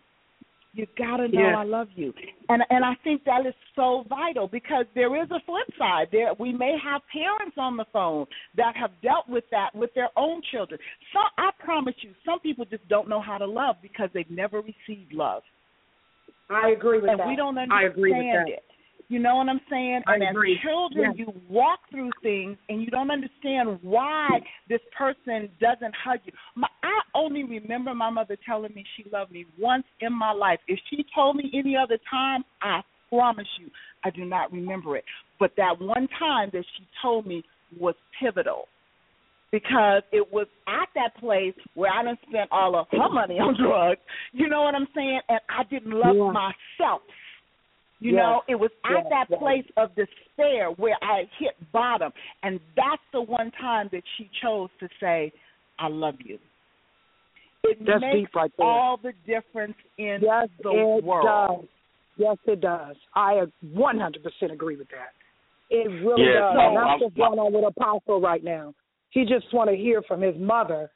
You 0.72 0.86
got 0.96 1.16
to 1.16 1.26
know. 1.28 1.42
I 1.58 1.64
love 1.64 1.88
you, 1.96 2.12
and 2.48 2.62
and 2.70 2.84
I 2.84 2.94
think 3.02 3.24
that 3.24 3.44
is 3.44 3.54
so 3.74 4.04
vital 4.08 4.46
because 4.46 4.84
there 4.94 5.20
is 5.20 5.28
a 5.32 5.40
flip 5.44 5.66
side. 5.76 6.06
There 6.12 6.32
we 6.38 6.52
may 6.52 6.76
have 6.82 7.02
parents 7.12 7.56
on 7.58 7.76
the 7.76 7.86
phone 7.92 8.26
that 8.56 8.76
have 8.76 8.92
dealt 9.02 9.28
with 9.28 9.44
that 9.50 9.74
with 9.74 9.92
their 9.94 10.10
own 10.16 10.40
children. 10.52 10.78
Some 11.12 11.24
I 11.38 11.50
promise 11.58 11.94
you, 12.02 12.10
some 12.24 12.38
people 12.38 12.64
just 12.64 12.88
don't 12.88 13.08
know 13.08 13.20
how 13.20 13.36
to 13.36 13.46
love 13.46 13.76
because 13.82 14.10
they've 14.14 14.30
never 14.30 14.60
received 14.60 15.12
love 15.12 15.42
I 16.50 16.70
agree 16.70 17.00
with 17.00 17.10
and 17.10 17.20
that. 17.20 17.28
we 17.28 17.36
don't 17.36 17.56
I 17.56 17.84
agree 17.84 18.12
with 18.12 18.46
that. 18.46 18.52
it. 18.52 18.64
You 19.10 19.18
know 19.18 19.34
what 19.36 19.48
I'm 19.48 19.60
saying? 19.68 20.02
I 20.06 20.14
and 20.14 20.22
agree. 20.22 20.54
as 20.54 20.62
children, 20.62 21.16
Yeah. 21.16 21.24
you 21.26 21.34
walk 21.48 21.80
through 21.90 22.12
things 22.22 22.56
and 22.68 22.80
you 22.80 22.86
don't 22.86 23.10
understand 23.10 23.82
why 23.82 24.40
this 24.68 24.80
person 24.96 25.50
doesn't 25.60 25.94
hug 25.96 26.20
you. 26.24 26.32
My, 26.54 26.68
I 26.84 27.00
only 27.16 27.42
remember 27.42 27.92
my 27.92 28.08
mother 28.08 28.36
telling 28.46 28.72
me 28.72 28.84
she 28.96 29.04
loved 29.10 29.32
me 29.32 29.46
once 29.58 29.84
in 30.00 30.12
my 30.12 30.30
life. 30.30 30.60
If 30.68 30.78
she 30.88 31.04
told 31.12 31.34
me 31.34 31.50
any 31.52 31.76
other 31.76 31.98
time, 32.08 32.44
I 32.62 32.82
promise 33.08 33.48
you, 33.58 33.68
I 34.04 34.10
do 34.10 34.24
not 34.24 34.52
remember 34.52 34.96
it. 34.96 35.04
But 35.40 35.56
that 35.56 35.80
one 35.80 36.06
time 36.16 36.50
that 36.52 36.64
she 36.78 36.86
told 37.02 37.26
me 37.26 37.42
was 37.80 37.96
pivotal 38.20 38.68
because 39.50 40.02
it 40.12 40.32
was 40.32 40.46
at 40.68 40.88
that 40.94 41.16
place 41.16 41.54
where 41.74 41.90
I 41.92 42.04
done 42.04 42.18
spent 42.28 42.48
all 42.52 42.76
of 42.76 42.86
her 42.92 43.08
money 43.10 43.40
on 43.40 43.56
drugs. 43.60 44.00
You 44.32 44.48
know 44.48 44.62
what 44.62 44.76
I'm 44.76 44.86
saying? 44.94 45.20
And 45.28 45.40
I 45.48 45.64
didn't 45.64 45.90
love 45.98 46.14
Yeah. 46.14 46.30
myself. 46.30 47.02
You 48.00 48.12
Yes. 48.14 48.22
know, 48.22 48.42
it 48.48 48.54
was 48.54 48.70
at 48.84 48.90
Yes, 48.92 49.06
that 49.10 49.26
yes. 49.30 49.38
place 49.38 49.66
of 49.76 49.94
despair 49.94 50.70
where 50.72 50.96
I 51.02 51.28
hit 51.38 51.54
bottom, 51.70 52.12
and 52.42 52.58
that's 52.74 53.02
the 53.12 53.20
one 53.20 53.50
time 53.52 53.88
that 53.92 54.02
she 54.16 54.28
chose 54.40 54.70
to 54.80 54.88
say, 54.98 55.32
"I 55.78 55.88
love 55.88 56.20
you." 56.22 56.38
It 57.64 57.84
That's 57.84 58.00
makes 58.00 58.16
deep 58.16 58.34
right 58.34 58.50
there. 58.56 58.66
all 58.66 58.96
the 58.96 59.12
difference 59.26 59.76
in 59.98 60.20
Yes, 60.22 60.48
the 60.62 60.70
it 60.70 61.04
world. 61.04 61.26
does. 61.26 61.68
Yes, 62.16 62.36
it 62.46 62.60
does. 62.60 62.96
I 63.14 63.46
100% 63.74 64.50
agree 64.50 64.76
with 64.76 64.88
that. 64.88 65.12
It 65.68 65.86
really 66.02 66.24
Yeah, 66.24 66.40
does. 66.40 66.54
no, 66.54 66.60
and 66.68 66.76
that's 66.76 66.88
I'm- 66.88 67.00
what's 67.00 67.14
going 67.16 67.38
on 67.38 67.52
with 67.52 67.64
Apostle 67.64 68.20
right 68.20 68.42
now. 68.42 68.74
He 69.10 69.24
just 69.26 69.52
want 69.52 69.68
to 69.68 69.76
hear 69.76 70.02
from 70.02 70.20
his 70.22 70.36
mother. 70.36 70.90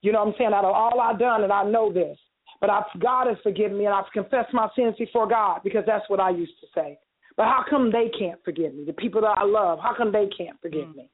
You 0.00 0.12
know 0.12 0.20
what 0.24 0.28
I'm 0.32 0.34
saying? 0.38 0.52
Out 0.54 0.64
of 0.64 0.74
all 0.74 1.00
I've 1.00 1.18
done, 1.18 1.44
and 1.44 1.52
I 1.52 1.64
know 1.64 1.92
this, 1.92 2.18
but 2.60 2.70
I've, 2.70 2.84
God 3.00 3.26
has 3.26 3.36
forgiven 3.42 3.78
me, 3.78 3.86
and 3.86 3.94
I've 3.94 4.10
confessed 4.12 4.52
my 4.52 4.68
sins 4.76 4.94
before 4.98 5.28
God 5.28 5.60
because 5.62 5.84
that's 5.86 6.08
what 6.08 6.20
I 6.20 6.30
used 6.30 6.54
to 6.60 6.66
say. 6.74 6.98
But 7.36 7.44
how 7.44 7.64
come 7.68 7.92
they 7.92 8.10
can't 8.18 8.42
forgive 8.44 8.74
me? 8.74 8.84
The 8.84 8.92
people 8.92 9.20
that 9.20 9.36
I 9.38 9.44
love, 9.44 9.78
how 9.82 9.94
come 9.96 10.12
they 10.12 10.28
can't 10.36 10.60
forgive 10.60 10.88
mm. 10.88 10.96
me? 10.96 11.10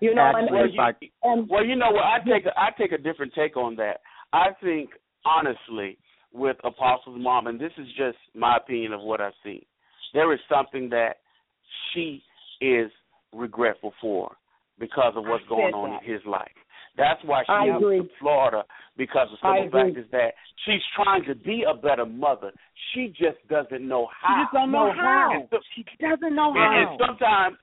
You 0.00 0.14
know, 0.14 0.32
and, 0.34 0.44
Actually, 0.44 0.60
and, 0.60 0.70
if 0.74 0.78
I 0.78 1.28
and 1.28 1.48
Well, 1.48 1.64
you 1.64 1.74
know 1.74 1.90
what? 1.90 2.04
I 2.04 2.18
take 2.18 2.44
a, 2.44 2.58
I 2.58 2.68
take 2.78 2.92
a 2.92 2.98
different 2.98 3.32
take 3.34 3.56
on 3.56 3.74
that. 3.76 4.00
I 4.32 4.48
think 4.62 4.90
honestly, 5.24 5.98
with 6.32 6.56
Apostle's 6.62 7.16
mom, 7.18 7.46
and 7.46 7.58
this 7.58 7.72
is 7.78 7.86
just 7.96 8.18
my 8.34 8.58
opinion 8.58 8.92
of 8.92 9.00
what 9.00 9.20
I've 9.20 9.32
seen, 9.42 9.64
there 10.12 10.32
is 10.32 10.40
something 10.48 10.90
that 10.90 11.16
she 11.92 12.22
is 12.60 12.90
regretful 13.32 13.92
for 14.00 14.36
because 14.78 15.14
of 15.16 15.24
what's 15.24 15.46
going 15.48 15.74
on 15.74 15.90
that. 15.90 16.02
in 16.06 16.12
his 16.12 16.22
life. 16.26 16.48
That's 16.98 17.22
why 17.24 17.44
she 17.46 17.52
I 17.52 17.78
moved 17.78 18.10
to 18.10 18.14
Florida 18.18 18.64
because 18.96 19.28
the 19.30 19.46
I 19.46 19.62
simple 19.62 19.80
fact 19.80 19.96
is 19.96 20.10
that 20.10 20.34
she's 20.66 20.82
trying 20.94 21.24
to 21.26 21.34
be 21.34 21.62
a 21.62 21.72
better 21.74 22.04
mother. 22.04 22.50
She 22.92 23.14
just 23.16 23.38
doesn't 23.48 23.86
know 23.86 24.08
how. 24.10 24.28
She 24.28 24.34
how. 24.34 24.42
just 24.42 24.52
don't 24.52 24.72
know 24.72 24.86
No, 24.88 24.92
how. 24.92 25.30
And 25.32 25.48
so- 25.50 25.58
She 25.74 25.84
doesn't 26.00 26.34
know 26.34 26.50
and, 26.50 26.58
how. 26.58 26.74
and 26.74 27.00
sometimes, 27.00 27.56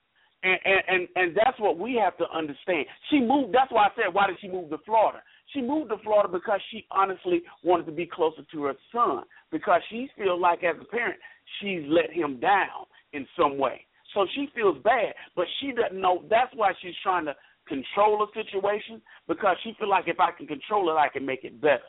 and, 0.44 0.58
and 0.64 0.82
and 0.88 1.08
and 1.16 1.36
that's 1.36 1.60
what 1.60 1.78
we 1.78 2.00
have 2.02 2.16
to 2.18 2.26
understand. 2.34 2.86
She 3.12 3.20
moved. 3.20 3.54
That's 3.54 3.72
why 3.72 3.88
I 3.88 3.90
said, 3.96 4.14
why 4.14 4.28
did 4.28 4.38
she 4.40 4.48
move 4.48 4.70
to 4.70 4.78
Florida? 4.86 5.22
She 5.54 5.62
moved 5.62 5.90
to 5.92 5.98
Florida 6.04 6.30
because 6.32 6.60
she 6.72 6.86
honestly 6.92 7.42
wanted 7.64 7.86
to 7.88 7.92
be 7.92 8.06
closer 8.08 8.42
to 8.52 8.64
her 8.64 8.74
son 8.92 9.24
because 9.52 9.82
she 9.90 10.10
feels 10.18 10.40
like 10.42 10.64
as 10.64 10.76
a 10.82 10.86
parent 10.86 11.20
she's 11.62 11.84
let 11.88 12.12
him 12.12 12.40
down 12.40 12.88
in 13.14 13.28
some 13.38 13.58
way. 13.58 13.86
So 14.14 14.26
she 14.34 14.48
feels 14.56 14.78
bad, 14.84 15.14
but 15.36 15.46
she 15.60 15.72
doesn't 15.74 16.00
know. 16.00 16.24
That's 16.30 16.52
why 16.56 16.72
she's 16.82 16.96
trying 17.04 17.26
to 17.26 17.36
control 17.68 18.24
a 18.24 18.28
situation 18.34 19.02
because 19.28 19.58
she 19.64 19.74
feel 19.80 19.90
like 19.90 20.08
if 20.08 20.20
I 20.20 20.32
can 20.32 20.48
control 20.48 20.90
it, 20.90 20.94
I 20.94 21.10
can 21.10 21.26
make 21.26 21.44
it 21.44 21.62
better. 21.62 21.80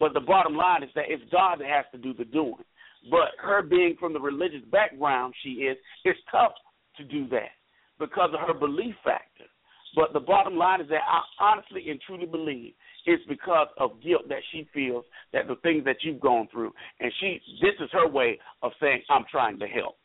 But 0.00 0.14
the 0.14 0.20
bottom 0.20 0.56
line 0.56 0.82
is 0.82 0.90
that 0.94 1.04
it's 1.08 1.22
God 1.30 1.60
that 1.60 1.68
has 1.68 1.84
to 1.92 1.98
do 1.98 2.14
the 2.14 2.24
doing. 2.24 2.64
But 3.10 3.30
her 3.38 3.62
being 3.62 3.96
from 3.98 4.12
the 4.12 4.20
religious 4.20 4.64
background 4.70 5.34
she 5.42 5.50
is, 5.50 5.76
it's 6.04 6.18
tough 6.30 6.52
to 6.96 7.04
do 7.04 7.28
that 7.28 7.50
because 7.98 8.30
of 8.32 8.46
her 8.46 8.54
belief 8.54 8.94
factor. 9.04 9.44
But 9.94 10.12
the 10.12 10.20
bottom 10.20 10.56
line 10.56 10.80
is 10.80 10.88
that 10.88 11.02
I 11.06 11.20
honestly 11.38 11.90
and 11.90 12.00
truly 12.00 12.26
believe 12.26 12.72
it's 13.04 13.22
because 13.28 13.68
of 13.78 14.02
guilt 14.02 14.28
that 14.28 14.38
she 14.50 14.66
feels 14.72 15.04
that 15.32 15.48
the 15.48 15.56
things 15.56 15.84
that 15.84 15.96
you've 16.02 16.20
gone 16.20 16.48
through, 16.50 16.72
and 17.00 17.12
she 17.20 17.40
this 17.60 17.74
is 17.80 17.90
her 17.92 18.08
way 18.08 18.38
of 18.62 18.72
saying 18.80 19.02
I'm 19.10 19.24
trying 19.30 19.58
to 19.58 19.66
help. 19.66 19.96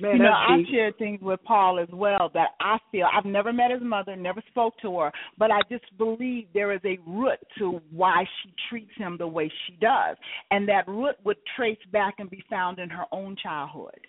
Man, 0.00 0.16
you 0.16 0.22
know, 0.22 0.32
I 0.32 0.58
deep. 0.58 0.66
shared 0.72 0.98
things 0.98 1.20
with 1.22 1.42
Paul 1.44 1.78
as 1.78 1.88
well 1.92 2.30
that 2.34 2.50
I 2.60 2.78
feel 2.90 3.06
I've 3.12 3.24
never 3.24 3.52
met 3.52 3.70
his 3.70 3.82
mother, 3.82 4.16
never 4.16 4.42
spoke 4.50 4.74
to 4.82 4.98
her, 4.98 5.12
but 5.38 5.50
I 5.50 5.60
just 5.70 5.84
believe 5.98 6.46
there 6.52 6.72
is 6.72 6.80
a 6.84 6.98
root 7.06 7.38
to 7.58 7.80
why 7.90 8.24
she 8.42 8.52
treats 8.68 8.90
him 8.96 9.16
the 9.18 9.26
way 9.26 9.50
she 9.66 9.76
does, 9.76 10.16
and 10.50 10.68
that 10.68 10.88
root 10.88 11.16
would 11.24 11.36
trace 11.56 11.78
back 11.92 12.14
and 12.18 12.28
be 12.28 12.42
found 12.50 12.78
in 12.78 12.90
her 12.90 13.04
own 13.12 13.36
childhood. 13.42 14.00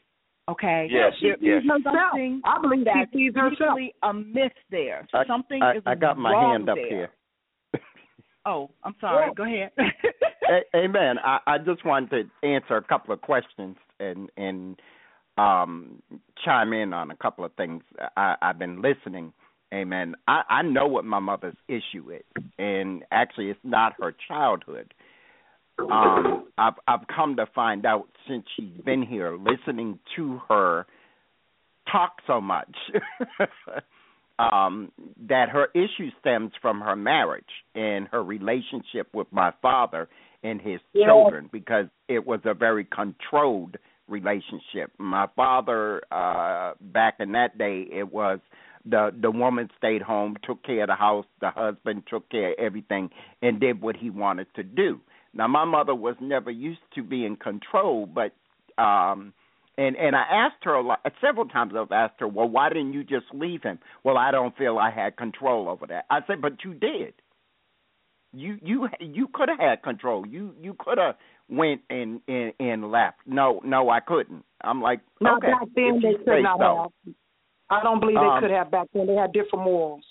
Okay. 0.47 0.87
Yes, 0.91 1.13
there 1.21 1.37
yes. 1.41 1.63
is 1.63 1.67
something 1.67 2.41
I 2.45 2.61
believe 2.61 2.85
that's 2.85 3.11
she 3.11 3.17
sees 3.29 3.35
herself. 3.35 3.77
deeply 3.77 3.93
amiss 4.03 4.51
there. 4.69 5.07
I, 5.13 5.25
something 5.25 5.61
I, 5.61 5.77
is 5.77 5.83
I 5.85 5.95
got 5.95 6.17
my 6.17 6.31
wrong 6.31 6.51
hand 6.51 6.69
up 6.69 6.77
there. 6.77 6.89
here. 6.89 7.09
Oh, 8.47 8.69
I'm 8.83 8.93
sorry. 9.01 9.25
Yeah. 9.27 9.33
Go 9.33 9.43
ahead. 9.43 9.71
A- 10.75 10.77
Amen. 10.77 11.15
I, 11.17 11.39
I 11.47 11.57
just 11.57 11.83
wanted 11.83 12.29
to 12.43 12.47
answer 12.47 12.77
a 12.77 12.83
couple 12.83 13.11
of 13.11 13.21
questions 13.21 13.75
and 13.99 14.29
and 14.37 14.79
um 15.37 16.01
chime 16.43 16.73
in 16.73 16.93
on 16.93 17.11
a 17.11 17.15
couple 17.15 17.45
of 17.45 17.53
things. 17.53 17.83
I, 18.15 18.35
I've 18.41 18.59
been 18.59 18.81
listening. 18.81 19.33
Amen. 19.73 20.15
I, 20.27 20.41
I 20.49 20.61
know 20.61 20.87
what 20.87 21.05
my 21.05 21.19
mother's 21.19 21.55
issue 21.67 22.11
is, 22.11 22.43
and 22.57 23.03
actually, 23.11 23.49
it's 23.49 23.59
not 23.63 23.93
her 23.99 24.15
childhood. 24.27 24.93
Um, 25.79 26.45
I've 26.57 26.75
I've 26.87 27.07
come 27.13 27.35
to 27.37 27.45
find 27.53 27.85
out 27.85 28.07
since 28.27 28.45
she's 28.55 28.81
been 28.85 29.03
here, 29.03 29.37
listening 29.37 29.99
to 30.15 30.39
her 30.47 30.85
talk 31.91 32.17
so 32.25 32.39
much, 32.39 32.73
um, 34.39 34.91
that 35.27 35.49
her 35.49 35.67
issue 35.73 36.09
stems 36.19 36.51
from 36.61 36.81
her 36.81 36.95
marriage 36.95 37.43
and 37.73 38.07
her 38.09 38.23
relationship 38.23 39.07
with 39.13 39.27
my 39.31 39.51
father 39.61 40.07
and 40.43 40.61
his 40.61 40.79
children 40.93 41.49
because 41.51 41.87
it 42.07 42.25
was 42.25 42.39
a 42.45 42.53
very 42.53 42.85
controlled 42.85 43.77
relationship. 44.07 44.91
My 44.97 45.27
father, 45.35 46.01
uh, 46.11 46.73
back 46.79 47.15
in 47.19 47.31
that 47.33 47.57
day, 47.57 47.87
it 47.91 48.11
was 48.11 48.39
the 48.85 49.11
the 49.19 49.31
woman 49.31 49.69
stayed 49.77 50.01
home, 50.01 50.37
took 50.43 50.63
care 50.63 50.83
of 50.83 50.87
the 50.87 50.95
house, 50.95 51.25
the 51.41 51.49
husband 51.49 52.03
took 52.09 52.29
care 52.29 52.51
of 52.51 52.59
everything, 52.59 53.09
and 53.41 53.59
did 53.59 53.81
what 53.81 53.95
he 53.95 54.09
wanted 54.09 54.47
to 54.55 54.63
do. 54.63 54.99
Now, 55.33 55.47
my 55.47 55.65
mother 55.65 55.93
was 55.93 56.15
never 56.21 56.49
used 56.51 56.81
to 56.95 57.03
being 57.03 57.35
controlled, 57.35 58.13
but 58.13 58.33
um 58.81 59.33
and 59.77 59.95
and 59.97 60.15
I 60.15 60.23
asked 60.31 60.63
her 60.63 60.73
a 60.73 60.81
lot, 60.81 60.99
several 61.19 61.47
times. 61.47 61.73
I've 61.75 61.91
asked 61.91 62.19
her, 62.19 62.27
"Well, 62.27 62.47
why 62.47 62.69
didn't 62.69 62.93
you 62.93 63.03
just 63.03 63.25
leave 63.33 63.63
him?" 63.63 63.79
Well, 64.03 64.17
I 64.17 64.31
don't 64.31 64.55
feel 64.57 64.77
I 64.77 64.89
had 64.91 65.17
control 65.17 65.67
over 65.67 65.85
that. 65.87 66.05
I 66.09 66.19
said, 66.27 66.41
"But 66.41 66.63
you 66.63 66.73
did. 66.73 67.13
You 68.33 68.57
you 68.61 68.87
you 68.99 69.27
could 69.33 69.49
have 69.49 69.59
had 69.59 69.83
control. 69.83 70.25
You 70.25 70.53
you 70.61 70.75
could 70.77 70.97
have 70.97 71.15
went 71.49 71.81
and, 71.89 72.21
and 72.27 72.53
and 72.59 72.91
left. 72.91 73.17
No, 73.25 73.61
no, 73.63 73.89
I 73.89 73.99
couldn't. 73.99 74.43
I'm 74.61 74.81
like, 74.81 75.01
Not 75.21 75.37
okay, 75.37 75.51
back 75.51 75.67
then 75.75 76.01
they 76.01 76.13
could 76.23 76.43
not 76.43 76.59
so. 76.59 76.91
have. 77.05 77.13
I 77.69 77.83
don't 77.83 77.99
believe 77.99 78.17
Um, 78.17 78.41
they 78.41 78.47
could 78.47 78.55
have 78.55 78.71
back 78.71 78.87
then. 78.93 79.07
They 79.07 79.15
had 79.15 79.31
different 79.33 79.65
morals. 79.65 80.03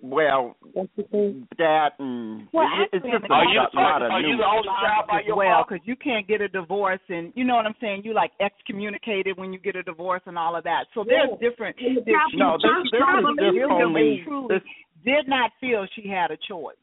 Well, 0.00 0.56
Don't 0.74 0.90
you 0.96 1.04
think? 1.10 1.48
that 1.58 1.90
and 1.98 2.46
Well, 2.52 2.66
it, 2.80 2.88
it's 2.92 3.04
just 3.04 3.24
in 3.24 3.30
a 3.30 3.34
Are 3.34 3.44
you 3.44 3.58
lot, 3.58 3.74
lot 3.74 4.02
of 4.02 4.10
are 4.12 4.20
you 4.20 4.36
new. 4.36 4.36
the 4.38 4.44
only 4.46 4.68
child 4.80 5.06
by 5.08 5.20
your 5.26 5.36
well 5.36 5.64
because 5.66 5.84
you 5.86 5.96
can't 5.96 6.26
get 6.28 6.40
a 6.40 6.48
divorce 6.48 7.00
and 7.08 7.32
you 7.34 7.44
know 7.44 7.56
what 7.56 7.66
I'm 7.66 7.74
saying. 7.80 8.02
You 8.04 8.14
like 8.14 8.30
excommunicated 8.40 9.36
when 9.36 9.52
you 9.52 9.58
get 9.58 9.76
a 9.76 9.82
divorce 9.82 10.22
and 10.26 10.38
all 10.38 10.56
of 10.56 10.64
that. 10.64 10.86
So 10.94 11.04
there's 11.04 11.30
Yeah. 11.40 11.48
different. 11.50 11.76
And 11.80 11.96
the 11.98 12.00
there's- 12.02 12.20
Catholic 12.20 12.38
No, 12.38 12.56
this, 12.56 12.62
Church 12.62 12.84
this 12.92 12.98
is 13.00 13.04
probably 13.04 13.34
just 13.44 13.54
really 13.56 13.72
only 13.84 14.22
truly 14.24 14.48
this 14.54 14.62
did 15.04 15.28
not 15.28 15.50
feel 15.60 15.86
she 15.94 16.08
had 16.08 16.30
a 16.30 16.36
choice. 16.48 16.76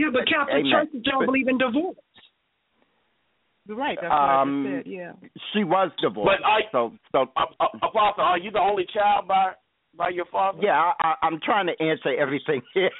Yeah, 0.00 0.08
but 0.12 0.24
Catholic 0.26 0.64
Amen. 0.64 0.72
churches 0.72 1.02
don't 1.04 1.20
But- 1.20 1.26
believe 1.26 1.48
in 1.48 1.58
divorce. 1.58 1.96
You're 3.66 3.76
right. 3.76 3.98
That's 4.00 4.10
what 4.10 4.18
I 4.18 4.40
Um, 4.40 4.64
just 4.64 4.84
said. 4.84 4.86
Yeah. 4.90 5.12
she 5.52 5.64
was 5.64 5.92
divorced. 6.00 6.40
But 6.40 6.46
I- 6.48 6.68
so 6.72 6.92
so 7.12 7.30
Uh, 7.36 7.46
uh, 7.60 7.68
Apostle, 7.82 8.24
are 8.24 8.38
you 8.38 8.50
the 8.50 8.58
only 8.60 8.86
child 8.86 9.28
by 9.28 9.54
by 9.94 10.08
your 10.08 10.24
father? 10.26 10.58
yeah, 10.62 10.80
I, 10.80 10.94
I, 11.08 11.14
I'm 11.22 11.38
trying 11.40 11.66
to 11.66 11.76
answer 11.82 12.14
everything 12.16 12.62
here. 12.74 12.90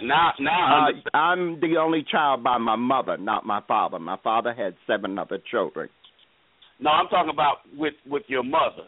Now, 0.00 0.32
now 0.38 0.50
I 0.52 0.78
Uh, 0.78 0.86
understand. 0.88 1.10
I'm 1.14 1.60
the 1.60 1.76
only 1.76 2.02
child 2.04 2.42
by 2.42 2.56
my 2.58 2.76
mother, 2.76 3.16
not 3.18 3.44
my 3.44 3.60
father. 3.62 3.98
My 3.98 4.16
father 4.16 4.52
had 4.54 4.74
seven 4.86 5.18
other 5.18 5.38
children. 5.38 5.88
No, 6.78 6.90
I'm 6.90 7.08
talking 7.08 7.30
about 7.30 7.60
with 7.76 7.94
with 8.06 8.28
your 8.28 8.42
mother. 8.42 8.84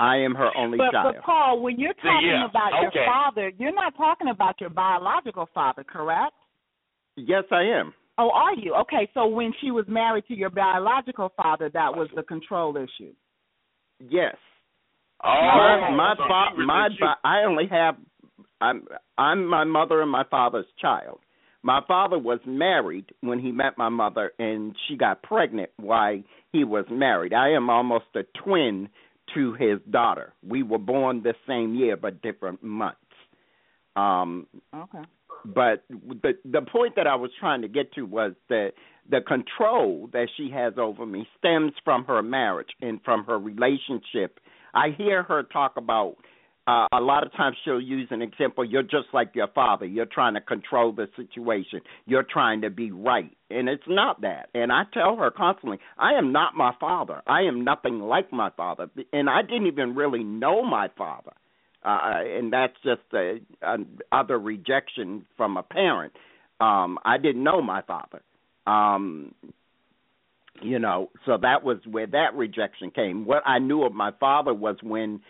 I 0.00 0.16
am 0.16 0.34
her 0.34 0.50
only 0.56 0.78
But, 0.78 0.92
child. 0.92 1.14
but 1.16 1.24
Paul, 1.24 1.60
when 1.60 1.78
you're 1.78 1.94
talking 1.94 2.28
yeah, 2.28 2.44
about 2.44 2.72
okay. 2.72 2.98
your 3.00 3.04
father, 3.06 3.48
you're 3.58 3.72
not 3.74 3.96
talking 3.96 4.28
about 4.28 4.60
your 4.60 4.70
biological 4.70 5.46
father, 5.46 5.82
correct? 5.84 6.34
Yes, 7.26 7.44
I 7.50 7.62
am. 7.62 7.92
Oh, 8.18 8.30
are 8.30 8.54
you? 8.54 8.74
Okay, 8.74 9.08
so 9.14 9.26
when 9.26 9.52
she 9.60 9.70
was 9.70 9.84
married 9.86 10.24
to 10.26 10.34
your 10.34 10.50
biological 10.50 11.32
father, 11.36 11.70
that 11.72 11.94
was 11.94 12.08
the 12.16 12.22
control 12.22 12.76
issue. 12.76 13.12
Yes. 14.00 14.36
Oh, 15.22 15.28
my 15.28 15.90
my 15.96 16.14
so 16.16 16.24
fa- 16.28 16.62
my 16.62 16.84
resents 16.84 17.20
I 17.24 17.42
only 17.42 17.66
have 17.68 17.96
I'm 18.60 18.86
I'm 19.16 19.46
my 19.46 19.64
mother 19.64 20.00
and 20.00 20.10
my 20.10 20.24
father's 20.30 20.66
child. 20.80 21.20
My 21.62 21.80
father 21.88 22.18
was 22.18 22.38
married 22.46 23.06
when 23.20 23.40
he 23.40 23.50
met 23.50 23.76
my 23.76 23.88
mother 23.88 24.32
and 24.38 24.76
she 24.86 24.96
got 24.96 25.22
pregnant 25.22 25.70
while 25.76 26.22
he 26.52 26.62
was 26.62 26.84
married. 26.90 27.32
I 27.32 27.50
am 27.50 27.68
almost 27.68 28.06
a 28.14 28.22
twin 28.44 28.88
to 29.34 29.54
his 29.54 29.80
daughter. 29.90 30.32
We 30.48 30.62
were 30.62 30.78
born 30.78 31.22
the 31.22 31.34
same 31.48 31.74
year 31.74 31.96
but 31.96 32.22
different 32.22 32.62
months. 32.62 33.00
Um 33.96 34.46
Okay. 34.74 35.02
But 35.44 35.84
the 35.88 36.32
the 36.44 36.62
point 36.62 36.96
that 36.96 37.06
I 37.06 37.14
was 37.16 37.30
trying 37.38 37.62
to 37.62 37.68
get 37.68 37.92
to 37.94 38.02
was 38.02 38.32
that 38.48 38.72
the 39.10 39.20
control 39.20 40.08
that 40.12 40.28
she 40.36 40.50
has 40.52 40.74
over 40.76 41.06
me 41.06 41.26
stems 41.38 41.72
from 41.84 42.04
her 42.04 42.22
marriage 42.22 42.68
and 42.80 43.00
from 43.04 43.24
her 43.24 43.38
relationship. 43.38 44.40
I 44.74 44.88
hear 44.96 45.22
her 45.22 45.42
talk 45.44 45.76
about 45.76 46.16
uh, 46.66 46.86
a 46.92 47.00
lot 47.00 47.24
of 47.24 47.32
times 47.32 47.56
she'll 47.64 47.80
use 47.80 48.08
an 48.10 48.20
example. 48.20 48.62
You're 48.62 48.82
just 48.82 49.06
like 49.14 49.30
your 49.34 49.48
father. 49.48 49.86
You're 49.86 50.04
trying 50.04 50.34
to 50.34 50.40
control 50.42 50.92
the 50.92 51.08
situation. 51.16 51.80
You're 52.04 52.26
trying 52.30 52.60
to 52.60 52.68
be 52.68 52.90
right, 52.90 53.34
and 53.48 53.70
it's 53.70 53.88
not 53.88 54.20
that. 54.20 54.50
And 54.52 54.70
I 54.70 54.82
tell 54.92 55.16
her 55.16 55.30
constantly, 55.30 55.78
I 55.96 56.18
am 56.18 56.30
not 56.30 56.54
my 56.54 56.72
father. 56.78 57.22
I 57.26 57.42
am 57.42 57.64
nothing 57.64 58.00
like 58.00 58.30
my 58.32 58.50
father, 58.50 58.90
and 59.14 59.30
I 59.30 59.40
didn't 59.40 59.68
even 59.68 59.94
really 59.94 60.22
know 60.22 60.62
my 60.62 60.88
father 60.98 61.32
uh, 61.88 62.22
and 62.24 62.52
that's 62.52 62.74
just 62.84 63.02
a, 63.14 63.40
a 63.62 63.76
other 64.12 64.38
rejection 64.38 65.24
from 65.36 65.56
a 65.56 65.62
parent. 65.62 66.12
Um, 66.60 66.98
I 67.04 67.18
didn't 67.18 67.44
know 67.44 67.62
my 67.62 67.82
father, 67.82 68.20
um, 68.66 69.34
you 70.60 70.78
know, 70.78 71.10
so 71.24 71.38
that 71.40 71.62
was 71.62 71.78
where 71.88 72.06
that 72.08 72.34
rejection 72.34 72.90
came. 72.90 73.24
What 73.24 73.42
I 73.46 73.58
knew 73.58 73.84
of 73.84 73.92
my 73.92 74.10
father 74.18 74.52
was 74.52 74.76
when 74.82 75.20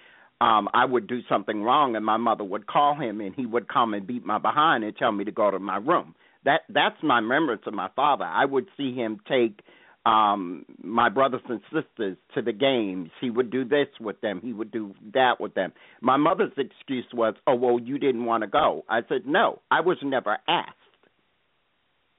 um, 0.40 0.68
I 0.72 0.84
would 0.84 1.06
do 1.06 1.20
something 1.28 1.62
wrong, 1.62 1.96
and 1.96 2.04
my 2.04 2.16
mother 2.16 2.44
would 2.44 2.66
call 2.66 2.94
him, 2.94 3.20
and 3.20 3.34
he 3.34 3.44
would 3.44 3.68
come 3.68 3.92
and 3.94 4.06
beat 4.06 4.24
my 4.24 4.38
behind 4.38 4.84
and 4.84 4.96
tell 4.96 5.12
me 5.12 5.24
to 5.24 5.32
go 5.32 5.50
to 5.50 5.58
my 5.58 5.76
room. 5.76 6.14
That 6.44 6.62
that's 6.68 6.96
my 7.02 7.18
remembrance 7.18 7.62
of 7.66 7.74
my 7.74 7.88
father. 7.94 8.24
I 8.24 8.44
would 8.44 8.66
see 8.76 8.94
him 8.94 9.20
take 9.28 9.60
um 10.06 10.64
my 10.82 11.08
brothers 11.08 11.42
and 11.48 11.60
sisters 11.72 12.16
to 12.34 12.42
the 12.42 12.52
games. 12.52 13.10
He 13.20 13.30
would 13.30 13.50
do 13.50 13.64
this 13.64 13.88
with 14.00 14.20
them. 14.20 14.40
He 14.42 14.52
would 14.52 14.70
do 14.70 14.94
that 15.14 15.40
with 15.40 15.54
them. 15.54 15.72
My 16.00 16.16
mother's 16.16 16.52
excuse 16.56 17.06
was 17.12 17.34
oh 17.46 17.54
well 17.54 17.78
you 17.80 17.98
didn't 17.98 18.24
want 18.24 18.42
to 18.42 18.46
go. 18.46 18.84
I 18.88 19.00
said 19.08 19.26
no 19.26 19.60
i 19.70 19.80
was 19.80 19.98
never 20.02 20.38
asked. 20.48 20.74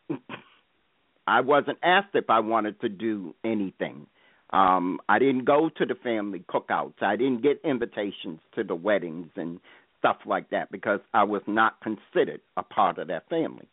I 1.27 1.41
wasn't 1.41 1.77
asked 1.84 2.15
if 2.15 2.30
i 2.30 2.39
wanted 2.39 2.82
to 2.82 2.89
do 2.89 3.34
anything. 3.43 4.07
Um 4.51 4.99
i 5.07 5.19
didn't 5.19 5.45
go 5.45 5.69
to 5.77 5.86
the 5.86 5.95
family 5.95 6.43
cookouts. 6.49 7.01
I 7.01 7.15
didn't 7.15 7.41
get 7.41 7.61
invitations 7.63 8.39
to 8.55 8.63
the 8.63 8.75
weddings 8.75 9.30
and 9.36 9.59
stuff 9.99 10.17
like 10.25 10.49
that 10.49 10.71
because 10.71 11.01
i 11.13 11.23
was 11.23 11.41
not 11.45 11.75
considered 11.82 12.39
a 12.55 12.63
part 12.63 12.97
of 12.97 13.09
that 13.09 13.27
family 13.30 13.67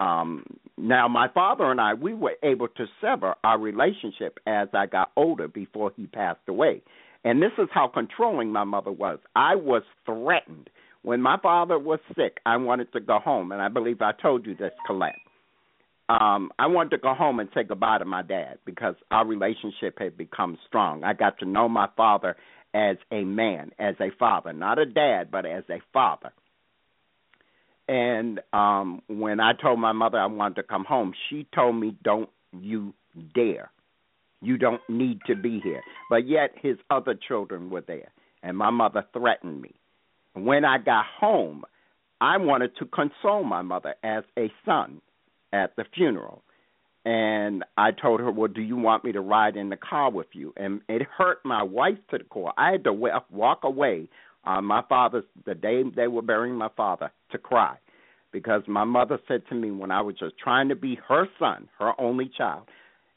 um, 0.00 0.44
now, 0.76 1.06
my 1.08 1.28
father 1.28 1.70
and 1.70 1.80
I, 1.80 1.94
we 1.94 2.14
were 2.14 2.34
able 2.42 2.68
to 2.68 2.86
sever 3.00 3.34
our 3.44 3.58
relationship 3.58 4.38
as 4.46 4.68
I 4.72 4.86
got 4.86 5.12
older 5.16 5.48
before 5.48 5.92
he 5.96 6.06
passed 6.06 6.40
away. 6.48 6.82
And 7.24 7.40
this 7.40 7.52
is 7.58 7.68
how 7.72 7.88
controlling 7.88 8.50
my 8.52 8.64
mother 8.64 8.90
was. 8.90 9.20
I 9.36 9.54
was 9.54 9.82
threatened 10.06 10.70
When 11.02 11.20
my 11.20 11.36
father 11.42 11.78
was 11.78 11.98
sick, 12.16 12.38
I 12.46 12.56
wanted 12.56 12.92
to 12.92 13.00
go 13.00 13.18
home, 13.18 13.52
and 13.52 13.60
I 13.60 13.68
believe 13.68 14.00
I 14.02 14.12
told 14.12 14.46
you 14.46 14.54
this, 14.56 14.72
Coylette. 14.88 15.12
Um, 16.08 16.50
I 16.58 16.66
wanted 16.66 16.90
to 16.90 16.98
go 16.98 17.14
home 17.14 17.40
and 17.40 17.48
say 17.54 17.64
goodbye 17.64 17.98
to 17.98 18.04
my 18.04 18.22
dad 18.22 18.58
because 18.64 18.94
our 19.10 19.26
relationship 19.26 19.98
had 19.98 20.16
become 20.16 20.58
strong. 20.66 21.04
I 21.04 21.12
got 21.12 21.38
to 21.38 21.44
know 21.44 21.68
my 21.68 21.88
father 21.96 22.36
as 22.74 22.96
a 23.10 23.24
man, 23.24 23.70
as 23.78 23.94
a 24.00 24.10
father, 24.18 24.52
not 24.52 24.78
a 24.78 24.86
dad, 24.86 25.30
but 25.30 25.46
as 25.46 25.64
a 25.70 25.80
father. 25.92 26.32
And 27.88 28.40
um 28.52 29.02
when 29.08 29.40
I 29.40 29.52
told 29.54 29.78
my 29.78 29.92
mother 29.92 30.18
I 30.18 30.26
wanted 30.26 30.56
to 30.56 30.62
come 30.62 30.84
home, 30.84 31.12
she 31.28 31.46
told 31.54 31.76
me, 31.76 31.96
"Don't 32.02 32.30
you 32.52 32.94
dare. 33.34 33.70
You 34.40 34.56
don't 34.56 34.82
need 34.88 35.20
to 35.26 35.34
be 35.34 35.60
here." 35.60 35.82
But 36.08 36.26
yet 36.26 36.52
his 36.60 36.78
other 36.90 37.14
children 37.14 37.70
were 37.70 37.80
there, 37.80 38.12
and 38.42 38.56
my 38.56 38.70
mother 38.70 39.04
threatened 39.12 39.60
me. 39.60 39.74
When 40.34 40.64
I 40.64 40.78
got 40.78 41.04
home, 41.06 41.64
I 42.20 42.36
wanted 42.38 42.76
to 42.76 42.86
console 42.86 43.44
my 43.44 43.62
mother 43.62 43.94
as 44.02 44.24
a 44.38 44.50
son 44.64 45.00
at 45.52 45.76
the 45.76 45.84
funeral. 45.94 46.42
And 47.04 47.64
I 47.76 47.90
told 47.90 48.20
her, 48.20 48.30
"Well, 48.30 48.48
do 48.48 48.62
you 48.62 48.76
want 48.76 49.02
me 49.02 49.10
to 49.10 49.20
ride 49.20 49.56
in 49.56 49.70
the 49.70 49.76
car 49.76 50.08
with 50.08 50.28
you?" 50.34 50.52
And 50.56 50.82
it 50.88 51.02
hurt 51.02 51.44
my 51.44 51.62
wife 51.64 51.98
to 52.10 52.18
the 52.18 52.24
core. 52.24 52.52
I 52.56 52.70
had 52.70 52.84
to 52.84 52.92
walk 52.92 53.64
away 53.64 54.08
on 54.44 54.64
my 54.64 54.82
father's 54.88 55.24
the 55.46 55.54
day 55.54 55.82
they 55.94 56.08
were 56.08 56.22
burying 56.22 56.54
my 56.54 56.68
father 56.76 57.10
to 57.30 57.38
cry 57.38 57.76
because 58.32 58.62
my 58.66 58.84
mother 58.84 59.18
said 59.28 59.42
to 59.48 59.54
me 59.54 59.70
when 59.70 59.90
I 59.90 60.00
was 60.00 60.16
just 60.18 60.38
trying 60.38 60.68
to 60.70 60.74
be 60.74 60.98
her 61.08 61.26
son, 61.38 61.68
her 61.78 61.92
only 62.00 62.30
child, 62.36 62.64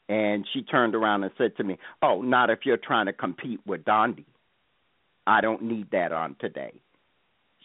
and 0.08 0.46
she 0.52 0.62
turned 0.62 0.94
around 0.94 1.24
and 1.24 1.32
said 1.36 1.56
to 1.56 1.64
me, 1.64 1.78
"Oh, 2.02 2.22
not 2.22 2.50
if 2.50 2.60
you're 2.64 2.76
trying 2.76 3.06
to 3.06 3.12
compete 3.12 3.60
with 3.66 3.84
Dondi. 3.84 4.24
I 5.26 5.40
don't 5.40 5.62
need 5.62 5.90
that 5.90 6.12
on 6.12 6.36
today." 6.38 6.74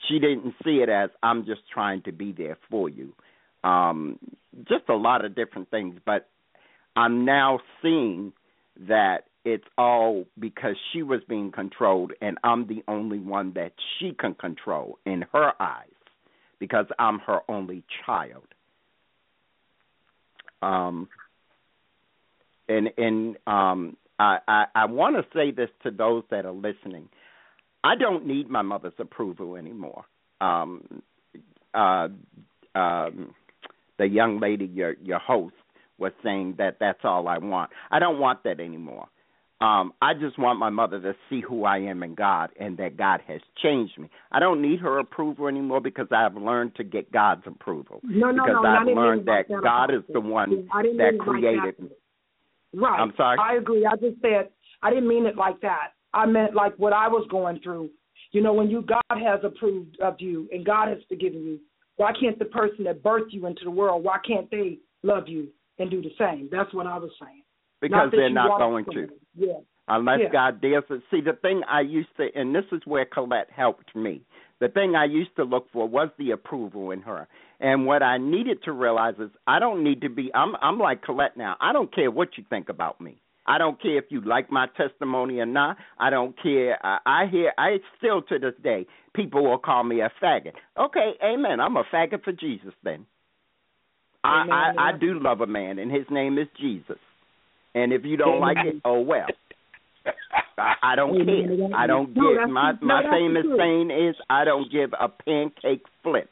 She 0.07 0.17
didn't 0.17 0.55
see 0.63 0.81
it 0.81 0.89
as 0.89 1.11
I'm 1.21 1.45
just 1.45 1.61
trying 1.71 2.01
to 2.03 2.11
be 2.11 2.31
there 2.31 2.57
for 2.69 2.89
you. 2.89 3.13
Um 3.63 4.17
just 4.67 4.89
a 4.89 4.95
lot 4.95 5.23
of 5.23 5.35
different 5.35 5.69
things, 5.69 5.99
but 6.05 6.27
I'm 6.95 7.25
now 7.25 7.59
seeing 7.81 8.33
that 8.87 9.25
it's 9.43 9.65
all 9.77 10.25
because 10.39 10.75
she 10.91 11.01
was 11.01 11.21
being 11.27 11.51
controlled 11.51 12.11
and 12.21 12.37
I'm 12.43 12.67
the 12.67 12.83
only 12.87 13.19
one 13.19 13.53
that 13.55 13.73
she 13.97 14.13
can 14.17 14.35
control 14.35 14.99
in 15.05 15.25
her 15.33 15.51
eyes 15.59 15.87
because 16.59 16.85
I'm 16.99 17.19
her 17.19 17.39
only 17.49 17.83
child. 18.05 18.45
Um 20.61 21.07
and 22.69 22.89
and 22.97 23.37
um 23.47 23.97
I 24.19 24.37
I, 24.47 24.65
I 24.75 24.85
want 24.85 25.15
to 25.15 25.37
say 25.37 25.51
this 25.51 25.69
to 25.83 25.91
those 25.91 26.23
that 26.29 26.45
are 26.45 26.51
listening. 26.51 27.09
I 27.83 27.95
don't 27.95 28.27
need 28.27 28.47
my 28.47 28.61
mother's 28.61 28.93
approval 28.99 29.55
anymore. 29.55 30.05
Um 30.39 31.01
uh 31.73 32.09
um 32.75 33.33
the 33.97 34.07
young 34.07 34.39
lady 34.39 34.65
your 34.65 34.95
your 35.03 35.19
host 35.19 35.55
was 35.97 36.11
saying 36.23 36.55
that 36.57 36.77
that's 36.79 36.99
all 37.03 37.27
I 37.27 37.39
want. 37.39 37.71
I 37.89 37.99
don't 37.99 38.19
want 38.19 38.43
that 38.43 38.59
anymore. 38.59 39.07
Um, 39.61 39.93
I 40.01 40.15
just 40.15 40.39
want 40.39 40.57
my 40.57 40.71
mother 40.71 40.99
to 40.99 41.13
see 41.29 41.39
who 41.39 41.65
I 41.65 41.77
am 41.77 42.01
in 42.01 42.15
God 42.15 42.49
and 42.59 42.77
that 42.77 42.97
God 42.97 43.21
has 43.27 43.41
changed 43.61 43.97
me. 43.99 44.09
I 44.31 44.39
don't 44.39 44.59
need 44.59 44.79
her 44.79 44.97
approval 44.97 45.47
anymore 45.47 45.81
because 45.81 46.07
I've 46.11 46.35
learned 46.35 46.75
to 46.77 46.83
get 46.83 47.11
God's 47.11 47.43
approval. 47.45 48.01
No, 48.03 48.31
no, 48.31 48.43
because 48.43 48.61
no. 48.63 48.69
I've 48.69 48.87
learned 48.87 49.25
mean 49.25 49.35
that 49.35 49.61
God 49.61 49.93
is 49.93 50.01
the 50.11 50.19
one 50.19 50.67
that 50.73 51.17
created 51.19 51.75
that. 51.77 51.83
me. 51.83 51.89
Right. 52.73 52.99
I'm 52.99 53.13
sorry? 53.15 53.37
I 53.39 53.57
agree. 53.57 53.85
I 53.85 53.95
just 53.97 54.19
said 54.21 54.49
I 54.81 54.89
didn't 54.89 55.07
mean 55.07 55.27
it 55.27 55.37
like 55.37 55.61
that. 55.61 55.89
I 56.13 56.25
meant 56.25 56.55
like 56.55 56.73
what 56.77 56.93
I 56.93 57.07
was 57.07 57.27
going 57.29 57.59
through. 57.63 57.91
You 58.31 58.41
know, 58.41 58.53
when 58.53 58.69
you 58.69 58.81
God 58.81 59.01
has 59.09 59.41
approved 59.43 59.99
of 60.01 60.15
you 60.19 60.47
and 60.51 60.65
God 60.65 60.87
has 60.87 60.97
forgiven 61.07 61.43
you, 61.43 61.59
why 61.97 62.13
can't 62.19 62.39
the 62.39 62.45
person 62.45 62.85
that 62.85 63.03
birthed 63.03 63.31
you 63.31 63.45
into 63.45 63.63
the 63.63 63.71
world, 63.71 64.03
why 64.03 64.17
can't 64.25 64.49
they 64.49 64.79
love 65.03 65.27
you 65.27 65.49
and 65.77 65.91
do 65.91 66.01
the 66.01 66.11
same? 66.17 66.49
That's 66.51 66.73
what 66.73 66.87
I 66.87 66.97
was 66.97 67.11
saying. 67.21 67.40
Because 67.81 68.11
that 68.11 68.17
they're 68.17 68.29
not 68.29 68.59
going 68.59 68.85
to. 68.85 69.01
them. 69.07 69.09
Yeah. 69.35 69.53
unless 69.87 70.19
Yeah. 70.21 70.29
God 70.29 70.61
dares 70.61 70.83
to 70.87 71.01
see 71.11 71.21
the 71.21 71.33
thing 71.33 71.63
I 71.69 71.81
used 71.81 72.15
to 72.17 72.27
and 72.35 72.55
this 72.55 72.65
is 72.71 72.81
where 72.85 73.05
Coylette 73.05 73.49
helped 73.49 73.95
me. 73.95 74.21
The 74.59 74.69
thing 74.69 74.95
I 74.95 75.05
used 75.05 75.35
to 75.37 75.43
look 75.43 75.71
for 75.71 75.87
was 75.87 76.09
the 76.17 76.31
approval 76.31 76.91
in 76.91 77.01
her. 77.01 77.27
And 77.59 77.85
what 77.85 78.03
I 78.03 78.17
needed 78.17 78.63
to 78.63 78.71
realize 78.71 79.15
is 79.19 79.31
I 79.47 79.59
don't 79.59 79.83
need 79.83 80.01
to 80.01 80.09
be 80.09 80.31
I'm 80.33 80.55
I'm 80.61 80.79
like 80.79 81.03
Coylette 81.03 81.35
now. 81.35 81.55
I 81.59 81.73
don't 81.73 81.93
care 81.93 82.11
what 82.11 82.37
you 82.37 82.45
think 82.49 82.69
about 82.69 83.01
me. 83.01 83.21
I 83.47 83.57
don't 83.57 83.81
care 83.81 83.97
if 83.97 84.05
you 84.09 84.21
like 84.21 84.51
my 84.51 84.67
testimony 84.77 85.39
or 85.39 85.47
not. 85.47 85.77
I 85.97 86.11
don't 86.11 86.39
care. 86.41 86.77
I, 86.85 86.99
I 87.05 87.25
hear 87.29 87.51
I 87.57 87.77
still 87.97 88.21
to 88.23 88.39
this 88.39 88.53
day 88.63 88.85
people 89.13 89.43
will 89.43 89.57
call 89.57 89.83
me 89.83 90.01
a 90.01 90.11
faggot. 90.21 90.53
Okay, 90.77 91.13
amen. 91.23 91.59
I'm 91.59 91.75
a 91.75 91.83
faggot 91.91 92.23
for 92.23 92.31
Jesus 92.31 92.73
then. 92.83 93.05
I, 94.23 94.41
Amen, 94.41 94.79
I 94.79 94.89
I 94.89 94.97
do 94.97 95.19
love 95.19 95.41
a 95.41 95.47
man 95.47 95.79
and 95.79 95.91
his 95.91 96.05
name 96.11 96.37
is 96.37 96.47
Jesus. 96.59 96.99
And 97.73 97.93
if 97.93 98.03
you 98.03 98.17
don't 98.17 98.39
like 98.39 98.57
it, 98.65 98.81
oh 98.85 99.01
well. 99.01 99.27
I, 100.57 100.73
I 100.91 100.95
don't 100.95 101.13
care. 101.25 101.75
I 101.75 101.87
don't 101.87 102.13
give 102.13 102.49
my 102.49 102.73
my 102.81 103.03
famous 103.03 103.45
saying 103.57 103.91
is 103.91 104.15
I 104.29 104.43
don't 104.45 104.71
give 104.71 104.91
a 104.99 105.07
pancake 105.07 105.85
flip. 106.03 106.29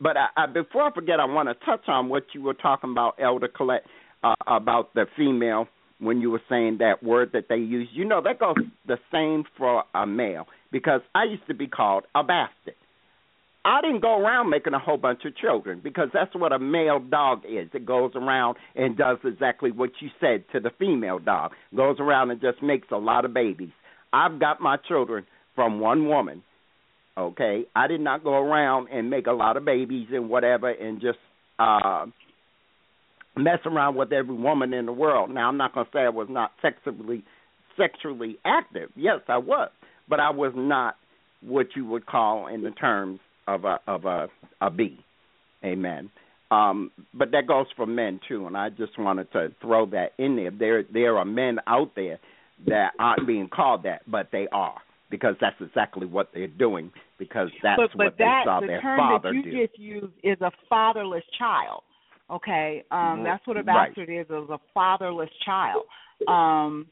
But 0.00 0.16
I, 0.16 0.44
I, 0.44 0.46
before 0.46 0.82
I 0.84 0.92
forget, 0.92 1.18
I 1.20 1.24
want 1.24 1.48
to 1.48 1.66
touch 1.66 1.88
on 1.88 2.08
what 2.08 2.24
you 2.32 2.42
were 2.42 2.54
talking 2.54 2.92
about, 2.92 3.16
Elder 3.20 3.48
Coylette, 3.48 3.80
uh, 4.22 4.34
about 4.46 4.94
the 4.94 5.06
female 5.16 5.66
when 5.98 6.20
you 6.20 6.30
were 6.30 6.42
saying 6.48 6.78
that 6.78 7.02
word 7.02 7.30
that 7.32 7.46
they 7.48 7.56
use. 7.56 7.88
You 7.92 8.04
know 8.04 8.22
that 8.22 8.38
goes 8.38 8.54
the 8.86 8.98
same 9.12 9.44
for 9.56 9.84
a 9.94 10.06
male 10.06 10.46
because 10.70 11.00
I 11.14 11.24
used 11.24 11.46
to 11.48 11.54
be 11.54 11.66
called 11.66 12.04
a 12.14 12.22
bastard. 12.22 12.74
I 13.64 13.80
didn't 13.82 14.00
go 14.00 14.18
around 14.18 14.50
making 14.50 14.74
a 14.74 14.78
whole 14.78 14.96
bunch 14.96 15.24
of 15.24 15.36
children 15.36 15.80
because 15.82 16.08
that's 16.12 16.34
what 16.34 16.52
a 16.52 16.58
male 16.58 17.00
dog 17.00 17.42
is. 17.44 17.68
It 17.74 17.84
goes 17.84 18.12
around 18.14 18.56
and 18.74 18.96
does 18.96 19.18
exactly 19.24 19.70
what 19.70 19.90
you 20.00 20.08
said 20.20 20.44
to 20.52 20.60
the 20.60 20.70
female 20.78 21.18
dog. 21.18 21.52
Goes 21.76 21.96
around 21.98 22.30
and 22.30 22.40
just 22.40 22.62
makes 22.62 22.88
a 22.90 22.96
lot 22.96 23.24
of 23.24 23.34
babies. 23.34 23.72
I've 24.12 24.38
got 24.38 24.60
my 24.60 24.76
children 24.88 25.26
from 25.54 25.80
one 25.80 26.08
woman. 26.08 26.42
Okay, 27.16 27.64
I 27.74 27.88
did 27.88 28.00
not 28.00 28.22
go 28.22 28.34
around 28.34 28.88
and 28.92 29.10
make 29.10 29.26
a 29.26 29.32
lot 29.32 29.56
of 29.56 29.64
babies 29.64 30.06
and 30.12 30.30
whatever 30.30 30.70
and 30.70 31.00
just 31.00 31.18
uh 31.58 32.06
mess 33.36 33.58
around 33.66 33.96
with 33.96 34.12
every 34.12 34.36
woman 34.36 34.72
in 34.72 34.86
the 34.86 34.92
world. 34.92 35.30
Now 35.30 35.48
I'm 35.48 35.56
not 35.56 35.74
going 35.74 35.86
to 35.86 35.92
say 35.92 36.00
I 36.00 36.10
was 36.10 36.28
not 36.30 36.52
sexually 36.62 37.24
sexually 37.76 38.38
active. 38.44 38.90
Yes, 38.94 39.20
I 39.28 39.38
was, 39.38 39.70
but 40.08 40.20
I 40.20 40.30
was 40.30 40.52
not 40.54 40.94
what 41.40 41.66
you 41.74 41.86
would 41.86 42.06
call 42.06 42.46
in 42.46 42.62
the 42.62 42.70
terms 42.70 43.20
of 43.48 43.64
a 43.64 43.80
of 43.86 44.04
a 44.04 44.28
a 44.60 44.70
B. 44.70 44.98
Amen. 45.64 46.10
Um, 46.50 46.90
but 47.12 47.32
that 47.32 47.46
goes 47.46 47.66
for 47.76 47.86
men 47.86 48.20
too, 48.28 48.46
and 48.46 48.56
I 48.56 48.70
just 48.70 48.98
wanted 48.98 49.30
to 49.32 49.52
throw 49.60 49.86
that 49.86 50.12
in 50.18 50.36
there. 50.36 50.50
There 50.50 50.84
there 50.84 51.18
are 51.18 51.24
men 51.24 51.58
out 51.66 51.92
there 51.96 52.18
that 52.68 52.92
aren't 52.98 53.26
being 53.26 53.48
called 53.48 53.82
that, 53.84 54.02
but 54.10 54.28
they 54.32 54.48
are 54.52 54.76
because 55.10 55.34
that's 55.40 55.56
exactly 55.60 56.06
what 56.06 56.30
they're 56.34 56.46
doing 56.46 56.90
because 57.18 57.48
that's 57.62 57.80
but 57.80 57.90
but 57.96 58.04
what 58.04 58.18
they 58.18 58.24
that 58.24 58.42
saw 58.44 58.60
the 58.60 58.66
their 58.66 58.80
term 58.80 58.98
father 58.98 59.28
that 59.28 59.34
you 59.34 59.42
do. 59.42 59.66
just 59.66 59.78
used 59.78 60.12
is 60.22 60.40
a 60.40 60.50
fatherless 60.68 61.24
child. 61.38 61.82
Okay, 62.30 62.84
um, 62.90 63.22
that's 63.24 63.46
what 63.46 63.56
a 63.56 63.62
Right. 63.62 63.88
bastard 63.88 64.10
is, 64.10 64.26
is 64.26 64.50
a 64.50 64.60
fatherless 64.74 65.30
child. 65.46 65.84
Um, 66.26 66.86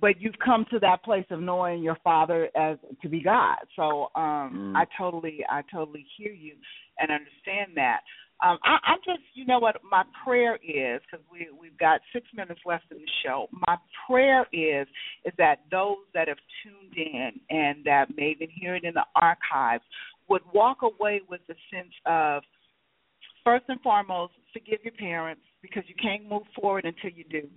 but 0.00 0.20
you've 0.20 0.38
come 0.44 0.64
to 0.70 0.78
that 0.80 1.04
place 1.04 1.26
of 1.30 1.40
knowing 1.40 1.82
your 1.82 1.98
father 2.02 2.48
as 2.56 2.78
to 3.02 3.08
be 3.08 3.22
God. 3.22 3.56
So 3.76 4.10
um, 4.14 4.72
Mm. 4.72 4.76
I 4.76 4.86
totally, 4.98 5.44
I 5.48 5.62
totally 5.72 6.06
hear 6.16 6.32
you 6.32 6.54
and 6.98 7.10
understand 7.10 7.72
that. 7.76 8.00
Um, 8.44 8.58
I, 8.64 8.78
I'm 8.86 8.98
just, 9.04 9.22
you 9.34 9.46
know 9.46 9.60
what, 9.60 9.76
my 9.88 10.02
prayer 10.24 10.56
is 10.56 11.00
because 11.02 11.24
we 11.30 11.48
we've 11.60 11.78
got 11.78 12.00
six 12.12 12.26
minutes 12.34 12.60
left 12.66 12.84
in 12.90 12.98
the 12.98 13.10
show. 13.24 13.48
My 13.68 13.76
prayer 14.06 14.46
is 14.52 14.88
is 15.24 15.32
that 15.38 15.60
those 15.70 15.98
that 16.14 16.26
have 16.28 16.38
tuned 16.62 16.96
in 16.96 17.30
and 17.50 17.84
that 17.84 18.06
may 18.16 18.30
even 18.30 18.48
hear 18.50 18.74
it 18.74 18.84
in 18.84 18.94
the 18.94 19.04
archives 19.14 19.84
would 20.28 20.42
walk 20.52 20.78
away 20.82 21.20
with 21.28 21.40
a 21.50 21.54
sense 21.70 21.92
of 22.06 22.42
first 23.44 23.64
and 23.68 23.80
foremost, 23.80 24.32
forgive 24.52 24.80
your 24.82 24.94
parents 24.94 25.42
because 25.60 25.84
you 25.86 25.94
can't 26.00 26.28
move 26.28 26.42
forward 26.60 26.84
until 26.84 27.10
you 27.16 27.24
do. 27.30 27.48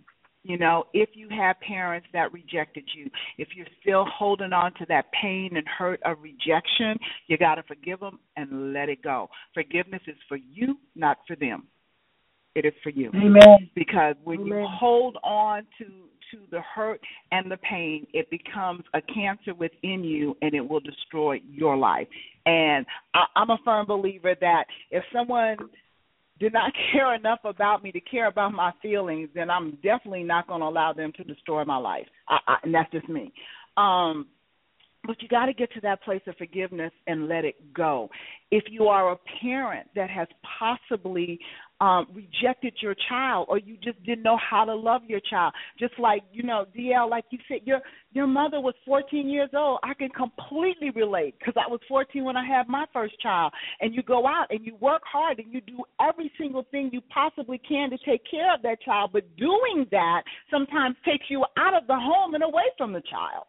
You 0.46 0.60
know, 0.60 0.84
if 0.94 1.10
you 1.14 1.28
have 1.30 1.60
parents 1.60 2.08
that 2.14 2.32
rejected 2.32 2.84
you, 2.96 3.10
if 3.40 3.48
you're 3.56 3.66
still 3.82 4.06
holding 4.06 4.54
on 4.54 4.76
to 4.76 4.86
that 4.90 5.06
pain 5.20 5.58
and 5.58 5.66
hurt 5.68 6.00
of 6.06 6.18
rejection, 6.22 7.00
you 7.26 7.36
got 7.36 7.56
to 7.56 7.64
forgive 7.64 8.00
them 8.00 8.20
and 8.38 8.72
let 8.72 8.88
it 8.88 9.02
go. 9.02 9.28
Forgiveness 9.56 10.04
is 10.06 10.18
for 10.30 10.38
you, 10.38 10.78
not 10.96 11.18
for 11.26 11.36
them. 11.36 11.64
It 12.54 12.64
is 12.64 12.74
for 12.84 12.92
you 12.92 13.10
Amen. 13.16 13.70
because 13.74 14.16
when 14.24 14.46
you 14.46 14.66
hold 14.70 15.18
on 15.24 15.64
to 15.80 15.86
to 16.32 16.40
the 16.52 16.62
hurt 16.62 17.00
and 17.32 17.52
the 17.52 17.58
pain, 17.58 18.06
it 18.14 18.30
becomes 18.30 18.84
a 18.94 19.02
cancer 19.02 19.54
within 19.54 20.04
you, 20.04 20.36
and 20.42 20.54
it 20.54 20.62
will 20.68 20.80
destroy 20.80 21.40
your 21.48 21.78
life. 21.78 22.08
And 22.46 22.86
I, 23.14 23.26
I'm 23.36 23.50
a 23.50 23.58
firm 23.64 23.86
believer 23.86 24.36
that 24.42 24.64
if 24.92 25.04
someone 25.14 25.58
did 26.40 26.54
not 26.54 26.72
care 26.92 27.16
enough 27.16 27.40
about 27.44 27.84
me 27.84 27.92
to 27.92 28.00
care 28.00 28.28
about 28.28 28.54
my 28.54 28.72
feelings, 28.82 29.30
then 29.34 29.50
I'm 29.50 29.72
definitely 29.84 30.24
not 30.24 30.48
going 30.48 30.62
to 30.62 30.68
allow 30.68 30.94
them 30.94 31.12
to 31.18 31.24
destroy 31.24 31.64
my 31.66 31.78
life. 31.78 32.08
I, 32.28 32.38
I, 32.48 32.56
and 32.64 32.74
that's 32.74 32.92
just 32.92 33.10
me. 33.10 33.34
Um, 33.78 34.28
but 35.06 35.22
you 35.22 35.28
got 35.28 35.46
to 35.46 35.54
get 35.54 35.72
to 35.74 35.82
that 35.82 36.02
place 36.04 36.22
of 36.28 36.36
forgiveness 36.38 36.92
and 37.08 37.28
let 37.28 37.46
it 37.46 37.74
go. 37.74 38.10
If 38.52 38.64
you 38.70 38.86
are 38.86 39.12
a 39.12 39.18
parent 39.42 39.88
that 39.96 40.10
has 40.10 40.28
possibly 40.60 41.40
um 41.82 42.08
rejected 42.14 42.74
your 42.82 42.96
child 43.10 43.48
or 43.50 43.58
you 43.58 43.76
just 43.84 44.02
didn't 44.06 44.24
know 44.24 44.38
how 44.38 44.64
to 44.64 44.74
love 44.74 45.02
your 45.08 45.20
child, 45.30 45.54
just 45.78 45.94
like, 46.00 46.24
you 46.32 46.44
know, 46.44 46.66
DL 46.78 47.10
like 47.10 47.26
you 47.32 47.40
said 47.48 47.60
your 47.66 47.82
your 48.14 48.28
mother 48.28 48.62
was 48.62 48.74
14 48.86 49.28
years 49.30 49.50
old. 49.54 49.80
I 49.84 49.94
can 49.94 50.10
completely 50.10 50.90
relate 50.92 51.36
cuz 51.44 51.54
I 51.58 51.70
was 51.70 51.82
14 51.88 52.24
when 52.24 52.38
I 52.38 52.46
had 52.46 52.68
my 52.68 52.86
first 52.94 53.20
child. 53.20 53.54
And 53.82 53.94
you 53.94 54.04
go 54.04 54.26
out 54.26 54.48
and 54.52 54.66
you 54.66 54.76
work 54.76 55.04
hard 55.06 55.40
and 55.40 55.54
you 55.54 55.62
do 55.62 55.84
every 56.00 56.32
single 56.38 56.64
thing 56.72 56.90
you 56.94 57.02
possibly 57.02 57.58
can 57.58 57.90
to 57.90 57.98
take 58.00 58.24
care 58.30 58.54
of 58.54 58.62
that 58.62 58.82
child, 58.82 59.12
but 59.12 59.36
doing 59.36 59.86
that 59.92 60.24
sometimes 60.50 60.96
takes 61.04 61.30
you 61.30 61.44
out 61.58 61.74
of 61.74 61.88
the 61.88 62.00
home 62.00 62.36
and 62.36 62.44
away 62.44 62.68
from 62.78 62.94
the 62.94 63.02
child. 63.02 63.46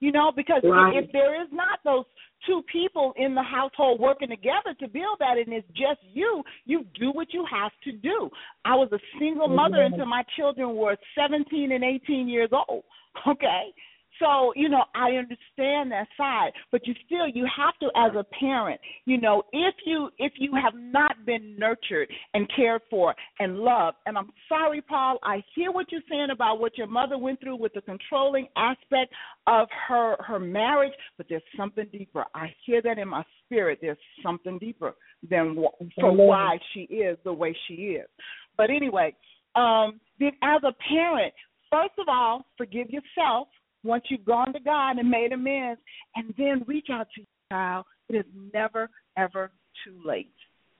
You 0.00 0.12
know, 0.12 0.30
because 0.30 0.62
Right. 0.62 0.94
if 0.96 1.10
there 1.12 1.40
is 1.42 1.48
not 1.52 1.80
those 1.84 2.04
two 2.46 2.62
people 2.70 3.12
in 3.16 3.34
the 3.34 3.42
household 3.42 4.00
working 4.00 4.28
together 4.28 4.74
to 4.80 4.88
build 4.88 5.18
that 5.20 5.38
and 5.38 5.52
it's 5.52 5.66
just 5.68 6.00
you, 6.12 6.42
you 6.64 6.84
do 6.98 7.10
what 7.10 7.32
you 7.32 7.44
have 7.50 7.72
to 7.84 7.92
do. 7.92 8.30
I 8.64 8.74
was 8.74 8.88
a 8.92 8.98
single 9.18 9.48
mother 9.48 9.82
until 9.82 10.06
my 10.06 10.22
children 10.36 10.76
were 10.76 10.96
17 11.16 11.72
and 11.72 11.84
18 11.84 12.28
years 12.28 12.50
old. 12.52 12.84
Okay? 13.26 13.72
So, 14.18 14.52
you 14.56 14.68
know, 14.68 14.84
I 14.94 15.12
understand 15.12 15.92
that 15.92 16.08
side, 16.16 16.50
but 16.72 16.86
you 16.86 16.94
still 17.06 17.28
you 17.28 17.46
have 17.56 17.78
to 17.80 17.86
as 17.96 18.16
a 18.16 18.24
parent, 18.38 18.80
you 19.04 19.20
know, 19.20 19.42
if 19.52 19.74
you 19.86 20.10
if 20.18 20.32
you 20.36 20.52
have 20.54 20.74
not 20.74 21.24
been 21.24 21.56
nurtured 21.58 22.08
and 22.34 22.50
cared 22.54 22.82
for 22.90 23.14
and 23.38 23.58
loved, 23.58 23.96
and 24.06 24.18
I'm 24.18 24.30
sorry, 24.48 24.82
Paul, 24.82 25.18
I 25.22 25.42
hear 25.54 25.70
what 25.70 25.92
you're 25.92 26.00
saying 26.10 26.28
about 26.32 26.60
what 26.60 26.76
your 26.76 26.86
mother 26.86 27.18
went 27.18 27.40
through 27.40 27.56
with 27.56 27.72
the 27.74 27.82
controlling 27.82 28.48
aspect 28.56 29.12
of 29.46 29.68
her 29.88 30.16
her 30.22 30.38
marriage, 30.38 30.94
but 31.16 31.26
there's 31.28 31.42
something 31.56 31.86
deeper. 31.92 32.24
I 32.34 32.52
hear 32.64 32.82
that 32.82 32.98
in 32.98 33.08
my 33.08 33.24
spirit. 33.44 33.78
There's 33.80 33.98
something 34.22 34.58
deeper 34.58 34.94
than 35.28 35.56
wh- 35.56 36.00
for 36.00 36.12
why 36.12 36.58
she 36.72 36.80
is 36.80 37.18
the 37.24 37.32
way 37.32 37.56
she 37.66 37.74
is. 37.74 38.08
But 38.56 38.70
anyway, 38.70 39.14
um, 39.54 40.00
then 40.18 40.32
as 40.42 40.62
a 40.64 40.72
parent, 40.88 41.32
first 41.70 41.94
of 41.98 42.06
all, 42.08 42.44
forgive 42.56 42.90
yourself 42.90 43.48
once 43.84 44.04
you've 44.08 44.24
gone 44.24 44.52
to 44.52 44.60
God 44.60 44.98
and 44.98 45.10
made 45.10 45.32
amends, 45.32 45.80
and 46.16 46.34
then 46.36 46.64
reach 46.66 46.88
out 46.90 47.06
to 47.14 47.20
your 47.20 47.26
child. 47.50 47.84
It 48.08 48.16
is 48.16 48.26
never, 48.52 48.88
ever 49.16 49.50
too 49.84 50.00
late. 50.04 50.32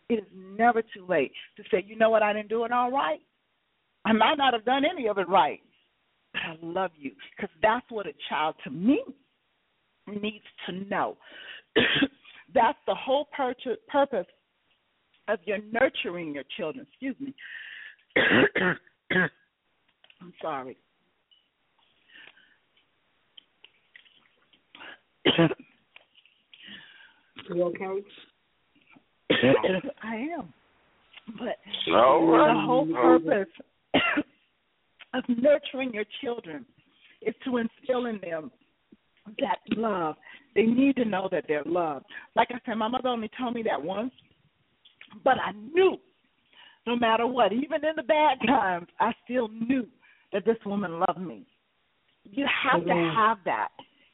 It 0.09 0.15
is 0.15 0.27
never 0.35 0.83
too 0.83 1.07
late 1.09 1.33
to 1.57 1.63
say, 1.71 1.85
you 1.87 1.97
know 1.97 2.11
what, 2.11 2.23
I 2.23 2.33
didn't 2.33 2.49
do 2.49 2.65
it 2.65 2.73
all 2.73 2.91
right. 2.91 3.21
I 4.05 4.13
might 4.13 4.39
not 4.39 4.55
have 4.55 4.65
done 4.65 4.85
any 4.91 5.07
of 5.09 5.19
it 5.19 5.29
right, 5.29 5.61
but 6.33 6.41
I 6.41 6.57
love 6.63 6.93
you 6.97 7.13
because 7.37 7.55
that's 7.63 7.85
what 7.91 8.07
a 8.07 8.13
child 8.29 8.55
to 8.65 8.71
me 8.71 9.03
needs 10.07 10.45
to 10.67 10.73
know. 10.73 11.19
that's 12.55 12.79
the 12.87 12.95
whole 12.95 13.29
pur- 13.37 13.55
purpose 13.89 14.27
of 15.29 15.39
your 15.45 15.59
nurturing 15.73 16.35
your 16.35 16.45
children. 16.57 16.87
Excuse 16.89 17.17
me. 17.21 17.35
I'm 20.21 20.33
sorry. 20.41 20.77
You 27.49 27.63
okay? 27.65 28.05
I 30.03 30.17
am. 30.39 30.53
But 31.39 31.59
All 31.93 32.27
right. 32.27 32.55
the 32.55 32.61
whole 32.61 32.87
purpose 32.87 33.53
of 35.15 35.25
nurturing 35.29 35.93
your 35.93 36.05
children 36.23 36.65
is 37.23 37.35
to 37.45 37.59
instill 37.59 38.07
in 38.07 38.21
them 38.21 38.51
that 39.39 39.59
love. 39.77 40.17
They 40.55 40.63
need 40.63 40.97
to 40.97 41.05
know 41.05 41.29
that 41.31 41.45
they're 41.47 41.65
loved. 41.65 42.07
Like 42.35 42.49
I 42.51 42.59
said, 42.65 42.77
my 42.77 42.89
mother 42.89 43.09
only 43.09 43.31
told 43.39 43.55
me 43.55 43.63
that 43.65 43.83
once, 43.83 44.13
but 45.25 45.35
I 45.39 45.53
knew 45.53 45.99
no 46.87 46.97
matter 46.97 47.27
what, 47.27 47.53
even 47.53 47.85
in 47.85 47.97
the 47.97 48.03
bad 48.03 48.39
times, 48.47 48.87
I 48.99 49.13
still 49.25 49.49
knew 49.49 49.87
that 50.33 50.45
this 50.45 50.57
woman 50.65 51.01
loved 51.07 51.21
me. 51.21 51.47
You 52.25 52.47
have 52.63 52.85
to 52.85 53.13
have 53.17 53.39
that. 53.45 53.69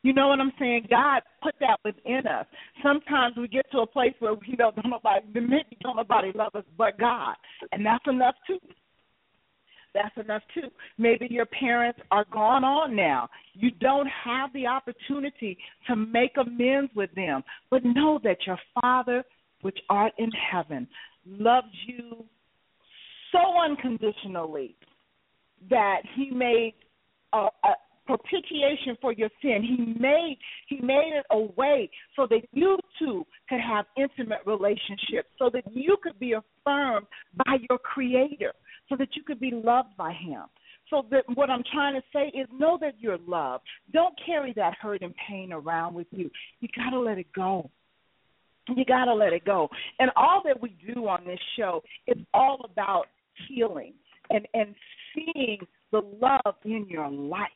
You 0.04 0.12
know 0.12 0.28
what 0.28 0.38
I'm 0.38 0.52
saying? 0.58 0.86
God 0.90 1.22
put 1.42 1.54
that 1.60 1.78
within 1.82 2.26
us. 2.26 2.44
Sometimes 2.82 3.36
we 3.38 3.48
get 3.48 3.64
to 3.72 3.78
a 3.78 3.86
place 3.86 4.12
where 4.18 4.34
we 4.34 4.54
don't, 4.54 4.76
don't 4.76 4.90
nobody, 4.90 5.24
don't 5.82 5.96
nobody 5.96 6.30
love 6.34 6.54
us 6.54 6.64
but 6.76 6.98
God, 6.98 7.34
and 7.72 7.84
that's 7.84 8.04
enough 8.06 8.34
too. 8.46 8.58
That's 9.94 10.14
enough 10.22 10.42
too. 10.52 10.68
Maybe 10.98 11.26
your 11.30 11.46
parents 11.46 12.00
are 12.10 12.26
gone 12.30 12.64
on 12.64 12.94
now. 12.94 13.30
You 13.54 13.70
don't 13.80 14.08
have 14.24 14.52
the 14.52 14.66
opportunity 14.66 15.56
to 15.86 15.96
make 15.96 16.32
amends 16.36 16.92
with 16.94 17.14
them, 17.14 17.42
but 17.70 17.82
know 17.82 18.20
that 18.24 18.36
your 18.46 18.58
Father, 18.78 19.24
which 19.62 19.78
art 19.88 20.12
in 20.18 20.30
heaven, 20.32 20.86
loves 21.26 21.68
you 21.86 22.26
so 23.32 23.38
unconditionally 23.64 24.76
that 25.70 26.02
He 26.14 26.30
made 26.30 26.74
a, 27.32 27.46
a 27.64 27.74
propitiation 28.06 28.96
for 29.00 29.12
your 29.12 29.30
sin. 29.42 29.62
He 29.62 29.94
made 29.98 30.38
He 30.68 30.80
made 30.80 31.12
it 31.14 31.26
a 31.30 31.40
way 31.40 31.90
so 32.16 32.26
that 32.30 32.42
you 32.52 32.78
too 32.98 33.26
could 33.48 33.60
have 33.60 33.86
intimate 33.96 34.40
relationships, 34.46 35.28
so 35.38 35.50
that 35.52 35.64
you 35.72 35.96
could 36.02 36.18
be 36.18 36.32
affirmed 36.32 37.06
by 37.36 37.56
your 37.68 37.78
Creator, 37.78 38.52
so 38.88 38.96
that 38.96 39.08
you 39.14 39.22
could 39.22 39.40
be 39.40 39.50
loved 39.52 39.96
by 39.96 40.12
Him. 40.12 40.44
So 40.90 41.06
that 41.10 41.24
what 41.34 41.50
I'm 41.50 41.64
trying 41.72 41.94
to 41.94 42.02
say 42.12 42.28
is 42.38 42.46
know 42.52 42.78
that 42.80 42.94
you're 42.98 43.18
loved. 43.26 43.64
Don't 43.92 44.14
carry 44.24 44.52
that 44.54 44.74
hurt 44.80 45.02
and 45.02 45.14
pain 45.28 45.52
around 45.52 45.94
with 45.94 46.06
you. 46.10 46.30
You 46.60 46.68
got 46.76 46.90
to 46.90 47.00
let 47.00 47.18
it 47.18 47.32
go. 47.34 47.70
You 48.68 48.84
got 48.84 49.06
to 49.06 49.14
let 49.14 49.32
it 49.32 49.44
go. 49.44 49.68
And 49.98 50.10
all 50.16 50.42
that 50.44 50.60
we 50.60 50.76
do 50.94 51.08
on 51.08 51.24
this 51.24 51.38
show 51.56 51.82
is 52.06 52.18
all 52.32 52.60
about 52.70 53.06
healing 53.48 53.94
and 54.30 54.46
and 54.54 54.74
seeing 55.14 55.58
the 55.92 56.00
love 56.20 56.54
in 56.64 56.86
your 56.88 57.08
life. 57.08 57.48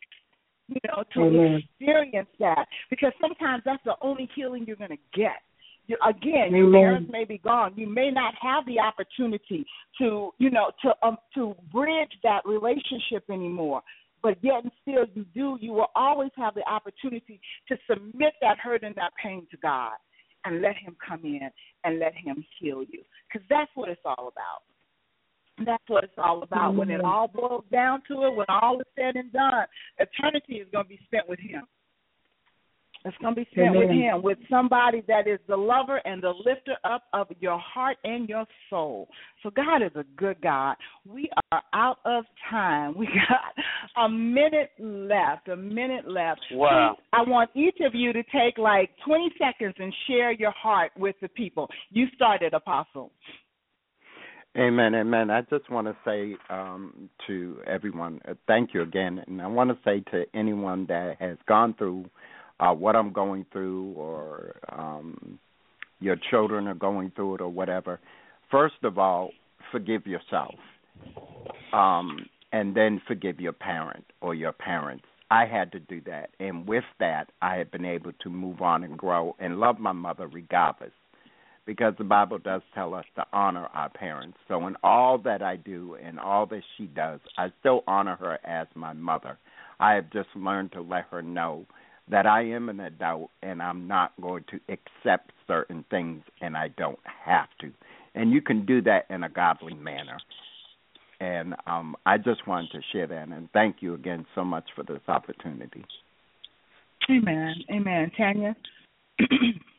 You 0.69 0.81
know, 0.87 1.03
to 1.15 1.21
Amen. 1.23 1.63
experience 1.65 2.29
that 2.41 2.67
because 2.91 3.13
sometimes 3.21 3.63
that's 3.65 3.83
the 3.85 3.95
only 4.03 4.29
healing 4.35 4.65
you're 4.67 4.77
going 4.77 4.91
to 4.91 4.99
get. 5.15 5.41
You, 5.87 5.97
again, 6.07 6.55
your 6.55 6.71
parents 6.71 7.11
may 7.11 7.25
be 7.25 7.39
gone. 7.39 7.73
You 7.75 7.89
may 7.89 8.11
not 8.11 8.35
have 8.43 8.67
the 8.67 8.79
opportunity 8.79 9.65
to, 9.99 10.31
you 10.37 10.51
know, 10.51 10.71
to 10.83 10.93
um 11.03 11.17
to 11.35 11.57
bridge 11.73 12.13
that 12.23 12.43
relationship 12.45 13.25
anymore. 13.31 13.83
But 14.23 14.37
yet 14.43 14.65
and 14.65 14.73
still 14.83 15.07
you 15.15 15.25
do, 15.35 15.57
you 15.61 15.73
will 15.73 15.91
always 15.95 16.31
have 16.37 16.55
the 16.55 16.69
opportunity 16.69 17.41
to 17.69 17.77
submit 17.89 18.35
that 18.43 18.59
hurt 18.59 18.83
and 18.83 18.95
that 18.97 19.13
pain 19.23 19.47
to 19.51 19.57
God 19.57 19.93
and 20.45 20.61
let 20.61 20.77
him 20.77 20.97
come 21.07 21.25
in 21.25 21.49
and 21.85 21.99
let 21.99 22.15
him 22.15 22.45
heal 22.59 22.83
you. 22.83 23.03
Because 23.33 23.47
that's 23.49 23.71
what 23.75 23.89
it's 23.89 24.01
all 24.05 24.29
about. 24.29 24.63
That's 25.65 25.83
what 25.89 26.05
it's 26.05 26.13
all 26.19 26.43
about. 26.43 26.75
When 26.75 26.91
it 26.91 26.99
mm-hmm. 26.99 27.07
all 27.07 27.29
boils 27.29 27.65
down 27.71 28.03
to 28.09 28.25
it, 28.25 28.35
when 28.35 28.47
all 28.49 28.81
is 28.81 28.87
said 28.97 29.17
and 29.17 29.33
done, 29.33 29.67
eternity 29.99 30.55
is 30.55 30.69
going 30.73 30.85
to 30.85 30.89
be 30.89 31.01
spent 31.07 31.29
with 31.29 31.41
him. 31.41 31.63
It's 33.05 33.17
going 33.19 33.35
to 33.35 33.41
be 33.41 33.49
spent 33.53 33.77
with 33.77 33.91
him, 33.91 34.23
with 34.23 34.39
somebody 34.51 35.03
that 35.07 35.29
is 35.29 35.39
the 35.47 35.57
lover 35.57 36.01
and 36.05 36.23
the 36.23 36.33
lifter 36.45 36.75
up 36.85 37.05
of 37.13 37.29
your 37.41 37.59
heart 37.59 37.97
and 38.03 38.29
your 38.29 38.45
soul. 38.69 39.09
So 39.43 39.51
God 39.51 39.83
is 39.83 39.93
a 39.95 40.05
good 40.17 40.41
God. 40.41 40.77
We 41.07 41.31
are 41.53 41.63
out 41.73 41.99
of 42.05 42.25
time. 42.51 42.95
We 42.99 43.07
got 43.07 44.05
a 44.05 44.09
minute 44.09 44.71
left. 44.79 45.49
A 45.49 45.57
minute 45.57 46.09
left. 46.09 46.41
Wow. 46.53 46.97
Please, 46.97 47.05
I 47.13 47.23
want 47.23 47.51
each 47.55 47.77
of 47.87 47.95
you 47.95 48.13
to 48.13 48.23
take 48.25 48.59
like 48.59 48.91
20 49.07 49.33
seconds 49.39 49.75
and 49.79 49.95
share 50.09 50.33
your 50.33 50.51
heart 50.51 50.91
with 50.99 51.15
the 51.23 51.29
people. 51.29 51.69
You 51.91 52.07
started, 52.15 52.53
Apostle. 52.53 53.13
Amen, 54.59 54.93
amen. 54.97 55.31
I 55.31 55.43
just 55.43 55.71
want 55.71 55.87
to 55.87 55.97
say 56.05 56.35
um, 56.51 57.09
to 57.29 57.59
everyone, 57.65 58.21
uh, 58.27 58.35
thank 58.49 58.75
you 58.75 58.83
again, 58.83 59.23
and 59.29 59.41
I 59.41 59.47
want 59.47 59.71
to 59.71 59.79
say 59.85 60.01
to 60.11 60.25
anyone 60.35 60.85
that 60.89 61.15
has 61.21 61.37
gone 61.47 61.75
through 61.79 62.07
uh, 62.59 62.73
what 62.73 62.97
I'm 62.97 63.13
going 63.13 63.47
through, 63.53 63.93
or 63.93 64.57
um, 64.73 65.39
your 66.01 66.17
children 66.29 66.67
are 66.67 66.75
going 66.75 67.13
through 67.15 67.37
it, 67.37 67.41
or 67.41 67.49
whatever. 67.49 68.01
First 68.51 68.83
of 68.83 68.99
all, 68.99 69.31
forgive 69.71 70.09
yourself, 70.09 70.57
um, 71.73 72.27
and 72.53 72.75
then 72.75 73.01
forgive 73.07 73.39
your 73.39 73.53
parent 73.53 74.07
or 74.21 74.35
your 74.35 74.53
parents. 74.53 75.05
I 75.31 75.47
had 75.47 75.71
to 75.71 75.79
do 75.79 76.01
that, 76.07 76.31
and 76.41 76.67
with 76.67 76.83
that, 76.99 77.31
I 77.41 77.59
have 77.59 77.71
been 77.71 77.85
able 77.85 78.11
to 78.25 78.29
move 78.29 78.61
on 78.61 78.83
and 78.83 78.99
grow 78.99 79.37
and 79.39 79.61
love 79.61 79.79
my 79.79 79.93
mother 79.93 80.27
regardless 80.27 80.91
because 81.69 81.93
the 81.99 82.05
Bible 82.05 82.39
does 82.39 82.63
tell 82.75 82.95
us 82.95 83.05
to 83.15 83.27
honor 83.31 83.67
our 83.75 83.91
parents. 83.91 84.39
So 84.49 84.67
in 84.67 84.75
all 84.83 85.19
that 85.19 85.43
I 85.43 85.57
do 85.57 85.99
and 86.03 86.19
all 86.19 86.47
that 86.47 86.63
she 86.79 86.87
does, 86.87 87.21
I 87.37 87.53
still 87.61 87.85
honor 87.87 88.17
her 88.17 88.39
as 88.43 88.67
my 88.75 88.95
mother. 88.95 89.37
I 89.79 89.93
have 89.93 90.11
just 90.11 90.31
learned 90.35 90.73
to 90.73 90.81
let 90.81 91.05
her 91.11 91.21
know 91.21 91.67
that 92.11 92.25
I 92.25 92.47
am 92.47 92.71
an 92.71 92.81
adult 92.81 93.29
and 93.43 93.61
I'm 93.61 93.87
not 93.87 94.19
going 94.19 94.45
to 94.49 94.59
accept 94.73 95.31
certain 95.47 95.85
things 95.91 96.23
and 96.41 96.57
I 96.57 96.69
don't 96.79 96.99
have 97.05 97.49
to. 97.61 97.71
And 98.15 98.33
you 98.33 98.41
can 98.41 98.65
do 98.65 98.81
that 98.83 99.05
in 99.11 99.25
a 99.25 99.29
godly 99.29 99.75
manner. 99.75 100.17
And 101.21 101.55
um 101.67 101.97
I 102.07 102.17
just 102.17 102.47
wanted 102.47 102.71
to 102.71 102.81
share 102.93 103.09
that 103.09 103.29
and 103.29 103.51
thank 103.53 103.83
you 103.83 103.93
again 103.93 104.25
so 104.35 104.43
much 104.43 104.65
for 104.75 104.85
this 104.85 105.03
opportunity. 105.07 105.85
Amen. 107.11 107.57
Amen. 107.71 108.11
Tanya. 108.17 108.57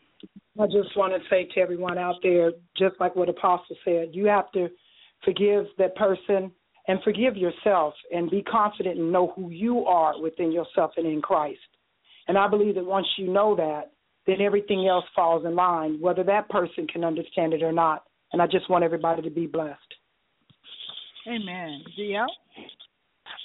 I 0.60 0.66
just 0.66 0.96
want 0.98 1.14
to 1.14 1.30
say 1.30 1.48
to 1.56 1.62
everyone 1.62 1.98
out 1.98 2.16
there, 2.22 2.52
just 2.78 2.96
like 3.00 3.16
what 3.16 3.30
Apostle 3.30 3.78
said, 3.86 4.10
you 4.12 4.26
have 4.26 4.52
to 4.52 4.68
forgive 5.24 5.66
that 5.78 5.96
person 5.96 6.52
and 6.88 7.00
forgive 7.04 7.38
yourself 7.38 7.94
and 8.12 8.30
be 8.30 8.42
confident 8.42 8.98
and 8.98 9.12
know 9.12 9.32
who 9.36 9.52
you 9.52 9.86
are 9.86 10.20
within 10.22 10.52
yourself 10.52 10.92
and 10.98 11.06
in 11.06 11.22
Christ. 11.22 11.60
And 12.28 12.38
I 12.38 12.48
believe 12.48 12.76
that 12.76 12.86
once 12.86 13.08
you 13.18 13.28
know 13.32 13.56
that, 13.56 13.92
then 14.28 14.42
everything 14.42 14.88
else 14.88 15.06
falls 15.16 15.46
in 15.46 15.56
line, 15.56 15.98
whether 16.02 16.24
that 16.24 16.50
person 16.50 16.88
can 16.88 17.04
understand 17.04 17.54
it 17.54 17.64
or 17.64 17.72
not. 17.72 18.04
And 18.34 18.42
I 18.42 18.46
just 18.46 18.70
want 18.70 18.84
everybody 18.84 19.22
to 19.22 19.30
be 19.30 19.48
blessed. 19.48 19.80
Amen. 21.28 21.84
DL? 21.98 22.28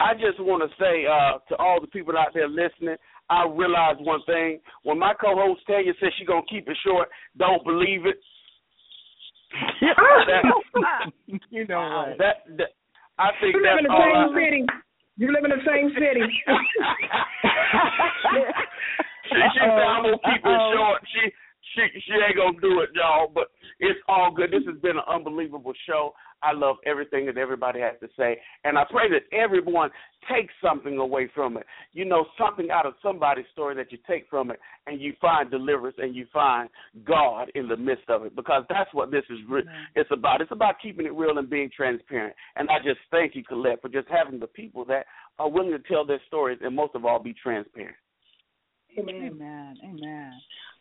I 0.01 0.15
just 0.15 0.41
want 0.41 0.69
to 0.69 0.77
say 0.83 1.07
uh, 1.07 1.39
to 1.49 1.57
all 1.63 1.81
the 1.81 1.87
people 1.87 2.17
out 2.19 2.35
there 2.35 2.49
listening, 2.49 2.97
I 3.31 3.47
realized 3.49 4.01
one 4.01 4.21
thing. 4.27 4.61
When 4.83 4.99
my 4.99 5.15
co-host 5.15 5.63
Tanya 5.67 5.93
says 6.01 6.13
she's 6.19 6.27
gonna 6.27 6.43
keep 6.49 6.69
it 6.69 6.77
short, 6.85 7.09
don't 7.39 7.65
believe 7.65 8.07
it. 8.07 8.17
that, 9.81 10.45
you 11.51 11.67
know 11.67 11.81
what? 11.81 12.19
that, 12.19 12.43
that 12.59 12.71
I 13.19 13.31
think 13.41 13.55
You 13.55 13.63
live 13.63 13.79
in 13.79 13.85
the 13.85 13.95
same 13.97 14.17
I, 14.17 14.29
city. 14.35 14.67
You 15.17 15.33
live 15.33 15.45
in 15.45 15.51
the 15.51 15.63
same 15.65 15.91
city. 15.95 16.21
she, 19.31 19.35
she 19.35 19.61
said 19.61 19.71
I'm 19.71 20.03
gonna 20.03 20.19
keep 20.19 20.43
it 20.45 20.61
short. 20.75 21.01
She 21.15 21.31
she 21.75 22.01
she 22.01 22.13
ain't 22.13 22.37
gonna 22.37 22.61
do 22.61 22.81
it, 22.81 22.91
y'all. 22.95 23.31
But 23.33 23.49
it's 23.81 23.99
all 24.09 24.33
good. 24.35 24.51
This 24.51 24.63
has 24.67 24.81
been 24.81 24.97
an 24.97 25.09
unbelievable 25.09 25.73
show. 25.87 26.15
I 26.43 26.53
love 26.53 26.77
everything 26.85 27.27
that 27.27 27.39
everybody 27.39 27.81
has 27.81 27.95
to 28.01 28.09
say, 28.19 28.39
and 28.65 28.77
I 28.77 28.85
pray 28.91 29.09
that 29.11 29.35
everyone 29.37 29.91
takes 30.31 30.53
something 30.63 30.99
away 30.99 31.31
from 31.35 31.57
it. 31.57 31.65
You 31.93 32.05
know, 32.05 32.27
something 32.39 32.71
out 32.71 32.87
of 32.87 32.95
somebody's 33.03 33.47
story 33.53 33.75
that 33.77 33.91
you 33.91 33.99
take 34.07 34.27
from 34.29 34.51
it, 34.51 34.61
and 34.87 35.01
you 35.01 35.15
find 35.21 35.51
deliverance, 35.51 35.97
and 35.99 36.15
you 36.15 36.27
find 36.33 36.69
God 37.05 37.51
in 37.55 37.67
the 37.67 37.77
midst 37.77 38.09
of 38.09 38.25
it, 38.27 38.37
because 38.37 38.65
that's 38.69 38.93
what 38.93 39.11
this 39.11 39.25
is. 39.31 39.39
Re- 39.49 39.65
it's 39.95 40.11
about. 40.13 40.41
It's 40.41 40.53
about 40.53 40.77
keeping 40.83 41.07
it 41.07 41.15
real 41.15 41.39
and 41.39 41.49
being 41.49 41.71
transparent. 41.75 42.35
And 42.57 42.69
I 42.69 42.79
just 42.85 43.01
thank 43.11 43.35
you, 43.35 43.43
Coylette, 43.45 43.81
for 43.81 43.89
just 43.89 44.09
having 44.09 44.39
the 44.39 44.47
people 44.47 44.85
that 44.87 45.07
are 45.39 45.51
willing 45.51 45.73
to 45.73 45.79
tell 45.79 46.05
their 46.05 46.21
stories, 46.27 46.59
and 46.63 46.77
most 46.77 46.95
of 46.95 47.05
all, 47.05 47.19
be 47.19 47.35
transparent. 47.35 47.97
Amen. 48.99 49.77
Amen. 49.85 50.33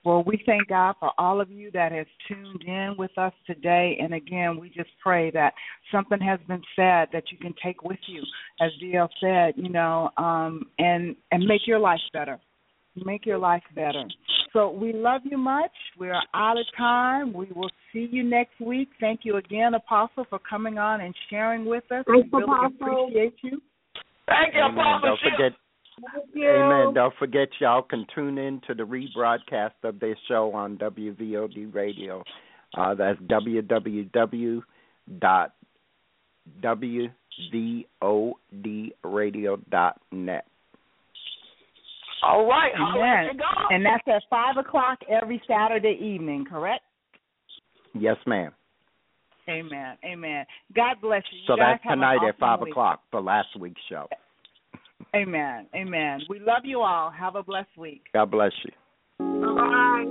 Well, 0.05 0.23
we 0.25 0.41
thank 0.45 0.67
God 0.67 0.95
for 0.99 1.11
all 1.17 1.39
of 1.39 1.49
you 1.49 1.71
that 1.71 1.93
has 1.93 2.05
tuned 2.27 2.63
in 2.65 2.95
with 2.97 3.17
us 3.17 3.33
today. 3.47 3.97
And 4.01 4.13
again, 4.13 4.59
we 4.59 4.69
just 4.69 4.89
pray 5.01 5.31
that 5.31 5.53
something 5.91 6.19
has 6.19 6.39
been 6.47 6.61
said 6.75 7.07
that 7.13 7.23
you 7.31 7.37
can 7.37 7.53
take 7.63 7.83
with 7.83 7.99
you, 8.07 8.21
as 8.59 8.71
DL 8.83 9.07
said, 9.21 9.53
you 9.55 9.69
know, 9.69 10.09
um, 10.17 10.65
and 10.77 11.15
and 11.31 11.45
make 11.45 11.65
your 11.65 11.79
life 11.79 12.01
better. 12.11 12.39
Make 13.05 13.25
your 13.25 13.39
life 13.39 13.63
better. 13.73 14.03
So 14.51 14.69
we 14.69 14.93
love 14.93 15.21
you 15.23 15.37
much. 15.37 15.71
We're 15.97 16.21
out 16.35 16.59
of 16.59 16.65
time. 16.77 17.33
We 17.33 17.47
will 17.55 17.71
see 17.91 18.07
you 18.11 18.23
next 18.23 18.59
week. 18.59 18.89
Thank 18.99 19.21
you 19.23 19.37
again, 19.37 19.73
Apostle, 19.73 20.25
for 20.29 20.37
coming 20.47 20.77
on 20.77 21.01
and 21.01 21.15
sharing 21.29 21.65
with 21.65 21.85
us. 21.85 22.05
Thanks, 22.05 22.27
we 22.31 22.39
really 22.39 22.53
Apostle. 22.53 23.07
appreciate 23.07 23.35
you. 23.41 23.61
Thank 24.27 24.53
you, 24.53 24.61
Amen. 24.61 24.77
Apostle. 24.77 25.09
Don't 25.09 25.19
forget. 25.31 25.57
Amen. 26.35 26.93
Don't 26.93 27.13
forget, 27.19 27.49
y'all 27.59 27.81
can 27.83 28.05
tune 28.13 28.37
in 28.37 28.61
to 28.67 28.73
the 28.73 28.83
rebroadcast 28.83 29.71
of 29.83 29.99
this 29.99 30.17
show 30.27 30.51
on 30.53 30.77
WVOD 30.77 31.73
Radio. 31.73 32.23
Uh, 32.75 32.95
that's 32.95 33.19
www.wvodradio.net. 39.13 40.45
All 42.25 42.45
right. 42.45 42.71
Holla 42.75 43.03
at 43.05 43.13
Amen. 43.19 43.25
your 43.25 43.33
God. 43.33 43.71
And 43.71 43.85
that's 43.85 44.03
at 44.07 44.23
five 44.29 44.57
o'clock 44.57 44.99
every 45.09 45.41
Saturday 45.47 45.97
evening, 46.01 46.45
correct? 46.49 46.83
Yes, 47.93 48.15
ma'am. 48.25 48.51
Amen. 49.49 49.97
Amen. 50.05 50.45
God 50.73 50.95
bless 51.01 51.21
you. 51.31 51.39
You 51.39 51.43
So 51.47 51.55
guys 51.57 51.73
that's 51.73 51.83
have 51.83 51.91
an 51.93 51.99
tonight 51.99 52.27
at 52.27 52.39
five 52.39 52.61
week. 52.61 52.71
o'clock 52.71 53.01
for 53.11 53.21
last 53.21 53.49
week's 53.59 53.81
show. 53.89 54.07
Amen. 55.15 55.67
Amen. 55.75 56.21
We 56.27 56.39
love 56.39 56.63
you 56.63 56.81
all. 56.81 57.11
Have 57.11 57.35
a 57.35 57.43
blessed 57.43 57.77
week. 57.77 58.03
God 58.13 58.31
bless 58.31 58.51
you. 58.65 58.71
Bye. 59.19 60.05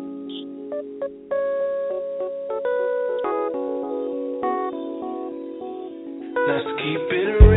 Let's 6.46 6.66
keep 6.78 7.00
it 7.11 7.51